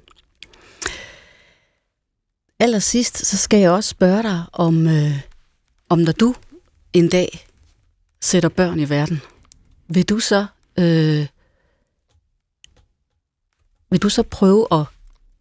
Allersidst, 2.58 3.26
så 3.26 3.36
skal 3.36 3.60
jeg 3.60 3.70
også 3.70 3.90
spørge 3.90 4.22
dig 4.22 4.44
om, 4.52 4.86
øh, 4.86 5.20
om 5.88 5.98
når 5.98 6.12
du 6.12 6.34
en 6.92 7.08
dag 7.08 7.46
sætter 8.20 8.48
børn 8.48 8.80
i 8.80 8.88
verden, 8.88 9.20
vil 9.88 10.08
du 10.08 10.18
så 10.18 10.46
øh, 10.78 11.26
vil 13.90 14.02
du 14.02 14.08
så 14.08 14.22
prøve 14.22 14.66
at 14.72 14.84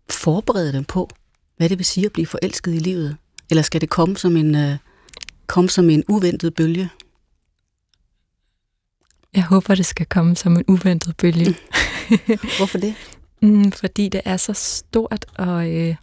forberede 0.10 0.74
dem 0.74 0.84
på, 0.84 1.10
hvad 1.58 1.70
det 1.70 1.78
vil 1.78 1.86
sige 1.86 2.06
at 2.06 2.12
blive 2.12 2.26
forelsket 2.26 2.74
i 2.74 2.80
livet? 2.80 3.18
Eller 3.50 3.62
skal 3.62 3.82
det 3.82 3.90
komme 3.90 4.18
som 4.18 4.38
en, 4.38 4.56
øh, 4.56 4.78
komme 5.48 5.70
som 5.70 5.90
en 5.90 6.04
uventet 6.08 6.54
bølge? 6.54 6.90
Jeg 9.36 9.44
håber, 9.44 9.76
det 9.76 9.86
skal 9.86 10.06
komme 10.06 10.36
som 10.36 10.58
en 10.58 10.64
uventet 10.68 11.18
bølge. 11.18 11.56
Hvorfor 12.58 12.78
det? 12.78 12.96
Mm, 13.42 13.72
fordi 13.72 14.10
det 14.10 14.22
er 14.26 14.38
så 14.38 14.54
stort, 14.54 15.26
og, 15.38 15.72
øh, 15.72 15.96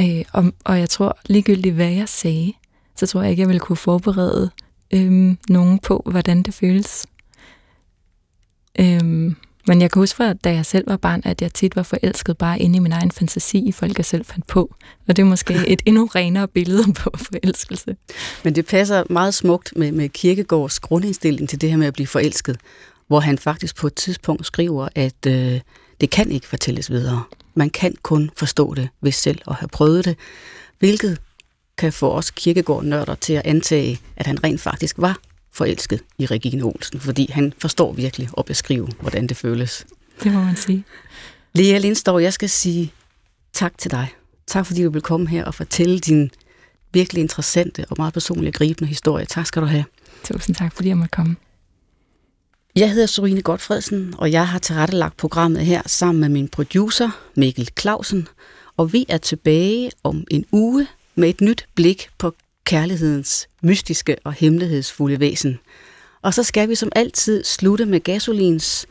øh, 0.00 0.24
og, 0.32 0.52
og 0.64 0.78
jeg 0.78 0.90
tror 0.90 1.18
ligegyldigt, 1.26 1.74
hvad 1.74 1.90
jeg 1.90 2.08
sagde, 2.08 2.52
så 2.96 3.06
tror 3.06 3.22
jeg 3.22 3.30
ikke, 3.30 3.40
jeg 3.40 3.48
ville 3.48 3.60
kunne 3.60 3.76
forberede 3.76 4.50
øh, 4.90 5.36
nogen 5.48 5.78
på, 5.78 6.02
hvordan 6.10 6.42
det 6.42 6.54
føles. 6.54 7.06
Øh, 8.80 9.32
men 9.66 9.80
jeg 9.80 9.90
kan 9.90 10.00
huske 10.00 10.16
fra, 10.16 10.32
da 10.32 10.52
jeg 10.52 10.66
selv 10.66 10.88
var 10.88 10.96
barn, 10.96 11.22
at 11.24 11.42
jeg 11.42 11.54
tit 11.54 11.76
var 11.76 11.82
forelsket 11.82 12.38
bare 12.38 12.58
inde 12.58 12.76
i 12.76 12.78
min 12.78 12.92
egen 12.92 13.10
fantasi 13.10 13.58
i 13.58 13.72
folk, 13.72 13.98
jeg 13.98 14.04
selv 14.04 14.24
fandt 14.24 14.46
på. 14.46 14.74
Og 15.08 15.16
det 15.16 15.22
er 15.22 15.26
måske 15.26 15.54
et 15.72 15.82
endnu 15.86 16.06
renere 16.14 16.48
billede 16.48 16.92
på 16.92 17.10
forelskelse. 17.16 17.96
Men 18.44 18.54
det 18.54 18.66
passer 18.66 19.04
meget 19.10 19.34
smukt 19.34 19.72
med, 19.76 19.92
med 19.92 20.08
Kirkegårds 20.08 20.78
grundindstilling 20.78 21.48
til 21.48 21.60
det 21.60 21.70
her 21.70 21.76
med 21.76 21.86
at 21.86 21.94
blive 21.94 22.06
forelsket, 22.06 22.56
hvor 23.06 23.20
han 23.20 23.38
faktisk 23.38 23.76
på 23.76 23.86
et 23.86 23.94
tidspunkt 23.94 24.46
skriver, 24.46 24.88
at 24.94 25.26
øh, 25.26 25.60
det 26.00 26.10
kan 26.10 26.30
ikke 26.30 26.46
fortælles 26.46 26.90
videre. 26.90 27.22
Man 27.54 27.70
kan 27.70 27.94
kun 28.02 28.30
forstå 28.36 28.74
det 28.74 28.88
ved 29.00 29.12
selv 29.12 29.40
at 29.48 29.54
have 29.54 29.68
prøvet 29.68 30.04
det, 30.04 30.16
hvilket 30.78 31.18
kan 31.78 31.92
få 31.92 32.10
os 32.10 32.30
kirkegård-nørder 32.30 33.14
til 33.14 33.32
at 33.32 33.42
antage, 33.44 34.00
at 34.16 34.26
han 34.26 34.44
rent 34.44 34.60
faktisk 34.60 34.94
var 34.98 35.18
forelsket 35.52 36.00
i 36.18 36.26
Regine 36.26 36.62
Olsen, 36.62 37.00
fordi 37.00 37.30
han 37.32 37.52
forstår 37.58 37.92
virkelig 37.92 38.28
at 38.38 38.44
beskrive, 38.44 38.88
hvordan 39.00 39.26
det 39.26 39.36
føles. 39.36 39.86
Det 40.22 40.32
må 40.32 40.40
man 40.40 40.56
sige. 40.56 40.84
Lea 41.54 41.78
Lindstorv, 41.78 42.20
jeg 42.20 42.32
skal 42.32 42.50
sige 42.50 42.92
tak 43.52 43.78
til 43.78 43.90
dig. 43.90 44.08
Tak 44.46 44.66
fordi 44.66 44.84
du 44.84 44.90
vil 44.90 45.02
komme 45.02 45.28
her 45.28 45.44
og 45.44 45.54
fortælle 45.54 45.98
din 45.98 46.30
virkelig 46.92 47.20
interessante 47.20 47.84
og 47.90 47.96
meget 47.98 48.12
personlige 48.12 48.52
gribende 48.52 48.88
historie. 48.88 49.24
Tak 49.24 49.46
skal 49.46 49.62
du 49.62 49.66
have. 49.66 49.84
Tusind 50.24 50.56
tak, 50.56 50.72
fordi 50.72 50.88
jeg 50.88 50.96
måtte 50.96 51.10
komme. 51.10 51.36
Jeg 52.76 52.90
hedder 52.90 53.06
Sorine 53.06 53.42
Godfredsen, 53.42 54.14
og 54.18 54.32
jeg 54.32 54.48
har 54.48 54.58
tilrettelagt 54.58 55.16
programmet 55.16 55.66
her 55.66 55.82
sammen 55.86 56.20
med 56.20 56.28
min 56.28 56.48
producer, 56.48 57.10
Mikkel 57.36 57.68
Clausen, 57.80 58.28
og 58.76 58.92
vi 58.92 59.06
er 59.08 59.18
tilbage 59.18 59.90
om 60.04 60.24
en 60.30 60.44
uge 60.52 60.86
med 61.14 61.28
et 61.28 61.40
nyt 61.40 61.66
blik 61.74 62.08
på 62.18 62.34
kærlighedens 62.70 63.48
mystiske 63.62 64.16
og 64.24 64.32
hemmelighedsfulde 64.32 65.20
væsen. 65.20 65.58
Og 66.22 66.34
så 66.34 66.42
skal 66.42 66.68
vi 66.68 66.74
som 66.74 66.92
altid 66.96 67.44
slutte 67.44 67.86
med 67.86 68.00
Gasolins 68.00 68.86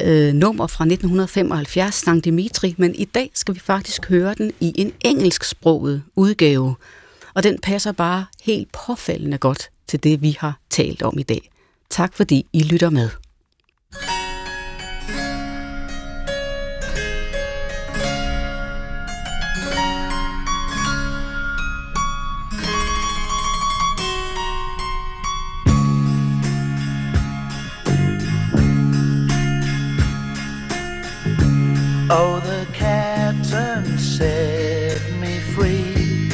øh, 0.00 0.34
nummer 0.34 0.66
fra 0.66 0.84
1975, 0.84 1.94
Sankt 1.94 2.24
Dimitri, 2.24 2.74
men 2.78 2.94
i 2.94 3.04
dag 3.04 3.30
skal 3.34 3.54
vi 3.54 3.60
faktisk 3.60 4.08
høre 4.08 4.34
den 4.34 4.52
i 4.60 4.72
en 4.76 4.92
engelsksproget 5.04 6.02
udgave. 6.16 6.74
Og 7.34 7.42
den 7.42 7.58
passer 7.58 7.92
bare 7.92 8.26
helt 8.42 8.68
påfaldende 8.86 9.38
godt 9.38 9.70
til 9.88 10.04
det, 10.04 10.22
vi 10.22 10.36
har 10.40 10.60
talt 10.70 11.02
om 11.02 11.18
i 11.18 11.22
dag. 11.22 11.50
Tak 11.90 12.14
fordi 12.14 12.46
I 12.52 12.62
lytter 12.62 12.90
med. 12.90 13.23
Oh, 32.16 32.38
the 32.38 32.64
captain 32.72 33.98
set 33.98 35.02
me 35.20 35.40
free. 35.52 36.30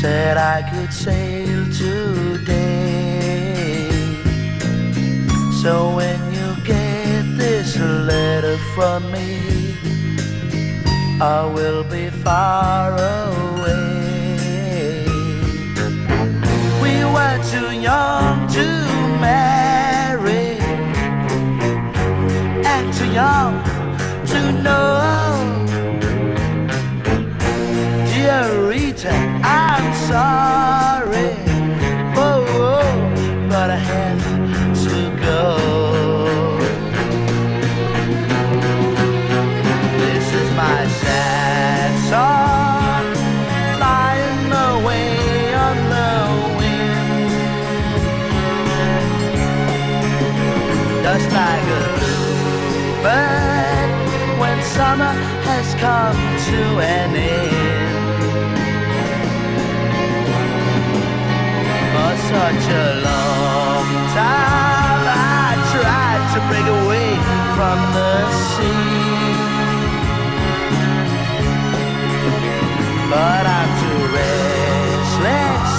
Said 0.00 0.36
I 0.36 0.68
could 0.68 0.92
sail 0.92 1.66
today. 1.70 2.82
So 5.62 5.94
when 5.94 6.18
you 6.34 6.56
get 6.64 7.22
this 7.38 7.78
letter 7.78 8.58
from 8.74 9.08
me, 9.12 9.76
I 11.20 11.46
will 11.54 11.84
be 11.84 12.10
far 12.10 12.90
away. 12.90 14.34
We 16.82 17.04
were 17.04 17.38
too 17.52 17.70
young 17.70 18.48
to 18.48 18.66
marry, 19.20 20.58
and 22.66 22.92
too 22.92 23.12
young 23.12 23.62
to 24.32 24.52
know. 24.62 25.66
Dear 28.12 28.68
Rita, 28.68 29.12
I'm 29.44 29.86
sorry. 30.10 31.32
Oh, 32.16 32.44
oh, 32.66 33.48
but 33.50 33.70
I 33.70 33.76
have 33.76 34.31
come 55.82 56.16
to 56.48 56.62
an 56.78 57.10
end. 57.16 58.22
For 61.92 62.12
such 62.30 62.66
a 62.70 62.88
long 63.08 63.86
time 64.14 65.02
I 65.10 65.48
tried 65.74 66.22
to 66.34 66.38
break 66.48 66.68
away 66.80 67.10
from 67.56 67.78
the 67.98 68.14
sea. 68.50 69.32
But 73.10 73.44
I'm 73.58 73.70
too 73.82 74.02
restless. 74.18 75.70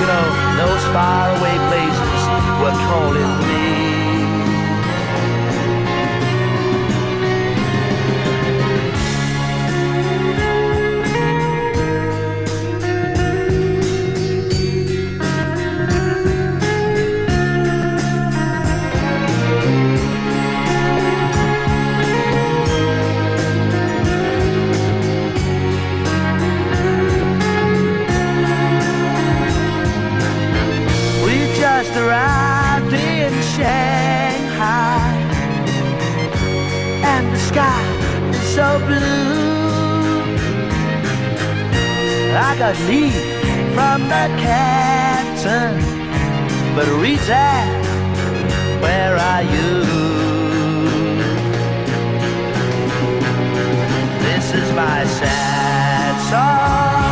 You 0.00 0.06
know, 0.10 0.26
those 0.62 0.84
faraway 0.94 1.56
places 1.70 2.22
were 2.60 2.76
calling 2.90 3.32
me. 3.38 3.43
Arrived 31.96 32.92
in 32.92 33.32
Shanghai, 33.54 35.12
and 37.04 37.32
the 37.32 37.38
sky 37.38 37.84
is 38.30 38.40
so 38.54 38.78
blue. 38.86 39.54
I 42.36 42.56
got 42.58 42.76
leave 42.88 43.14
from 43.74 44.02
the 44.08 44.26
captain, 44.42 45.78
but 46.74 46.88
Rita, 47.00 47.50
where 48.82 49.16
are 49.16 49.42
you? 49.42 49.84
This 54.24 54.52
is 54.52 54.72
my 54.74 55.04
sad 55.04 56.14
song. 56.30 57.03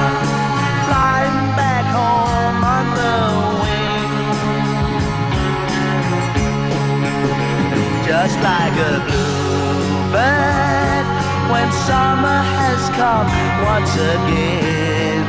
just 8.24 8.38
like 8.40 8.74
a 8.74 8.94
bluebird 9.08 11.06
when 11.50 11.68
summer 11.88 12.40
has 12.56 12.82
come 13.00 13.28
once 13.72 13.94
again. 14.14 15.24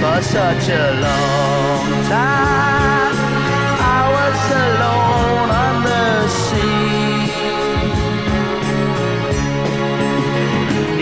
For 0.00 0.18
such 0.36 0.68
a 0.68 0.86
long 1.06 1.86
time, 2.12 3.16
I 3.96 4.02
was 4.16 4.38
alone 4.66 5.48
on 5.64 5.74
the 5.88 6.08
sea. 6.44 7.16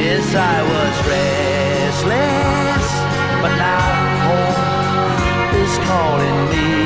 Yes, 0.04 0.26
I 0.52 0.58
was 0.72 0.94
restless, 1.14 2.86
but 3.42 3.52
now 3.66 3.86
home 4.26 5.54
is 5.64 5.74
calling 5.88 6.40
me. 6.50 6.83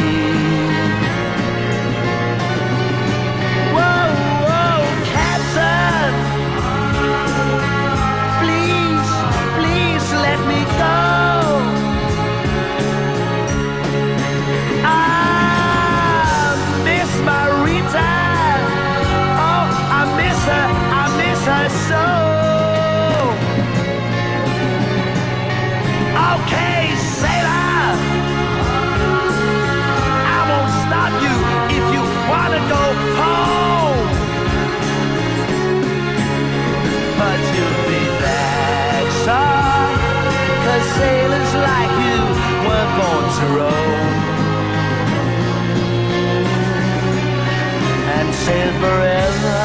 Sail 48.49 48.73
forever. 48.83 49.61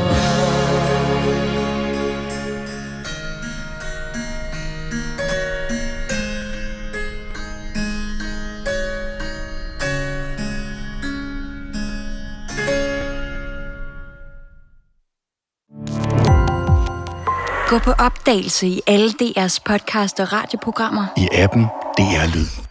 Gå 17.68 17.78
på 17.78 17.92
opdagelse 17.92 18.66
i 18.66 18.80
alle 18.86 19.10
DR's 19.22 19.58
podcast 19.64 20.20
og 20.20 20.32
radioprogrammer. 20.32 21.06
I 21.16 21.28
appen 21.32 21.62
DR 21.98 22.34
Lyd. 22.34 22.69